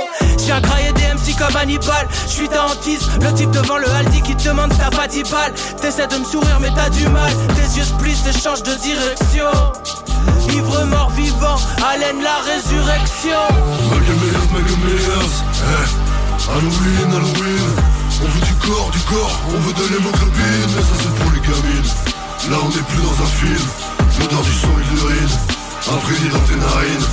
J'ai 0.45 0.51
un 0.51 0.61
des 0.61 1.07
MC 1.13 1.37
comme 1.37 1.55
Hannibal. 1.55 2.07
Je 2.27 2.31
suis 2.31 2.49
ta 2.49 2.65
le 2.65 3.33
type 3.33 3.51
devant 3.51 3.77
le 3.77 3.89
Aldi 3.89 4.21
qui 4.21 4.35
te 4.35 4.47
demande 4.47 4.71
ta 4.77 4.89
balle 4.89 5.53
T'essaies 5.81 6.07
de 6.07 6.17
me 6.17 6.25
sourire 6.25 6.59
mais 6.61 6.69
t'as 6.75 6.89
du 6.89 7.07
mal. 7.09 7.31
Tes 7.55 7.77
yeux 7.77 7.85
splissent 7.85 8.25
et 8.27 8.39
changent 8.39 8.63
de 8.63 8.75
direction 8.75 9.45
Ivre 10.53 10.85
mort 10.85 11.11
vivant, 11.11 11.59
haleine 11.83 12.21
la 12.21 12.37
résurrection. 12.41 13.41
Magameers, 13.89 14.47
Magameers, 14.53 15.33
eh 15.61 16.15
Halloween, 16.47 17.09
Halloween 17.11 17.69
On 18.23 18.27
veut 18.27 18.45
du 18.45 18.53
corps, 18.55 18.89
du 18.91 18.99
corps, 18.99 19.39
on 19.49 19.59
veut 19.59 19.73
de 19.73 19.93
l'hémoglobine. 19.93 20.69
Mais 20.75 20.81
ça 20.83 20.95
c'est 21.01 21.15
pour 21.15 21.31
les 21.31 21.41
gamines. 21.41 21.91
Là 22.49 22.57
on 22.63 22.69
est 22.69 22.85
plus 22.85 23.01
dans 23.01 23.23
un 23.23 23.31
film. 23.41 23.65
L'odeur 24.19 24.41
du 24.41 24.53
sang 24.53 24.69
et 24.79 24.95
de 24.95 24.99
l'urine. 24.99 25.35
Imprégné 25.87 26.29
dans 26.29 26.39
tes 26.39 26.55
narines 26.55 27.07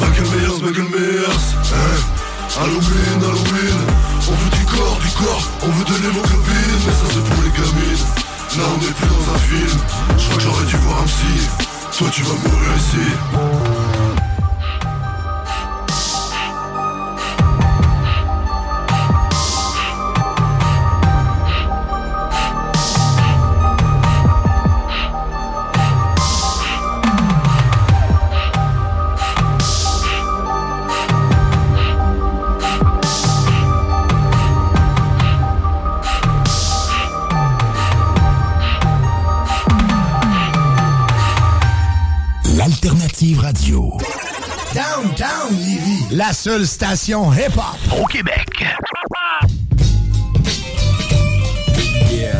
Magameers, 0.00 0.58
Magameers, 0.62 1.44
eh 1.72 2.58
Halloween, 2.58 3.18
Halloween 3.20 3.80
On 4.28 4.32
veut 4.32 4.50
du 4.56 4.64
corps, 4.64 4.98
du 5.02 5.10
corps, 5.10 5.48
on 5.62 5.68
veut 5.68 5.84
de 5.84 5.96
l'hémoglobine. 6.02 6.80
Mais 6.86 6.92
ça 6.92 7.06
c'est 7.12 7.24
pour 7.24 7.42
les 7.42 7.50
gamines. 7.50 8.04
Là 8.56 8.64
on 8.68 8.80
est 8.80 8.94
plus 8.94 9.08
dans 9.08 9.34
un 9.34 9.38
film. 9.38 9.78
Je 10.18 10.24
crois 10.24 10.36
que 10.36 10.42
j'aurais 10.42 10.64
dû 10.66 10.76
voir 10.76 11.00
un 11.00 11.06
psy 11.06 11.48
Сводчивом 11.94 12.40
России 12.72 13.83
la 46.14 46.32
seule 46.32 46.64
station 46.64 47.28
hip-hop 47.32 47.76
au 47.98 48.04
Québec. 48.04 48.46
Yeah. 52.08 52.38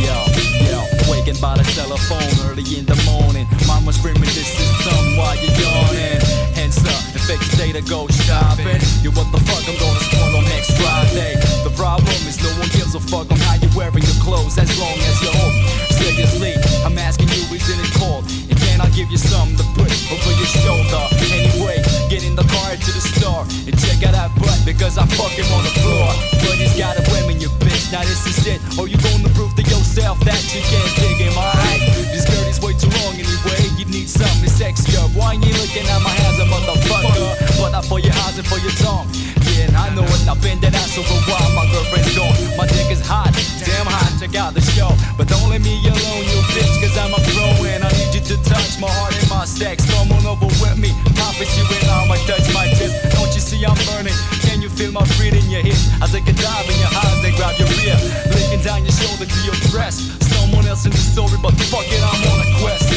Yo, 0.00 0.16
yo, 0.64 0.80
waking 1.10 1.38
by 1.40 1.58
the 1.58 1.64
telephone 1.76 2.48
early 2.48 2.64
in 2.78 2.86
the 2.86 2.96
morning. 3.04 3.46
Mama 3.66 3.92
screaming, 3.92 4.22
this 4.22 4.38
is 4.38 4.84
some 4.84 5.16
while 5.18 5.36
you're 5.36 5.52
yawning. 5.60 6.20
Hands 6.56 6.78
up 6.78 7.04
and 7.12 7.20
fix 7.20 7.50
the 7.50 7.56
day 7.58 7.72
to 7.72 7.82
go 7.82 8.08
shopping. 8.08 8.80
You 9.02 9.10
what 9.12 9.28
the 9.32 9.40
fuck 9.44 9.68
I'm 9.68 9.76
gonna 9.76 10.00
spoil 10.00 10.36
on 10.36 10.44
next 10.44 10.72
Friday. 10.80 11.36
The 11.64 11.72
problem 11.76 12.16
is 12.24 12.40
no 12.42 12.48
one 12.56 12.70
gives 12.72 12.94
a 12.94 13.00
fuck 13.00 13.30
on 13.30 13.36
how 13.44 13.56
you're 13.60 13.76
wearing 13.76 14.02
your 14.02 14.16
clothes 14.24 14.56
as 14.56 14.72
long 14.80 14.96
as 14.96 15.20
you're 15.20 15.36
home. 15.36 15.52
Seriously, 15.92 16.54
I'm 16.86 16.96
asking 16.96 17.28
you, 17.28 17.44
isn't 17.52 17.80
it 17.80 17.92
cold? 18.00 18.24
And 18.24 18.41
can 18.82 18.90
I 18.90 18.96
give 18.96 19.10
you 19.10 19.18
something 19.18 19.56
to 19.56 19.64
put 19.78 19.90
over 20.10 20.32
your 20.34 20.50
shoulder? 20.50 21.02
Anyway, 21.30 21.78
get 22.10 22.24
in 22.24 22.34
the 22.34 22.42
car 22.42 22.74
to 22.74 22.90
the 22.90 23.02
store 23.14 23.46
and 23.66 23.74
check 23.78 24.02
out 24.02 24.14
that 24.18 24.34
butt 24.34 24.58
because 24.66 24.98
I 24.98 25.06
fuck 25.14 25.30
him 25.38 25.46
on 25.54 25.62
the 25.62 25.74
floor. 25.78 26.10
But 26.42 26.58
he's 26.58 26.74
got 26.74 26.98
a 26.98 27.02
women, 27.14 27.40
you 27.40 27.48
bitch. 27.62 27.92
Now 27.92 28.02
this 28.02 28.26
is 28.26 28.46
it. 28.46 28.60
Or 28.78 28.88
you 28.88 28.98
gonna 28.98 29.30
prove 29.34 29.54
to 29.54 29.62
yourself 29.62 30.18
that 30.26 30.42
you 30.50 30.62
can't 30.66 30.92
dig 30.98 31.18
him, 31.22 31.34
alright? 31.38 31.80
This 32.10 32.26
skirt 32.26 32.48
is 32.50 32.58
way 32.60 32.74
too 32.74 32.81
long 33.12 33.20
anyway. 33.20 33.68
You 33.76 33.84
need 33.86 34.08
something 34.08 34.48
sexier. 34.48 35.04
Why 35.14 35.34
ain't 35.34 35.44
you 35.44 35.52
looking 35.54 35.86
at 35.86 36.00
my 36.02 36.10
hands, 36.10 36.38
a 36.38 36.44
motherfucker? 36.44 37.58
But 37.58 37.70
not 37.72 37.84
for 37.84 38.00
your 38.00 38.12
eyes 38.24 38.38
and 38.38 38.46
for 38.46 38.58
your 38.58 38.72
tongue. 38.80 39.08
Yeah, 39.52 39.68
and 39.68 39.76
I 39.76 39.94
know 39.94 40.04
it. 40.04 40.28
I've 40.28 40.40
been 40.40 40.60
that 40.60 40.74
ass 40.74 40.96
over 40.96 41.18
while. 41.28 41.50
My 41.54 41.68
girlfriend's 41.72 42.16
gone. 42.16 42.32
My 42.56 42.66
dick 42.66 42.88
is 42.90 43.04
hot, 43.04 43.32
damn 43.64 43.86
hot. 43.86 44.08
Check 44.20 44.34
out 44.36 44.54
the 44.54 44.62
show. 44.62 44.90
But 45.16 45.28
don't 45.28 45.50
let 45.50 45.60
me 45.60 45.76
alone, 45.84 46.24
you 46.24 46.40
bitch, 46.54 46.72
cause 46.80 46.96
I'm 46.96 47.12
a 47.12 47.20
pro 47.20 47.66
and 47.68 47.84
I 47.84 47.90
need 47.92 48.14
you 48.14 48.22
to 48.32 48.36
touch 48.46 48.80
my 48.80 48.88
heart 48.88 49.12
and 49.18 49.28
my 49.28 49.44
sex. 49.44 49.84
Come 49.90 50.12
on 50.12 50.24
over 50.24 50.48
with 50.62 50.78
me. 50.78 50.94
Promise 51.18 51.52
you 51.58 51.64
and 51.68 51.90
I 51.90 52.08
might 52.08 52.24
touch 52.24 52.46
my 52.54 52.70
chest. 52.78 53.12
Don't 53.12 53.32
you 53.34 53.42
see 53.42 53.60
I'm 53.66 53.76
burning? 53.92 54.16
Can 54.46 54.62
you 54.62 54.70
feel 54.70 54.92
my 54.92 55.04
breathing 55.18 55.44
in 55.44 55.50
your 55.50 55.64
hips? 55.66 55.90
I 56.00 56.06
take 56.06 56.28
a 56.30 56.34
dive 56.38 56.66
in 56.70 56.78
your 56.80 56.92
eyes, 56.94 57.18
they 57.20 57.34
grab 57.36 57.58
your 57.58 57.68
rear. 57.82 57.98
Licking 58.32 58.62
down 58.62 58.86
your 58.86 58.94
shoulder 58.94 59.26
to 59.26 59.40
your 59.44 59.58
breast. 59.68 60.22
Someone 60.38 60.64
else 60.66 60.86
in 60.86 60.92
the 60.92 61.02
story, 61.02 61.36
but 61.42 61.52
fuck 61.68 61.84
it, 61.84 62.00
I'm 62.00 62.22
on 62.30 62.38
a 62.46 62.48
quest. 62.62 62.91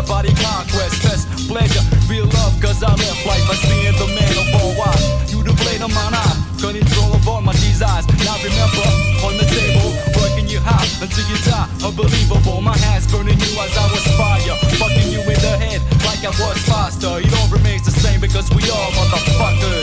All 0.00 0.06
body 0.06 0.32
conquest. 0.40 1.02
Best 1.04 1.28
pleasure, 1.44 1.84
real 2.08 2.24
love, 2.24 2.56
cause 2.60 2.82
I 2.82 2.88
left 2.88 3.26
life 3.26 3.44
as 3.52 3.60
being 3.68 3.92
the 4.00 4.08
man 4.16 4.32
of 4.32 4.48
all 4.56 4.72
wise. 4.72 5.28
You 5.28 5.42
the 5.44 5.52
blade 5.52 5.82
of 5.82 5.92
mine 5.92 6.16
eye, 6.16 6.36
control 6.56 7.12
of 7.12 7.28
all 7.28 7.42
my 7.42 7.52
desires. 7.52 8.08
Now 8.24 8.40
remember, 8.40 8.86
on 9.20 9.36
the 9.36 9.44
table, 9.44 9.92
working 10.16 10.48
you 10.48 10.60
hot 10.60 10.88
until 11.04 11.26
you 11.28 11.36
die. 11.44 11.68
unbelievable. 11.84 12.62
My 12.62 12.76
hands 12.78 13.12
burning 13.12 13.36
you 13.44 13.52
as 13.60 13.76
I 13.76 13.84
was 13.92 14.04
fire, 14.16 14.56
fucking 14.80 15.12
you 15.12 15.20
in 15.20 15.36
the 15.44 15.54
head 15.60 15.82
like 16.08 16.24
I 16.24 16.32
was 16.32 16.56
faster. 16.64 17.20
It 17.20 17.32
all 17.36 17.48
remains 17.48 17.84
the 17.84 17.92
same 17.92 18.20
because 18.20 18.48
we 18.56 18.64
all 18.72 18.90
motherfuckers. 18.96 19.79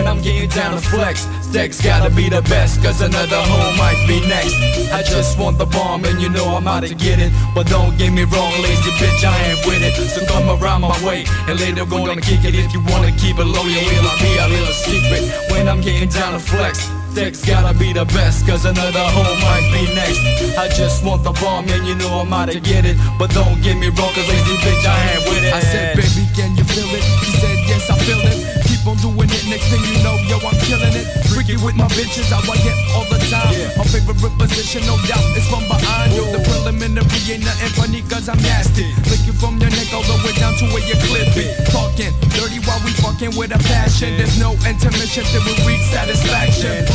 When 0.00 0.08
I'm 0.08 0.22
getting 0.22 0.48
down 0.48 0.72
to 0.72 0.80
flex, 0.80 1.26
Dex 1.52 1.84
gotta 1.84 2.08
be 2.08 2.30
the 2.30 2.40
best, 2.48 2.82
cause 2.82 3.02
another 3.02 3.36
home 3.36 3.76
might 3.76 4.02
be 4.08 4.18
next. 4.26 4.56
I 4.90 5.02
just 5.02 5.38
want 5.38 5.58
the 5.58 5.66
bomb 5.66 6.06
and 6.06 6.18
you 6.22 6.30
know 6.30 6.56
I'm 6.56 6.66
out 6.66 6.84
to 6.84 6.94
get 6.94 7.18
it. 7.18 7.30
But 7.54 7.66
don't 7.66 7.98
get 7.98 8.10
me 8.10 8.24
wrong, 8.24 8.50
lazy 8.62 8.92
bitch, 8.96 9.22
I 9.28 9.36
ain't 9.52 9.66
with 9.66 9.82
it. 9.82 9.92
So 10.08 10.24
come 10.24 10.48
around 10.48 10.80
my 10.80 10.96
way 11.04 11.26
and 11.48 11.60
later 11.60 11.84
we're 11.84 12.06
gonna 12.06 12.22
kick 12.22 12.44
it. 12.44 12.54
If 12.54 12.72
you 12.72 12.80
wanna 12.88 13.12
keep 13.12 13.36
it 13.36 13.44
low, 13.44 13.68
you 13.68 13.76
will 13.76 14.18
be 14.24 14.38
a 14.40 14.48
little 14.48 14.72
secret. 14.72 15.20
When 15.50 15.68
I'm 15.68 15.82
getting 15.82 16.08
down 16.08 16.32
to 16.32 16.40
flex, 16.40 16.88
Dex 17.14 17.44
gotta 17.44 17.76
be 17.76 17.92
the 17.92 18.04
best, 18.06 18.46
cause 18.46 18.64
another 18.64 19.04
home 19.10 19.38
might 19.42 19.66
be 19.74 19.82
next. 19.94 20.22
I 20.56 20.68
just 20.68 21.04
want 21.04 21.24
the 21.24 21.32
bomb 21.42 21.68
and 21.68 21.86
you 21.86 21.94
know 21.96 22.22
I'm 22.22 22.32
out 22.32 22.50
to 22.50 22.60
get 22.60 22.84
it. 22.86 22.96
But 23.18 23.30
don't 23.34 23.60
get 23.62 23.76
me 23.76 23.88
wrong, 23.90 24.14
cause 24.14 24.28
lazy 24.28 24.56
bitch, 24.62 24.86
I 24.86 24.94
ain't 25.14 25.24
with 25.28 25.44
it. 25.44 25.52
I 25.52 25.60
said, 25.60 25.96
baby, 25.96 26.24
can 26.38 26.54
you 26.56 26.64
feel 26.64 26.88
it? 26.94 27.04
He 27.26 27.30
said, 27.36 27.58
yes, 27.66 27.90
I 27.90 27.98
feel 28.06 28.22
it. 28.22 28.38
Keep 28.70 28.86
on 28.86 28.96
doing 29.02 29.28
it, 29.28 29.44
next 29.50 29.68
thing 29.68 29.82
you 29.90 29.98
know, 30.06 30.16
yo, 30.30 30.38
I'm 30.40 30.56
killing 30.64 30.94
it. 30.94 31.06
Freaky 31.28 31.58
with 31.60 31.76
my 31.76 31.90
bitches, 31.98 32.30
how 32.30 32.40
I 32.40 32.56
get 32.62 32.78
all 32.94 33.04
the 33.10 33.18
time. 33.28 33.52
My 33.76 33.84
favorite 33.84 34.16
position, 34.38 34.86
no 34.86 34.96
doubt, 35.04 35.26
is 35.36 35.44
from 35.50 35.66
behind. 35.66 36.14
Yo, 36.14 36.24
the 36.32 36.40
preliminary 36.46 37.20
ain't 37.28 37.44
nothing 37.44 37.72
funny, 37.76 38.00
cause 38.06 38.30
I'm 38.30 38.40
nasty. 38.40 38.88
Lick 39.10 39.26
you 39.26 39.34
from 39.34 39.58
your 39.58 39.70
neck 39.74 39.92
all 39.92 40.06
the 40.06 40.16
way 40.24 40.32
down 40.38 40.54
to 40.62 40.64
where 40.72 40.84
your 40.86 40.96
clip 41.04 41.34
it. 41.36 41.50
Talking 41.74 42.14
dirty 42.32 42.62
while 42.64 42.80
we 42.86 42.94
fucking 43.02 43.36
with 43.36 43.52
a 43.52 43.60
passion. 43.68 44.16
There's 44.16 44.38
no 44.40 44.56
intermission 44.64 45.26
till 45.28 45.44
we 45.44 45.52
reach 45.68 45.84
satisfaction. 45.92 46.88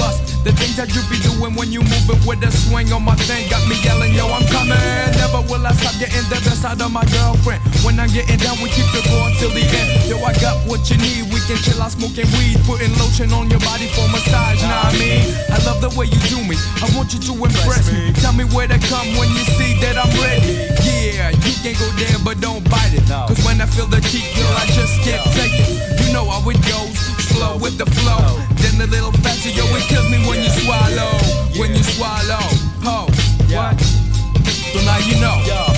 The 0.45 0.53
things 0.53 0.77
that 0.77 0.93
you 0.93 1.01
be 1.09 1.17
doing 1.25 1.57
when 1.57 1.73
you 1.73 1.81
moving 1.81 2.21
with 2.21 2.45
a 2.45 2.51
swing 2.53 2.93
on 2.93 3.01
my 3.01 3.17
thing 3.25 3.49
got 3.49 3.65
me 3.65 3.81
yelling, 3.81 4.13
yo, 4.13 4.29
I'm 4.29 4.45
coming. 4.53 4.77
Never 5.17 5.41
will 5.49 5.65
I 5.65 5.73
stop 5.73 5.97
getting 5.97 6.21
the 6.29 6.37
best 6.45 6.61
out 6.61 6.77
of 6.77 6.93
my 6.93 7.01
girlfriend. 7.09 7.65
When 7.81 7.97
I'm 7.97 8.13
getting 8.13 8.37
down, 8.37 8.61
we 8.61 8.69
keep 8.69 8.85
it 8.93 9.05
going 9.09 9.33
till 9.41 9.49
the 9.49 9.65
end. 9.65 10.05
Yo, 10.05 10.21
I 10.21 10.37
got 10.37 10.61
what 10.69 10.85
you 10.93 11.01
need. 11.01 11.33
We 11.33 11.41
can 11.49 11.57
chill 11.65 11.81
out 11.81 11.97
smoking 11.97 12.29
weed, 12.37 12.61
putting 12.69 12.93
lotion 13.01 13.33
on 13.33 13.49
your 13.49 13.61
body 13.65 13.89
for 13.97 14.05
massage. 14.13 14.61
Nah, 14.61 14.89
I 14.89 14.93
mean, 15.01 15.25
I 15.49 15.57
love 15.65 15.81
the 15.81 15.89
way 15.97 16.05
you 16.05 16.21
do 16.29 16.37
me. 16.45 16.53
I 16.77 16.93
want 16.93 17.09
you 17.17 17.19
to 17.25 17.33
impress 17.41 17.89
me. 17.89 18.13
Tell 18.21 18.33
me 18.37 18.45
where 18.53 18.69
to 18.69 18.77
come 18.85 19.17
when 19.17 19.33
you 19.33 19.43
see 19.57 19.73
that 19.81 19.97
I'm 19.97 20.13
ready. 20.21 20.69
Yeah, 20.85 21.33
you 21.33 21.53
can't 21.65 21.73
go 21.73 21.89
there, 21.97 22.21
but 22.21 22.37
don't 22.37 22.61
bite 22.69 22.93
it. 22.93 23.01
Cause 23.09 23.41
when 23.41 23.57
I 23.61 23.65
feel 23.65 23.89
the 23.89 23.97
heat, 24.13 24.29
girl, 24.37 24.53
I 24.61 24.69
just 24.77 25.01
can't 25.01 25.25
take 25.33 25.57
it. 25.57 26.05
You 26.05 26.13
know 26.13 26.29
how 26.29 26.45
it 26.53 26.61
goes. 26.69 26.97
Slow 27.33 27.57
with 27.57 27.81
the 27.81 27.89
flow. 27.97 28.54
Then 28.65 28.81
a 28.81 28.89
little 28.89 29.13
faster, 29.21 29.53
yo, 29.53 29.61
it 29.77 29.85
kills 29.85 30.09
me 30.09 30.17
when 30.25 30.41
you 30.41 30.49
swallow. 30.49 31.13
When 31.53 31.69
you 31.77 31.85
swallow. 31.85 32.41
Ho, 32.81 33.05
what? 33.53 33.77
So 34.73 34.81
now 34.81 34.97
you 35.05 35.21
know. 35.21 35.37
Uh, 35.45 35.69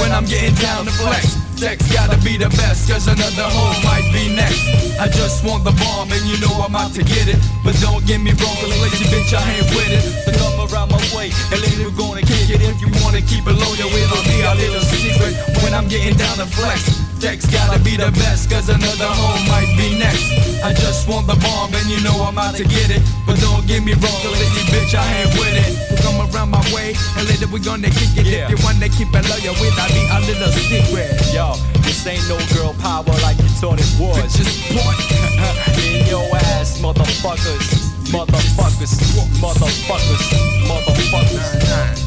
when 0.00 0.12
I'm 0.16 0.24
getting 0.24 0.56
down 0.56 0.86
to 0.86 0.92
flex. 0.96 1.36
Dex 1.60 1.80
gotta 1.92 2.16
be 2.20 2.36
the 2.36 2.48
best, 2.60 2.88
cause 2.88 3.08
another 3.08 3.48
hole 3.48 3.80
might 3.84 4.04
be 4.12 4.28
next. 4.32 4.60
I 5.00 5.08
just 5.08 5.44
want 5.44 5.64
the 5.64 5.72
bomb, 5.72 6.12
and 6.12 6.24
you 6.24 6.40
know 6.40 6.52
I'm 6.60 6.76
out 6.76 6.92
to 6.96 7.04
get 7.04 7.28
it. 7.28 7.40
But 7.64 7.76
don't 7.80 8.04
get 8.04 8.20
me 8.20 8.32
wrong, 8.36 8.56
cause 8.60 8.72
lazy 8.80 9.08
bitch, 9.08 9.32
I 9.32 9.40
ain't 9.56 9.68
with 9.76 9.92
it. 9.92 10.04
So 10.24 10.32
come 10.36 10.56
around 10.68 10.92
my 10.92 11.00
way, 11.16 11.32
and 11.52 11.60
later 11.60 11.88
we're 11.88 11.96
gonna 11.96 12.20
kick 12.20 12.48
it. 12.48 12.60
If 12.60 12.80
you 12.80 12.88
wanna 13.04 13.20
keep 13.24 13.44
it 13.48 13.56
low, 13.56 13.72
yo, 13.76 13.88
it'll 13.88 14.24
be 14.24 14.40
a 14.40 14.52
little 14.56 14.84
secret. 14.84 15.32
When 15.64 15.72
I'm 15.72 15.88
getting 15.88 16.16
down 16.16 16.36
to 16.40 16.48
flex, 16.48 17.05
Dex 17.20 17.46
gotta 17.48 17.80
be 17.80 17.96
the 17.96 18.12
best, 18.12 18.50
cause 18.50 18.68
another 18.68 19.08
hole 19.08 19.40
might 19.48 19.72
be 19.80 19.96
next. 19.96 20.36
I 20.60 20.72
just 20.76 21.08
want 21.08 21.26
the 21.26 21.36
bomb, 21.40 21.72
and 21.72 21.88
you 21.88 21.96
know 22.04 22.12
I'm 22.20 22.36
out 22.36 22.54
to 22.56 22.64
get 22.64 22.92
it. 22.92 23.00
But 23.24 23.40
don't 23.40 23.64
get 23.66 23.80
me 23.82 23.96
wrong, 23.96 24.20
cause 24.20 24.36
lazy 24.36 24.64
bitch, 24.68 24.92
I 24.92 25.04
ain't 25.24 25.32
with 25.40 25.56
it. 25.56 25.72
So 25.88 25.96
come 26.04 26.20
around 26.20 26.50
my 26.52 26.60
way, 26.76 26.92
and 27.16 27.24
later 27.28 27.48
we're 27.48 27.64
gonna 27.64 27.88
kick 27.88 28.20
it. 28.20 28.28
If 28.28 28.50
you 28.52 28.58
wanna 28.60 28.92
keep 28.92 29.08
it 29.16 29.24
low, 29.32 29.40
yo, 29.40 29.56
it'll 29.56 29.88
be 29.88 30.02
a 30.12 30.18
little 30.28 30.52
secret. 30.52 31.16
Yo, 31.32 31.56
this 31.82 32.04
ain't 32.06 32.20
no 32.28 32.36
girl 32.52 32.76
power 32.84 33.08
like 33.24 33.40
you 33.40 33.48
thought 33.56 33.80
it 33.80 33.92
was. 33.96 34.36
Just 34.36 34.60
point 34.76 35.00
in 35.88 36.04
your 36.06 36.28
ass, 36.52 36.78
motherfuckers. 36.84 37.96
Motherfuckers, 38.12 38.92
motherfuckers, 39.40 40.22
motherfuckers. 40.68 41.64
Hey, 41.64 42.05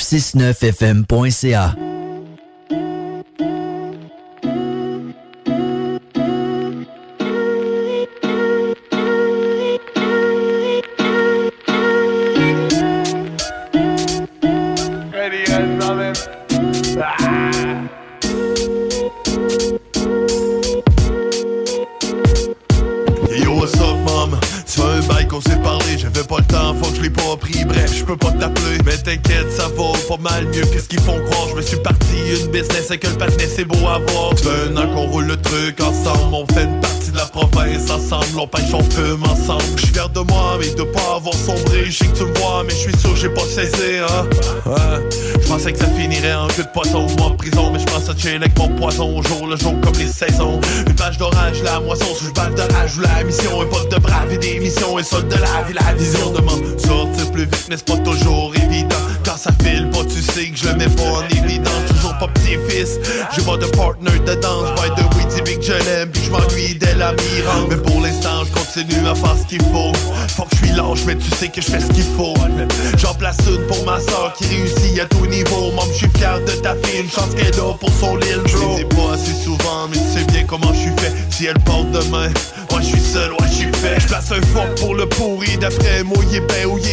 969fm.ca 0.00 1.89
queue 46.60 46.66
de 46.66 46.72
poisson 46.72 47.06
ou 47.06 47.22
en 47.22 47.30
prison, 47.30 47.70
mais 47.72 47.78
je 47.78 47.86
pense 47.86 48.08
à 48.08 48.16
chill 48.16 48.36
avec 48.36 48.58
mon 48.58 48.68
poison 48.68 49.18
au 49.18 49.22
jour 49.22 49.46
le 49.46 49.56
jour 49.56 49.74
comme 49.80 49.94
les 49.98 50.06
saisons. 50.06 50.60
Une 50.86 50.94
page 50.94 51.18
d'orage, 51.18 51.62
la 51.62 51.80
moisson, 51.80 52.06
sous 52.14 52.26
je 52.26 52.32
balle 52.32 52.54
de 52.54 52.62
rage 52.62 52.96
ou 52.98 53.00
la 53.00 53.24
mission, 53.24 53.60
un 53.60 53.66
pote 53.66 53.90
de 53.90 53.98
brave 53.98 54.32
et 54.32 54.38
des 54.38 54.60
missions, 54.60 54.98
et 54.98 55.02
solde 55.02 55.28
de 55.28 55.36
la 55.36 55.62
vie, 55.62 55.74
la 55.74 55.92
vision 55.94 56.30
de 56.32 56.40
sortir 56.80 57.30
plus 57.32 57.44
vite, 57.44 57.66
mais 57.68 57.76
c'est 57.76 57.86
pas 57.86 57.98
toujours 57.98 58.52
évident. 58.56 58.96
Quand 59.24 59.36
ça 59.36 59.50
file 59.62 59.88
pas, 59.90 60.04
tu 60.04 60.22
sais 60.22 60.48
que 60.48 60.56
je 60.56 60.68
le 60.68 60.76
mets 60.76 60.88
pas 60.88 61.02
en 61.02 61.28
évidence. 61.28 61.84
Toujours 61.88 62.16
pas 62.18 62.28
petit-fils, 62.28 62.98
j'ai 63.34 63.42
pas 63.42 63.56
de 63.56 63.66
partner 63.66 64.18
de 64.18 64.34
danse. 64.34 64.68
By 64.80 64.90
the 64.96 65.04
way, 65.16 65.44
dis 65.44 65.56
que 65.56 65.62
je 65.62 65.84
l'aime, 65.84 66.10
puis 66.10 66.22
je 66.24 66.30
m'ennuie 66.30 66.74
Mais 67.70 67.76
pour 67.76 68.02
l'instant, 68.02 68.44
je 68.44 68.52
continue 68.52 69.08
à 69.08 69.14
faire 69.14 69.34
ce 69.34 69.46
qu'il 69.46 69.62
faut. 69.62 69.92
Faut 70.28 70.42
que 70.42 70.56
je 70.56 70.66
suis 70.66 70.76
lâche, 70.76 71.00
mais 71.06 71.16
tu 71.16 71.30
sais 71.30 71.48
que 71.48 71.62
je 71.62 71.70
fais 71.70 71.80
ce 71.80 71.86
qu'il 71.92 72.04
faut. 72.04 72.34
J'en 72.98 73.14
place 73.14 73.38
une 73.48 73.66
pour 73.66 73.82
ma 73.86 73.98
soeur 74.00 74.34
qui 74.36 74.44
réussit 74.44 75.00
à 75.00 75.06
tout 75.06 75.24
niveau. 75.24 75.72
Moi, 75.72 75.84
je 75.92 75.96
suis 75.96 76.10
fier 76.18 76.38
de 76.40 76.52
ta 76.60 76.74
fille, 76.74 77.00
une 77.00 77.10
chance 77.10 77.34
qu'elle 77.34 77.54
pour 77.54 77.90
son 77.98 78.16
l'île. 78.16 78.42
Je 78.44 78.76
dis 78.76 78.84
pas 78.84 79.14
assez 79.14 79.32
souvent, 79.32 79.88
mais 79.88 79.96
tu 79.96 80.18
sais 80.18 80.24
bien 80.26 80.44
comment 80.44 80.72
je 80.74 80.78
suis 80.78 80.92
fait. 80.98 81.12
Si 81.30 81.46
elle 81.46 81.58
porte 81.60 81.90
demain, 81.90 82.28
je 82.80 82.86
suis 82.86 83.00
seul, 83.00 83.30
ouais 83.32 83.48
je 83.48 83.54
suis 83.54 83.72
fait. 83.74 84.00
Je 84.00 84.06
place 84.06 84.32
un 84.32 84.40
fuck 84.52 84.78
pour 84.80 84.94
le 84.94 85.06
pourri, 85.06 85.56
d'après 85.58 86.02
moi 86.04 86.18
il 86.30 86.36
est. 86.36 86.40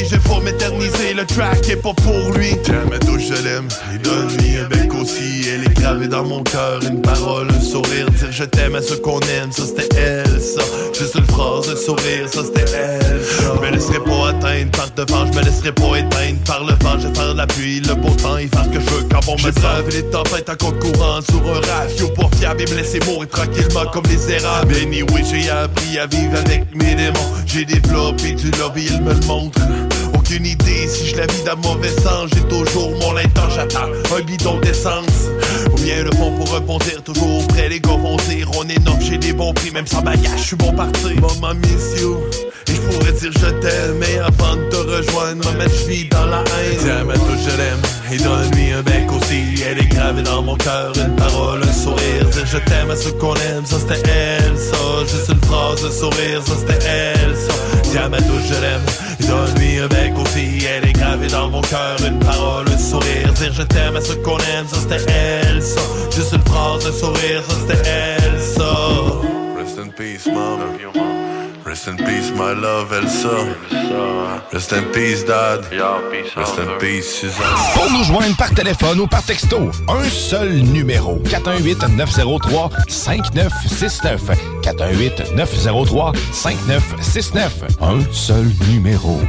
Je 0.05 0.15
vais 0.15 0.29
pas 0.29 0.39
m'éterniser, 0.39 1.13
le 1.13 1.25
track 1.25 1.69
est 1.69 1.75
pas 1.75 1.93
pour 1.93 2.31
lui. 2.31 2.55
Tiens, 2.63 2.85
ma 2.89 2.97
douche, 2.99 3.23
je 3.29 3.43
l'aime, 3.43 3.67
et 3.93 3.97
donne-lui 3.97 4.57
un 4.57 4.67
bec 4.69 4.93
aussi. 4.93 5.47
Elle 5.53 5.63
est 5.65 5.73
gravée 5.79 6.07
dans 6.07 6.23
mon 6.23 6.43
cœur, 6.43 6.79
une 6.83 7.01
parole, 7.01 7.47
un 7.49 7.61
sourire. 7.61 8.09
Dire 8.11 8.31
je 8.31 8.43
t'aime 8.43 8.75
à 8.75 8.81
ceux 8.81 8.97
qu'on 8.97 9.19
aime, 9.19 9.51
ça 9.51 9.63
c'était 9.65 9.95
elle, 9.95 10.41
ça. 10.41 10.61
Juste 10.97 11.15
une 11.15 11.25
phrase, 11.25 11.69
un 11.69 11.75
sourire, 11.75 12.27
ça 12.27 12.41
c'était 12.45 12.71
elle. 12.71 13.23
ça. 13.23 13.53
Je 13.55 13.65
me 13.65 13.71
laisserai 13.71 13.99
pas 13.99 14.29
atteindre 14.29 14.71
par 14.71 14.89
devant, 14.95 15.25
je 15.31 15.37
me 15.37 15.43
laisserai 15.43 15.71
pas 15.71 15.95
éteindre 15.97 16.39
par 16.45 16.63
le 16.63 16.73
vent. 16.83 16.99
Je 16.99 17.07
vais 17.07 17.15
faire 17.15 17.33
la 17.33 17.47
pluie, 17.47 17.81
le 17.81 17.95
beau 17.95 18.09
temps, 18.15 18.37
et 18.37 18.47
faire 18.47 18.63
ce 18.65 18.69
que 18.69 18.79
je 18.79 18.89
veux 18.89 19.03
quand 19.09 19.19
bon 19.25 19.35
me 19.45 19.51
savent 19.51 19.89
les 19.91 20.03
tempêtes 20.03 20.49
en 20.49 20.55
concourant 20.55 21.19
sur 21.21 21.41
un 21.49 21.59
rafio 21.59 22.07
pas 22.09 22.29
fiable 22.37 22.61
et 22.61 22.71
me 22.71 22.77
laisser 22.77 22.99
mourir 23.05 23.29
tranquillement 23.29 23.85
comme 23.91 24.05
les 24.09 24.31
érables. 24.31 24.73
Anyway, 24.75 25.23
j'ai 25.29 25.49
appris 25.49 25.76
à 25.97 26.07
vivre 26.07 26.37
avec 26.37 26.75
mes 26.75 26.95
démons. 26.95 27.33
J'ai 27.45 27.65
développé 27.65 28.33
du 28.33 28.51
love 28.51 28.77
et 28.77 28.85
il 28.85 29.01
me 29.01 29.13
le 29.13 29.25
montre. 29.25 29.59
Aucune 30.13 30.45
idée 30.45 30.87
si 30.87 31.07
je 31.07 31.17
la 31.17 31.25
vis 31.25 31.43
dans 31.43 31.57
mauvais 31.57 31.89
sens. 31.89 32.29
J'ai 32.33 32.41
toujours 32.47 32.91
mon 32.99 33.13
linton, 33.13 33.43
j'attends 33.55 33.89
un 34.15 34.21
bidon 34.21 34.59
d'essence. 34.59 35.29
Ou 35.71 35.75
bien 35.81 36.03
le 36.03 36.11
fond 36.11 36.31
pour 36.35 36.51
rebondir, 36.51 37.01
toujours 37.03 37.47
près 37.47 37.69
les 37.69 37.79
gars 37.79 37.91
vont 37.95 38.17
dire 38.29 38.49
On 38.57 38.67
est 38.67 38.83
noble, 38.85 39.01
j'ai 39.01 39.17
des 39.17 39.33
bons 39.33 39.53
prix, 39.53 39.71
même 39.71 39.87
sans 39.87 40.01
bagage, 40.01 40.37
je 40.37 40.43
suis 40.43 40.55
bon 40.55 40.73
parti. 40.73 41.15
Maman 41.15 41.55
miss 41.55 42.01
you. 42.01 42.17
Et 42.69 42.75
je 42.75 42.81
pourrais 42.81 43.11
dire 43.13 43.31
je 43.31 43.49
t'aime, 43.61 43.97
mais 43.99 44.17
avant 44.19 44.55
de 44.55 44.69
te 44.69 44.75
rejoindre, 44.75 45.43
maman, 45.45 45.69
je 45.69 45.87
vis 45.87 46.09
dans 46.09 46.25
la 46.25 46.39
haine. 46.39 46.77
Tiens, 46.79 47.03
ma 47.05 47.13
touche, 47.13 47.43
je 47.45 47.57
l'aime, 47.57 47.81
et 48.11 48.17
donne-lui 48.17 48.73
un 48.73 48.81
bec 48.81 49.11
aussi. 49.11 49.63
Elle 49.65 49.79
est 49.79 49.87
gravée 49.87 50.23
dans 50.23 50.41
mon 50.41 50.55
cœur, 50.55 50.91
une 50.95 51.15
parole, 51.15 51.61
un 51.63 51.73
sourire. 51.73 52.25
Dire 52.31 52.45
je 52.45 52.57
t'aime 52.57 52.91
à 52.91 52.95
ceux 52.95 53.11
qu'on 53.13 53.35
aime, 53.35 53.65
ça 53.65 53.77
c'était 53.79 54.09
elle, 54.09 54.57
ça. 54.57 54.77
Juste 55.07 55.29
une 55.29 55.41
phrase, 55.47 55.85
un 55.85 55.91
sourire, 55.91 56.41
ça 56.45 56.53
c'était 56.59 56.85
elle, 56.85 57.35
ça. 57.35 57.53
Ma 58.09 58.17
touche, 58.17 58.47
je 58.47 58.61
l'aime, 58.61 58.81
Donne-lui 59.27 59.79
un 59.79 59.87
bec 59.87 60.13
aussi, 60.17 60.65
elle 60.65 60.87
est 60.87 60.93
gravée 60.93 61.27
dans 61.27 61.49
mon 61.49 61.61
cœur. 61.61 61.97
Une 62.07 62.19
parole, 62.19 62.65
un 62.69 62.77
sourire, 62.77 63.33
dire 63.33 63.51
je 63.51 63.63
t'aime 63.63 63.95
à 63.95 64.01
ce 64.01 64.13
qu'on 64.13 64.37
aime, 64.37 64.67
ça 64.67 64.77
c'était 64.81 65.11
elle, 65.11 65.61
ça. 65.61 65.81
Juste 66.15 66.33
une 66.33 66.41
phrase, 66.41 66.85
un 66.85 66.91
sourire, 66.91 67.43
ça 67.47 67.55
c'était 67.61 67.89
elle, 67.89 68.41
ça. 68.41 68.71
Rest 69.57 69.79
in 69.79 69.89
peace, 69.89 70.27
mom. 70.27 71.26
Rest 71.77 71.89
in 71.89 71.97
peace, 71.97 72.31
my 72.31 72.53
love, 72.53 72.91
Elsa. 72.91 73.55
Rest 74.51 74.73
in 74.73 74.91
peace, 74.91 75.23
dad. 75.23 75.63
Rest 76.35 76.57
in 76.57 76.75
peace, 76.79 77.19
Suzanne. 77.19 77.45
Pour 77.75 77.91
nous 77.91 78.03
joindre 78.03 78.35
par 78.35 78.49
téléphone 78.49 78.99
ou 79.01 79.05
par 79.05 79.21
texto, 79.21 79.69
un 79.87 80.09
seul 80.09 80.63
numéro. 80.63 81.19
418-903-5969. 81.25 84.21
418-903-5969. 84.63 87.51
Un 87.79 87.99
seul 88.11 88.47
numéro. 88.71 89.21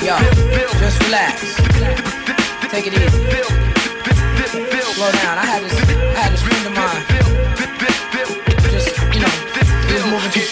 Yo, 0.00 0.14
just 0.78 1.02
relax. 1.02 1.42
Take 2.70 2.86
it 2.86 2.94
easy. 2.94 3.18
Slow 4.94 5.10
down. 5.10 5.38
I 5.38 5.44
had 5.44 5.62
this, 5.64 5.72
I 5.72 5.74
had 5.74 5.80
this 5.80 5.83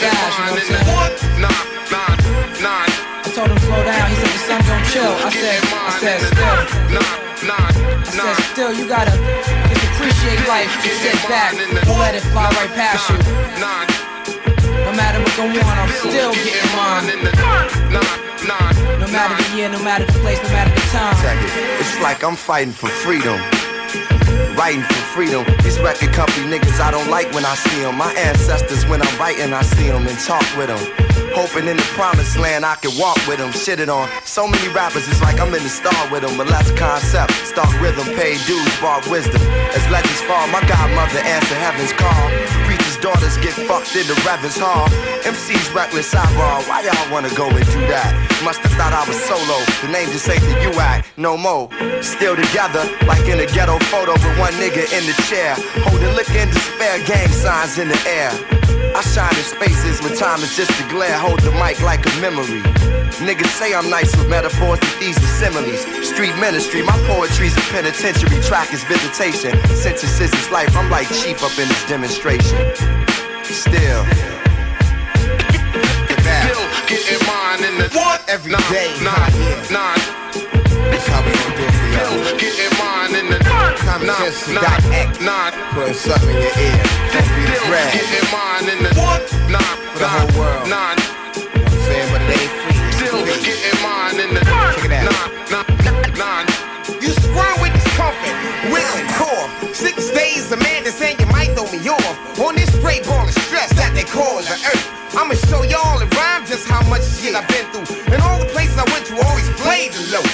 fast, 0.00 0.38
you 0.38 0.44
know 0.46 0.52
what 0.52 0.62
I'm 0.62 0.68
saying? 0.68 0.86
I 3.24 3.28
told 3.34 3.48
him 3.48 3.58
slow 3.58 3.82
down. 3.84 4.08
He 4.10 4.16
said 4.16 4.32
the 4.32 4.40
sun 4.44 4.60
don't 4.68 4.84
chill. 4.92 5.12
I 5.12 5.30
said, 5.32 5.60
I 5.72 5.90
said 6.00 6.20
still. 6.20 6.56
I 7.42 8.12
said 8.12 8.36
still, 8.52 8.72
you 8.72 8.84
gotta 8.88 9.12
just 9.72 9.84
appreciate 9.92 10.40
life. 10.48 10.68
Just 10.84 11.00
sit 11.00 11.16
back. 11.28 11.52
Don't 11.84 11.98
let 11.98 12.14
it 12.14 12.22
fly 12.32 12.48
right 12.60 12.72
past 12.76 13.08
you. 13.10 13.16
No 14.84 14.92
matter 14.92 15.18
what 15.24 15.34
go 15.36 15.44
on, 15.48 15.76
I'm 15.78 15.88
still 15.88 16.32
getting 16.32 16.72
mine. 16.76 17.08
No 19.00 19.08
matter 19.08 19.34
the 19.42 19.56
year, 19.56 19.68
no 19.68 19.82
matter 19.82 20.04
the 20.04 20.12
place, 20.20 20.40
no 20.42 20.48
matter 20.50 20.74
the 20.74 20.80
time. 20.92 21.16
It's 21.80 21.98
like 22.00 22.22
I'm 22.22 22.36
fighting 22.36 22.72
for 22.72 22.88
freedom. 22.88 23.40
Writing 24.56 24.82
for 24.82 25.02
freedom. 25.14 25.44
These 25.62 25.80
record 25.80 26.12
company 26.12 26.46
niggas 26.46 26.80
I 26.80 26.90
don't 26.90 27.08
like 27.08 27.32
when 27.32 27.44
I 27.44 27.54
see 27.54 27.82
them. 27.82 27.96
My 27.96 28.12
ancestors, 28.14 28.86
when 28.86 29.02
I'm 29.02 29.18
writing, 29.18 29.52
I 29.52 29.62
see 29.62 29.88
them 29.88 30.06
and 30.06 30.18
talk 30.18 30.44
with 30.56 30.68
them. 30.68 30.82
Hoping 31.34 31.66
in 31.66 31.76
the 31.76 31.88
promised 31.96 32.36
land 32.36 32.64
I 32.64 32.76
can 32.76 32.92
walk 32.98 33.16
with 33.26 33.38
them. 33.38 33.52
Shit 33.52 33.80
it 33.80 33.88
on. 33.88 34.08
So 34.24 34.46
many 34.46 34.68
rappers, 34.68 35.08
it's 35.08 35.22
like 35.22 35.40
I'm 35.40 35.54
in 35.54 35.62
the 35.62 35.72
star 35.72 35.96
with 36.12 36.22
them. 36.22 36.36
But 36.36 36.48
less 36.48 36.70
concept. 36.72 37.32
Start 37.46 37.72
rhythm, 37.80 38.04
pay 38.14 38.36
dues, 38.44 38.80
bar 38.80 39.00
wisdom. 39.08 39.40
As 39.72 39.84
legends 39.88 40.20
fall, 40.28 40.46
my 40.48 40.60
godmother 40.68 41.20
answer 41.24 41.56
heaven's 41.56 41.92
call. 41.96 42.28
Preachers' 42.92 43.02
daughters 43.02 43.36
get 43.38 43.52
fucked 43.66 43.96
in 43.96 44.06
the 44.06 44.14
Reverend's 44.26 44.58
hall. 44.58 44.88
MC's 45.24 45.70
reckless 45.72 46.14
eyeball. 46.14 46.62
Why 46.64 46.82
y'all 46.82 47.12
wanna 47.12 47.32
go 47.34 47.48
and 47.48 47.64
do 47.72 47.80
that? 47.88 48.12
Must 48.44 48.60
have 48.60 48.72
thought 48.72 48.92
I 48.92 49.06
was 49.08 49.16
solo. 49.16 49.58
The 49.80 49.88
name 49.88 50.10
just 50.10 50.28
ain't 50.28 50.42
the 50.42 50.60
you 50.60 50.72
act. 50.80 51.08
No 51.16 51.36
more. 51.36 51.68
Still 52.02 52.36
together, 52.36 52.84
like 53.06 53.24
in 53.28 53.40
a 53.40 53.46
ghetto 53.46 53.78
photo 53.88 54.12
with 54.12 54.38
one 54.38 54.52
nigga 54.54 54.84
in 54.92 55.06
the 55.06 55.16
chair. 55.28 55.54
Holding 55.88 56.14
liquor 56.16 56.36
and 56.36 56.52
despair, 56.52 56.98
gang 57.06 57.28
signs 57.28 57.78
in 57.78 57.88
the 57.88 58.00
air. 58.08 58.30
I 58.94 59.00
shine 59.00 59.36
in 59.36 59.44
spaces 59.44 60.02
when 60.02 60.16
time 60.16 60.40
is 60.40 60.56
just 60.56 60.72
a 60.80 60.88
glare. 60.88 61.16
Hold 61.18 61.40
the 61.40 61.52
mic 61.52 61.80
like 61.80 62.04
a 62.04 62.12
memory. 62.20 62.91
Niggas 63.22 63.46
say 63.54 63.74
I'm 63.74 63.88
nice 63.88 64.14
with 64.16 64.28
metaphors, 64.28 64.80
but 64.80 64.96
these 64.98 65.16
are 65.16 65.32
similes. 65.38 65.80
Street 66.06 66.34
ministry, 66.38 66.82
my 66.82 66.96
poetry's 67.06 67.56
a 67.56 67.60
penitentiary. 67.70 68.40
Track 68.42 68.72
is 68.74 68.82
visitation. 68.84 69.52
Sentences 69.74 70.32
is 70.34 70.50
life. 70.50 70.74
I'm 70.76 70.90
like 70.90 71.06
chief 71.08 71.42
up 71.42 71.52
in 71.58 71.68
this 71.68 71.84
demonstration. 71.88 72.58
Still. 73.44 74.02
Still 76.42 76.66
getting 76.90 77.22
mine 77.26 77.62
in 77.62 77.74
the 77.78 77.88
what? 77.94 78.24
Every 78.28 78.52
nine, 78.52 78.72
day, 78.72 78.90
nine, 79.06 79.32
nine. 79.70 80.02
That's 80.90 81.06
how 81.06 81.22
we 81.22 81.30
gon' 81.32 81.54
do 81.56 81.62
it 81.62 81.74
for 81.78 81.88
y'all. 81.94 82.24
Still 82.26 82.38
getting 82.42 82.74
mine 82.78 83.14
in 83.14 83.26
the 83.30 83.38
Common 83.86 84.06
nine, 84.08 84.32
sense 84.32 84.48
nine, 84.50 84.64
dot 84.66 84.82
X. 84.90 85.20
nine. 85.20 85.52
Putting 85.74 85.94
something 85.94 86.28
in 86.28 86.42
your 86.42 86.56
ear. 86.58 86.82
Don't 87.14 87.30
be 87.38 87.42
the 87.46 87.54
Still 87.54 87.86
getting 88.02 88.28
mine 88.34 88.66
in 88.66 88.78
the 88.82 88.92
what? 88.98 89.22
Nine, 89.46 89.76
For 89.94 89.98
the 90.00 90.08
whole 90.10 90.32
world. 90.40 90.68
nine. 90.68 90.98
You 90.98 91.42
know 91.54 91.62
what 91.62 91.72
I'm 91.72 91.80
saying? 91.86 92.08
But 92.12 92.22
it 92.22 92.40
ain't 92.40 92.61
getting 93.42 93.78
mine 93.82 94.18
in 94.22 94.30
the 94.34 94.40
Check 94.40 94.86
it 94.86 94.92
out. 94.92 95.10
nine, 95.50 95.66
nine, 95.82 96.46
nine. 96.46 96.46
You 97.02 97.10
sprung 97.10 97.56
with 97.60 97.74
discomfort, 97.74 98.34
will 98.70 98.94
and 98.96 99.08
core. 99.18 99.46
Six 99.74 100.10
days, 100.10 100.50
a 100.52 100.56
man 100.56 100.84
that's 100.84 100.96
saying 100.96 101.18
you 101.18 101.26
might 101.26 101.50
throw 101.58 101.66
me 101.70 101.82
off. 101.88 102.38
On 102.38 102.54
this 102.54 102.70
spray 102.72 103.02
ball 103.02 103.26
of 103.26 103.34
stress 103.46 103.74
that 103.74 103.92
they 103.94 104.04
call 104.04 104.38
the 104.38 104.56
earth. 104.70 104.86
I'ma 105.14 105.34
show 105.50 105.62
y'all 105.66 106.00
in 106.00 106.08
rhyme 106.16 106.46
just 106.46 106.66
how 106.66 106.80
much 106.88 107.04
shit 107.18 107.34
I've 107.34 107.46
been 107.48 107.66
through. 107.74 107.84
And 108.14 108.22
all 108.22 108.38
the 108.38 108.48
places 108.54 108.78
I 108.78 108.86
went 108.94 109.04
to 109.10 109.14
always 109.20 109.48
played 109.60 109.92
the 109.92 110.02
low. 110.14 110.24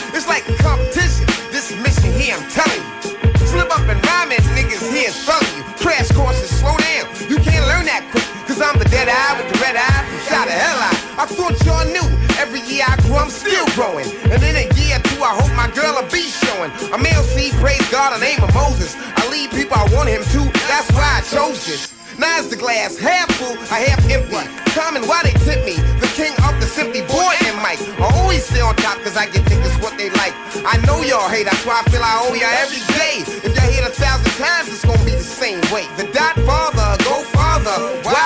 Growing. 13.78 14.10
And 14.34 14.42
in 14.42 14.58
a 14.58 14.66
year 14.74 14.98
or 14.98 15.02
two, 15.06 15.22
I 15.22 15.38
hope 15.38 15.54
my 15.54 15.70
girl 15.70 15.94
will 15.94 16.10
be 16.10 16.26
showing. 16.26 16.74
I'm 16.90 17.06
LC, 17.06 17.54
praise 17.62 17.86
God, 17.94 18.10
the 18.10 18.18
name 18.18 18.42
of 18.42 18.50
Moses. 18.52 18.98
I 18.98 19.22
lead 19.30 19.54
people 19.54 19.78
I 19.78 19.86
want 19.94 20.10
him 20.10 20.26
to. 20.34 20.40
That's 20.66 20.90
why 20.90 21.06
I 21.06 21.20
chose 21.22 21.62
this. 21.62 21.94
Now 22.18 22.42
is 22.42 22.50
the 22.50 22.58
glass 22.58 22.98
half 22.98 23.30
full, 23.38 23.54
I 23.70 23.86
half 23.86 24.02
empty. 24.10 24.34
Common, 24.74 25.06
why 25.06 25.22
they 25.22 25.30
tip 25.46 25.62
me? 25.62 25.78
The 26.02 26.10
king 26.18 26.34
of 26.42 26.58
the 26.58 26.66
simply 26.66 27.06
boy 27.06 27.30
and 27.46 27.54
Mike. 27.62 27.78
I 28.02 28.10
always 28.18 28.42
stay 28.42 28.58
on 28.58 28.74
top 28.82 28.98
cause 29.06 29.16
I 29.16 29.30
get 29.30 29.46
niggas 29.46 29.78
what 29.78 29.94
they 29.94 30.10
like. 30.18 30.34
I 30.66 30.82
know 30.82 30.98
y'all 31.06 31.30
hate, 31.30 31.46
that's 31.46 31.62
why 31.62 31.78
I 31.78 31.86
feel 31.86 32.02
I 32.02 32.18
owe 32.26 32.34
y'all 32.34 32.58
every 32.58 32.82
day. 32.98 33.22
If 33.46 33.54
y'all 33.54 33.70
hate 33.70 33.86
a 33.86 33.94
thousand 33.94 34.34
times, 34.34 34.66
it's 34.74 34.82
gonna 34.82 34.98
be 35.06 35.14
the 35.14 35.22
same 35.22 35.62
way. 35.70 35.86
The 35.94 36.10
dot 36.10 36.34
father, 36.42 36.98
go 37.06 37.22
father, 37.30 37.78
why 38.02 38.17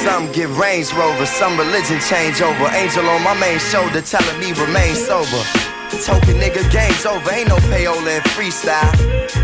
Some 0.00 0.32
get 0.32 0.48
Range 0.56 0.92
Rover, 0.94 1.26
some 1.26 1.58
religion 1.58 2.00
change 2.00 2.40
over. 2.40 2.68
Angel 2.74 3.06
on 3.08 3.22
my 3.22 3.34
main 3.38 3.58
shoulder 3.58 4.00
telling 4.00 4.38
me 4.40 4.52
remain 4.52 4.94
sober. 4.94 5.71
Token 6.02 6.34
nigga, 6.34 6.66
game's 6.74 7.06
over. 7.06 7.30
Ain't 7.30 7.48
no 7.48 7.56
payola 7.70 8.18
in 8.18 8.22
freestyle. 8.34 8.90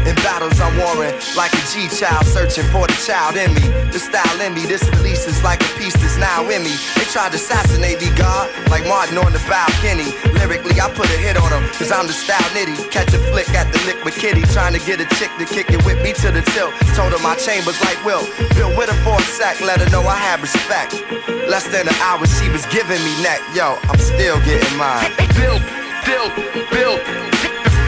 In 0.02 0.14
battles, 0.26 0.59
I'm 0.59 0.74
warring 0.74 1.14
like 1.38 1.54
a 1.54 1.62
G 1.70 1.86
child, 1.86 2.26
searching 2.26 2.66
for 2.74 2.82
the 2.90 2.98
child 3.06 3.38
in 3.38 3.54
me. 3.54 3.62
The 3.94 4.00
style 4.02 4.40
in 4.42 4.54
me, 4.54 4.66
this 4.66 4.82
release 4.98 5.26
is 5.30 5.38
like 5.44 5.62
a 5.62 5.70
piece 5.78 5.94
that's 5.94 6.18
now 6.18 6.42
in 6.50 6.66
me. 6.66 6.74
They 6.98 7.06
tried 7.14 7.30
to 7.30 7.38
assassinate 7.38 8.02
me, 8.02 8.11
God, 8.18 8.50
like 8.74 8.82
Martin 8.90 9.18
on 9.18 9.30
the 9.32 9.38
balcony. 9.46 10.11
Lyrically, 10.34 10.80
I 10.80 10.90
put 10.90 11.06
a 11.06 11.18
hit 11.22 11.38
on 11.38 11.46
them, 11.50 11.62
cause 11.78 11.92
I'm 11.94 12.11
the 12.11 12.12
style 12.12 12.50
nitty. 12.50 12.90
Catch 12.90 13.14
a 13.14 13.18
flick 13.30 13.48
at 13.54 13.70
the 13.70 13.78
liquid 13.86 14.14
kitty, 14.14 14.42
trying 14.50 14.74
to 14.74 14.82
get 14.82 14.98
a 14.98 15.06
chick 15.14 15.30
to 15.38 15.46
kick 15.46 15.70
it 15.70 15.84
with 15.86 16.02
me 16.02 16.12
to 16.26 16.34
the 16.34 16.42
tilt. 16.59 16.74
Told 16.98 17.14
her 17.14 17.22
my 17.22 17.36
chambers 17.38 17.78
like 17.86 18.02
Will. 18.02 18.26
Bill 18.59 18.74
with 18.74 18.90
her 18.90 18.98
for 19.06 19.14
a 19.14 19.26
sec, 19.30 19.61
let 19.61 19.78
her 19.78 19.88
know 19.94 20.02
I 20.02 20.18
have 20.18 20.42
respect. 20.42 20.98
Less 21.46 21.70
than 21.70 21.86
an 21.86 21.94
hour, 22.02 22.26
she 22.26 22.50
was 22.50 22.66
giving 22.66 22.98
me 23.06 23.14
neck. 23.22 23.38
Yo, 23.54 23.78
I'm 23.86 24.00
still 24.02 24.42
getting 24.42 24.74
mine. 24.74 25.06
Still, 25.38 25.62
still, 26.03 26.30
still, 26.70 26.99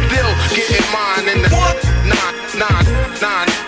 still 0.09 0.33
getting 0.55 0.87
mine 0.93 1.29
in 1.29 1.43
the 1.43 1.49
what? 1.51 1.77
Nine, 2.07 2.59
nine, 2.59 3.21
nine. 3.21 3.60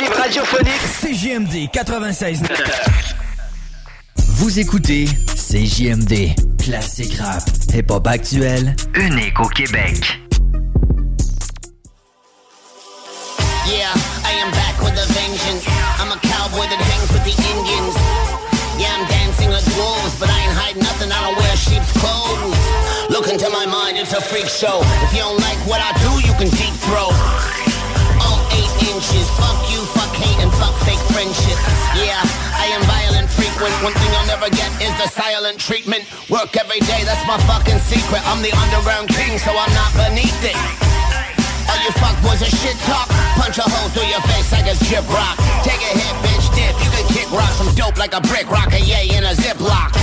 l'alternative 0.00 0.12
radiophonique 0.16 0.80
CJMD 1.00 1.70
96. 1.70 2.42
Vous 4.16 4.58
écoutez 4.58 5.06
CJMD, 5.36 6.34
classique 6.62 7.14
rap, 7.18 7.42
hip-hop 7.72 8.06
actuel, 8.06 8.74
unique 8.94 9.38
au 9.40 9.48
Québec. 9.48 10.20
Yeah, 13.66 13.92
I 14.24 14.32
am 14.42 14.50
back 14.52 14.80
with 14.80 14.98
a 14.98 15.06
vengeance. 15.12 15.64
I'm 15.98 16.12
a 16.12 16.18
cowboy 16.20 16.66
that 16.68 16.80
hangs 16.80 17.12
with 17.12 17.24
the 17.24 17.36
Indians. 17.52 17.94
Yeah, 18.78 18.94
I'm 18.98 19.06
dancing 19.08 19.50
with 19.50 19.66
wolves, 19.76 20.18
but 20.18 20.28
I 20.28 20.38
ain't 20.44 20.52
hiding 20.52 20.82
nothing. 20.82 21.10
I 21.12 21.20
don't 21.22 21.36
wear 21.36 21.56
sheep's 21.56 21.92
clothes. 22.00 22.58
Look 23.10 23.28
into 23.28 23.48
my 23.50 23.66
mind, 23.66 23.98
it's 23.98 24.12
a 24.12 24.20
freak 24.20 24.46
show. 24.46 24.80
If 25.04 25.12
you 25.12 25.20
don't 25.20 25.40
like 25.40 25.58
what 25.68 25.80
I 25.80 25.92
do, 26.02 26.26
you 26.26 26.34
can 26.34 26.48
deep 26.50 26.74
throw. 26.82 27.10
Fake 30.84 31.02
friendship. 31.12 31.58
Yeah, 31.96 32.20
I 32.56 32.70
am 32.72 32.82
violent, 32.84 33.28
frequent. 33.32 33.72
One 33.82 33.96
thing 33.96 34.10
I'll 34.16 34.28
never 34.28 34.48
get 34.52 34.70
is 34.80 34.92
the 35.00 35.08
silent 35.08 35.58
treatment. 35.58 36.04
Work 36.28 36.56
every 36.56 36.80
day, 36.84 37.02
that's 37.04 37.24
my 37.26 37.40
fucking 37.48 37.80
secret. 37.84 38.22
I'm 38.28 38.40
the 38.44 38.52
underground 38.52 39.08
king, 39.08 39.36
so 39.40 39.50
I'm 39.52 39.72
not 39.72 39.90
beneath 39.96 40.40
it. 40.44 40.56
All 41.68 41.80
you 41.80 41.92
fuck 41.96 42.14
fuckboys 42.20 42.44
are 42.44 42.54
shit 42.60 42.76
talk. 42.84 43.08
Punch 43.40 43.58
a 43.58 43.66
hole 43.66 43.88
through 43.96 44.08
your 44.08 44.20
face 44.28 44.52
like 44.52 44.68
a 44.68 44.76
chip 44.84 45.04
rock. 45.08 45.36
Take 45.64 45.80
a 45.80 45.92
hit, 45.96 46.14
bitch, 46.20 46.46
dip. 46.52 46.76
You 46.84 46.90
can 46.92 47.06
kick 47.08 47.28
rocks. 47.32 47.60
I'm 47.60 47.74
dope 47.74 47.96
like 47.96 48.14
a 48.14 48.20
brick 48.20 48.50
rock, 48.50 48.72
a 48.72 48.80
yay 48.80 49.08
in 49.16 49.24
a 49.24 49.32
ziplock. 49.32 49.96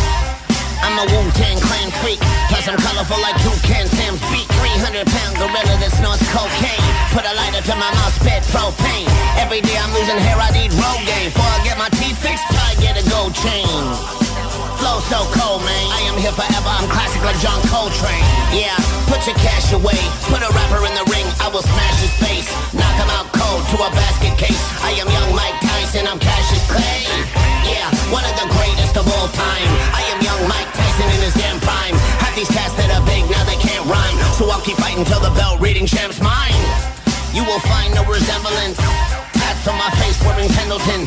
I'm 0.82 0.98
a 0.98 1.06
Wu-Tang 1.06 1.58
clan 1.62 1.90
freak. 2.02 2.20
Plus 2.50 2.68
I'm 2.68 2.78
colorful 2.78 3.20
like 3.22 3.38
Toucan 3.42 3.88
Sam's 3.88 4.22
beat. 4.34 4.50
300 4.58 5.08
pound 5.08 5.34
gorilla 5.38 5.76
that 5.78 5.94
snorts 5.94 6.26
cocaine. 6.34 6.86
Put 7.14 7.26
a 7.26 7.34
lighter 7.38 7.62
to 7.62 7.76
my 7.78 7.90
mouth, 7.94 8.14
spit 8.18 8.44
propane. 8.50 9.08
Every 9.38 9.62
day 9.62 9.78
I'm 9.78 9.94
losing 9.94 10.18
hair, 10.18 10.38
I 10.38 10.50
need 10.52 10.72
Rogaine. 10.74 11.30
Before 11.32 11.48
I 11.48 11.60
get 11.64 11.78
my 11.78 11.90
teeth 12.02 12.18
fixed, 12.18 12.46
I 12.50 12.76
get 12.82 12.98
a 12.98 13.04
gold 13.10 13.34
chain. 13.38 14.31
Flow 14.82 14.98
so 15.14 15.22
cold, 15.38 15.62
man. 15.62 15.86
I 15.94 16.10
am 16.10 16.18
here 16.18 16.34
forever. 16.34 16.74
I'm 16.74 16.90
classic 16.90 17.22
like 17.22 17.38
John 17.38 17.62
Coltrane. 17.70 18.26
Yeah, 18.50 18.74
put 19.06 19.22
your 19.30 19.38
cash 19.38 19.70
away. 19.78 20.02
Put 20.26 20.42
a 20.42 20.50
rapper 20.58 20.82
in 20.90 20.94
the 20.98 21.06
ring. 21.14 21.30
I 21.38 21.54
will 21.54 21.62
smash 21.62 22.02
his 22.02 22.10
face. 22.18 22.50
Knock 22.74 22.98
him 22.98 23.06
out 23.14 23.30
cold 23.30 23.62
to 23.62 23.78
a 23.78 23.94
basket 23.94 24.34
case. 24.42 24.58
I 24.82 24.98
am 24.98 25.06
young 25.06 25.38
Mike 25.38 25.54
Tyson. 25.62 26.10
I'm 26.10 26.18
Cassius 26.18 26.66
Clay. 26.66 27.06
Yeah, 27.70 27.86
one 28.10 28.26
of 28.26 28.34
the 28.42 28.50
greatest 28.58 28.98
of 28.98 29.06
all 29.06 29.30
time. 29.30 29.70
I 29.94 30.02
am 30.10 30.20
young 30.26 30.50
Mike 30.50 30.74
Tyson 30.74 31.14
in 31.14 31.30
his 31.30 31.38
damn 31.38 31.62
prime. 31.62 31.94
Have 32.26 32.34
these 32.34 32.50
cats 32.50 32.74
that 32.82 32.90
are 32.90 33.06
big 33.06 33.22
now 33.30 33.46
they 33.46 33.62
can't 33.62 33.86
rhyme. 33.86 34.18
So 34.34 34.50
I'll 34.50 34.66
keep 34.66 34.82
fighting 34.82 35.06
till 35.06 35.22
the 35.22 35.30
bell 35.38 35.62
reading 35.62 35.86
champ's 35.86 36.18
mine. 36.26 36.58
You 37.38 37.46
will 37.46 37.62
find 37.70 37.94
no 37.94 38.02
resemblance. 38.10 38.82
Tats 39.38 39.62
on 39.70 39.78
my 39.78 39.94
face 40.02 40.18
wearing 40.26 40.50
Pendleton. 40.58 41.06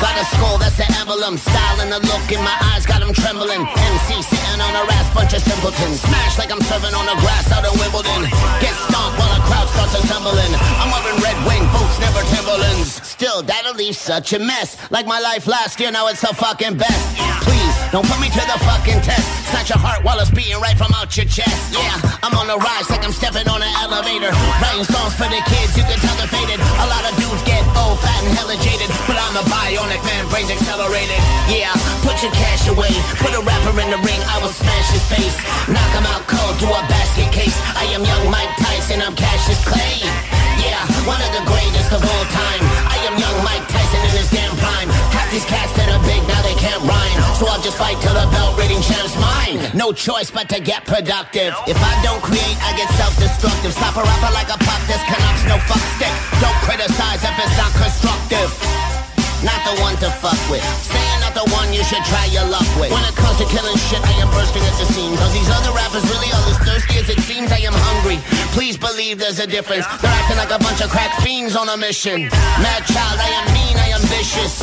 Got 0.00 0.18
a 0.18 0.24
skull, 0.34 0.58
that's 0.58 0.76
the 0.76 0.86
emblem. 0.98 1.38
Style 1.38 1.78
and 1.80 1.90
the 1.92 2.00
look 2.02 2.26
in 2.30 2.42
my 2.42 2.56
eyes 2.72 2.86
got 2.86 3.02
him 3.02 3.12
trembling. 3.12 3.62
MC 3.62 4.22
sitting 4.22 4.60
on 4.60 4.72
a 4.74 4.82
ass, 4.98 5.08
bunch 5.14 5.32
of 5.34 5.42
simpletons. 5.42 6.00
Smash 6.00 6.38
like 6.38 6.50
I'm 6.50 6.62
serving 6.62 6.94
on 6.94 7.06
the 7.06 7.16
grass 7.22 7.50
out 7.52 7.64
of 7.64 7.74
Wimbledon. 7.78 8.26
Get 8.62 8.74
stomped 8.86 9.18
while 9.18 9.32
a 9.34 9.42
crowd 9.46 9.68
starts 9.70 9.94
assembling. 9.98 10.52
I'm 10.80 10.90
wearing 10.90 11.18
red 11.22 11.38
wing 11.46 11.64
boots, 11.74 11.96
never 12.00 12.22
Timberlands. 12.34 13.00
Still, 13.06 13.42
that'll 13.42 13.74
leave 13.74 13.96
such 13.96 14.32
a 14.32 14.38
mess. 14.38 14.76
Like 14.90 15.06
my 15.06 15.20
life 15.20 15.46
last 15.46 15.78
year, 15.78 15.90
now 15.90 16.08
it's 16.08 16.20
the 16.20 16.34
fucking 16.34 16.76
best. 16.76 17.02
Please, 17.46 17.74
don't 17.90 18.06
put 18.06 18.20
me 18.20 18.28
to 18.30 18.42
the 18.42 18.58
fucking 18.66 19.00
test. 19.02 19.26
Snatch 19.50 19.70
your 19.70 19.78
heart 19.78 20.02
while 20.02 20.18
it's 20.18 20.30
beating 20.30 20.58
right 20.58 20.76
from 20.76 20.90
out 20.94 21.14
your 21.16 21.26
chest. 21.26 21.74
Yeah, 21.74 21.94
I'm 22.22 22.34
on 22.34 22.46
the 22.48 22.58
rise 22.58 22.90
like 22.90 23.04
I'm 23.04 23.12
stepping 23.12 23.46
on 23.46 23.62
an 23.62 23.72
elevator. 23.84 24.32
Writing 24.58 24.86
songs 24.88 25.14
for 25.14 25.28
the 25.28 25.38
kids, 25.46 25.76
you 25.76 25.84
can 25.84 25.98
tell 26.02 26.16
they're 26.18 26.30
faded. 26.30 26.58
A 26.58 26.86
lot 26.88 27.04
of 27.06 27.12
dudes 27.20 27.42
get 27.46 27.62
old, 27.78 28.00
fat, 28.00 28.22
and 28.24 28.32
hella 28.34 28.56
jaded. 28.58 28.90
But 29.06 29.20
I'm 29.20 29.36
a 29.38 29.44
bionic 29.72 30.04
man, 30.04 30.28
brains 30.28 30.50
accelerated. 30.52 31.16
Yeah, 31.48 31.72
put 32.04 32.20
your 32.20 32.32
cash 32.36 32.68
away. 32.68 32.92
Put 33.24 33.32
a 33.32 33.40
rapper 33.40 33.72
in 33.80 33.88
the 33.88 34.00
ring, 34.04 34.20
I 34.28 34.36
will 34.44 34.52
smash 34.52 34.88
his 34.92 35.04
face. 35.08 35.36
Knock 35.64 35.90
him 35.96 36.04
out 36.12 36.28
cold 36.28 36.60
to 36.60 36.68
a 36.68 36.82
basket 36.92 37.32
case. 37.32 37.56
I 37.72 37.88
am 37.96 38.04
young 38.04 38.28
Mike 38.28 38.52
Tyson, 38.60 39.00
I'm 39.00 39.16
Cassius 39.16 39.60
Clay. 39.64 40.04
Yeah, 40.60 40.76
one 41.08 41.20
of 41.24 41.32
the 41.32 41.44
greatest 41.48 41.88
of 41.88 42.04
all 42.04 42.24
time. 42.28 42.62
I 42.84 43.00
am 43.08 43.16
young 43.16 43.38
Mike 43.40 43.64
Tyson 43.72 44.00
in 44.12 44.14
his 44.20 44.28
damn 44.28 44.52
prime. 44.60 44.88
Half 45.16 45.32
these 45.32 45.48
cats 45.48 45.72
that 45.80 45.88
are 45.88 46.02
big, 46.04 46.20
now 46.28 46.40
they 46.44 46.54
can't 46.60 46.82
rhyme. 46.84 47.18
So 47.40 47.48
I'll 47.48 47.62
just 47.64 47.80
fight 47.80 47.96
till 48.04 48.14
the 48.14 48.28
belt 48.28 48.60
reading 48.60 48.80
champ's 48.84 49.16
mine. 49.16 49.56
No 49.72 49.96
choice 49.96 50.30
but 50.30 50.52
to 50.52 50.60
get 50.60 50.84
productive. 50.84 51.56
If 51.64 51.80
I 51.80 51.94
don't 52.04 52.20
create, 52.20 52.56
I 52.60 52.76
get 52.76 52.92
self-destructive. 53.00 53.72
Slap 53.72 53.96
a 53.96 54.04
rapper 54.04 54.32
like 54.36 54.52
a 54.52 54.58
pop, 54.60 54.80
this 54.84 55.00
Canucks 55.08 55.48
no 55.48 55.56
fuck 55.64 55.82
stick. 55.96 56.12
Don't 56.44 56.60
criticize 56.60 57.24
if 57.24 57.34
it's 57.40 57.56
not 57.56 57.72
constructive. 57.80 59.01
Not 59.42 59.58
the 59.66 59.74
one 59.82 59.96
to 59.98 60.08
fuck 60.22 60.38
with. 60.46 60.62
Saying 60.86 61.20
not 61.20 61.34
the 61.34 61.46
one 61.50 61.74
you 61.74 61.82
should 61.82 62.04
try 62.06 62.26
your 62.30 62.46
luck 62.46 62.66
with. 62.78 62.94
When 62.94 63.02
it 63.02 63.16
comes 63.18 63.38
to 63.42 63.46
killing 63.50 63.74
shit, 63.90 63.98
I 63.98 64.14
am 64.22 64.30
bursting 64.30 64.62
at 64.62 64.76
the 64.78 64.86
seams. 64.94 65.18
Are 65.18 65.32
these 65.34 65.50
other 65.50 65.74
rappers 65.74 66.06
really 66.14 66.30
all 66.30 66.46
as 66.46 66.58
thirsty 66.62 66.98
as 67.02 67.10
it 67.10 67.20
seems? 67.26 67.50
I 67.50 67.58
am 67.66 67.74
hungry. 67.74 68.22
Please 68.54 68.78
believe 68.78 69.18
there's 69.18 69.40
a 69.40 69.46
difference. 69.46 69.84
They're 69.98 70.14
acting 70.14 70.38
like 70.38 70.54
a 70.54 70.62
bunch 70.62 70.80
of 70.80 70.90
crack 70.90 71.10
fiends 71.26 71.56
on 71.56 71.68
a 71.68 71.76
mission. 71.76 72.30
Madchild, 72.62 73.18
I 73.18 73.30
am 73.42 73.46
mean, 73.50 73.76
I 73.82 73.88
am 73.90 74.02
vicious. 74.06 74.62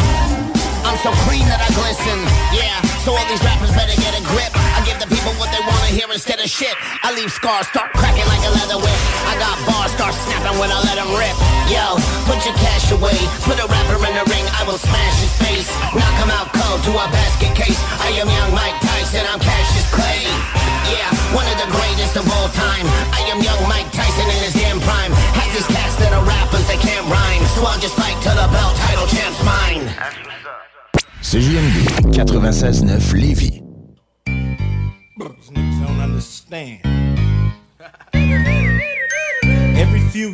I'm 0.88 0.98
so 1.04 1.12
clean 1.28 1.44
that 1.52 1.60
I 1.60 1.70
glisten. 1.76 2.18
Yeah, 2.56 2.80
so 3.10 3.18
all 3.18 3.26
these 3.26 3.41
rappers 3.41 3.74
better 3.74 3.97
get 3.97 4.14
a 4.14 4.22
grip. 4.22 4.53
I 4.53 4.86
give 4.86 5.01
the 5.01 5.10
people 5.10 5.34
what 5.41 5.49
they 5.49 5.57
wanna 5.66 5.89
hear 5.89 6.05
instead 6.14 6.38
of 6.38 6.45
shit. 6.45 6.78
I 7.01 7.10
leave 7.18 7.34
scars, 7.34 7.66
start 7.66 7.89
cracking 7.97 8.28
like 8.30 8.43
a 8.45 8.53
leather 8.53 8.78
whip. 8.78 8.99
I 9.26 9.34
got 9.41 9.57
bars, 9.66 9.89
start 9.97 10.14
snapping 10.14 10.62
when 10.62 10.70
I 10.70 10.78
let 10.86 11.01
them 11.01 11.10
rip. 11.18 11.34
Yo, 11.74 11.97
put 12.30 12.38
your 12.45 12.53
cash 12.62 12.93
away. 12.93 13.18
Put 13.49 13.57
a 13.57 13.66
rapper 13.66 13.97
in 14.05 14.14
the 14.14 14.26
ring, 14.30 14.45
I 14.53 14.62
will 14.70 14.78
smash 14.78 15.18
his 15.26 15.34
face. 15.41 15.70
Knock 15.97 16.16
him 16.22 16.30
out 16.30 16.53
cold 16.53 16.86
to 16.86 16.91
a 17.01 17.05
basket 17.10 17.57
case. 17.57 17.82
I 17.97 18.14
am 18.22 18.30
young 18.30 18.53
Mike 18.53 18.78
Tyson, 18.86 19.26
I'm 19.26 19.41
Cassius 19.41 19.89
Clay. 19.89 20.30
Yeah, 20.93 21.10
one 21.34 21.49
of 21.49 21.57
the 21.57 21.70
greatest 21.74 22.14
of 22.14 22.30
all 22.30 22.49
time. 22.53 22.86
I 23.10 23.26
am 23.34 23.41
young 23.41 23.62
Mike 23.66 23.89
Tyson 23.89 24.28
in 24.30 24.39
his 24.45 24.53
damn 24.53 24.78
prime. 24.86 25.10
Have 25.34 25.49
these 25.57 25.66
cats 25.66 25.97
that 25.97 26.14
are 26.14 26.26
rappers, 26.30 26.66
they 26.70 26.78
can't 26.78 27.10
rhyme. 27.10 27.43
So 27.57 27.66
I'll 27.66 27.82
just 27.82 27.97
fight 27.97 28.22
till 28.22 28.38
the 28.38 28.45
belt 28.53 28.78
title 28.86 29.10
champ's 29.10 29.41
mine. 29.41 29.89
CJMD 31.30 32.10
96-9 32.12 33.14
Lévis. 33.14 33.62
Every 39.78 40.02
few 40.12 40.34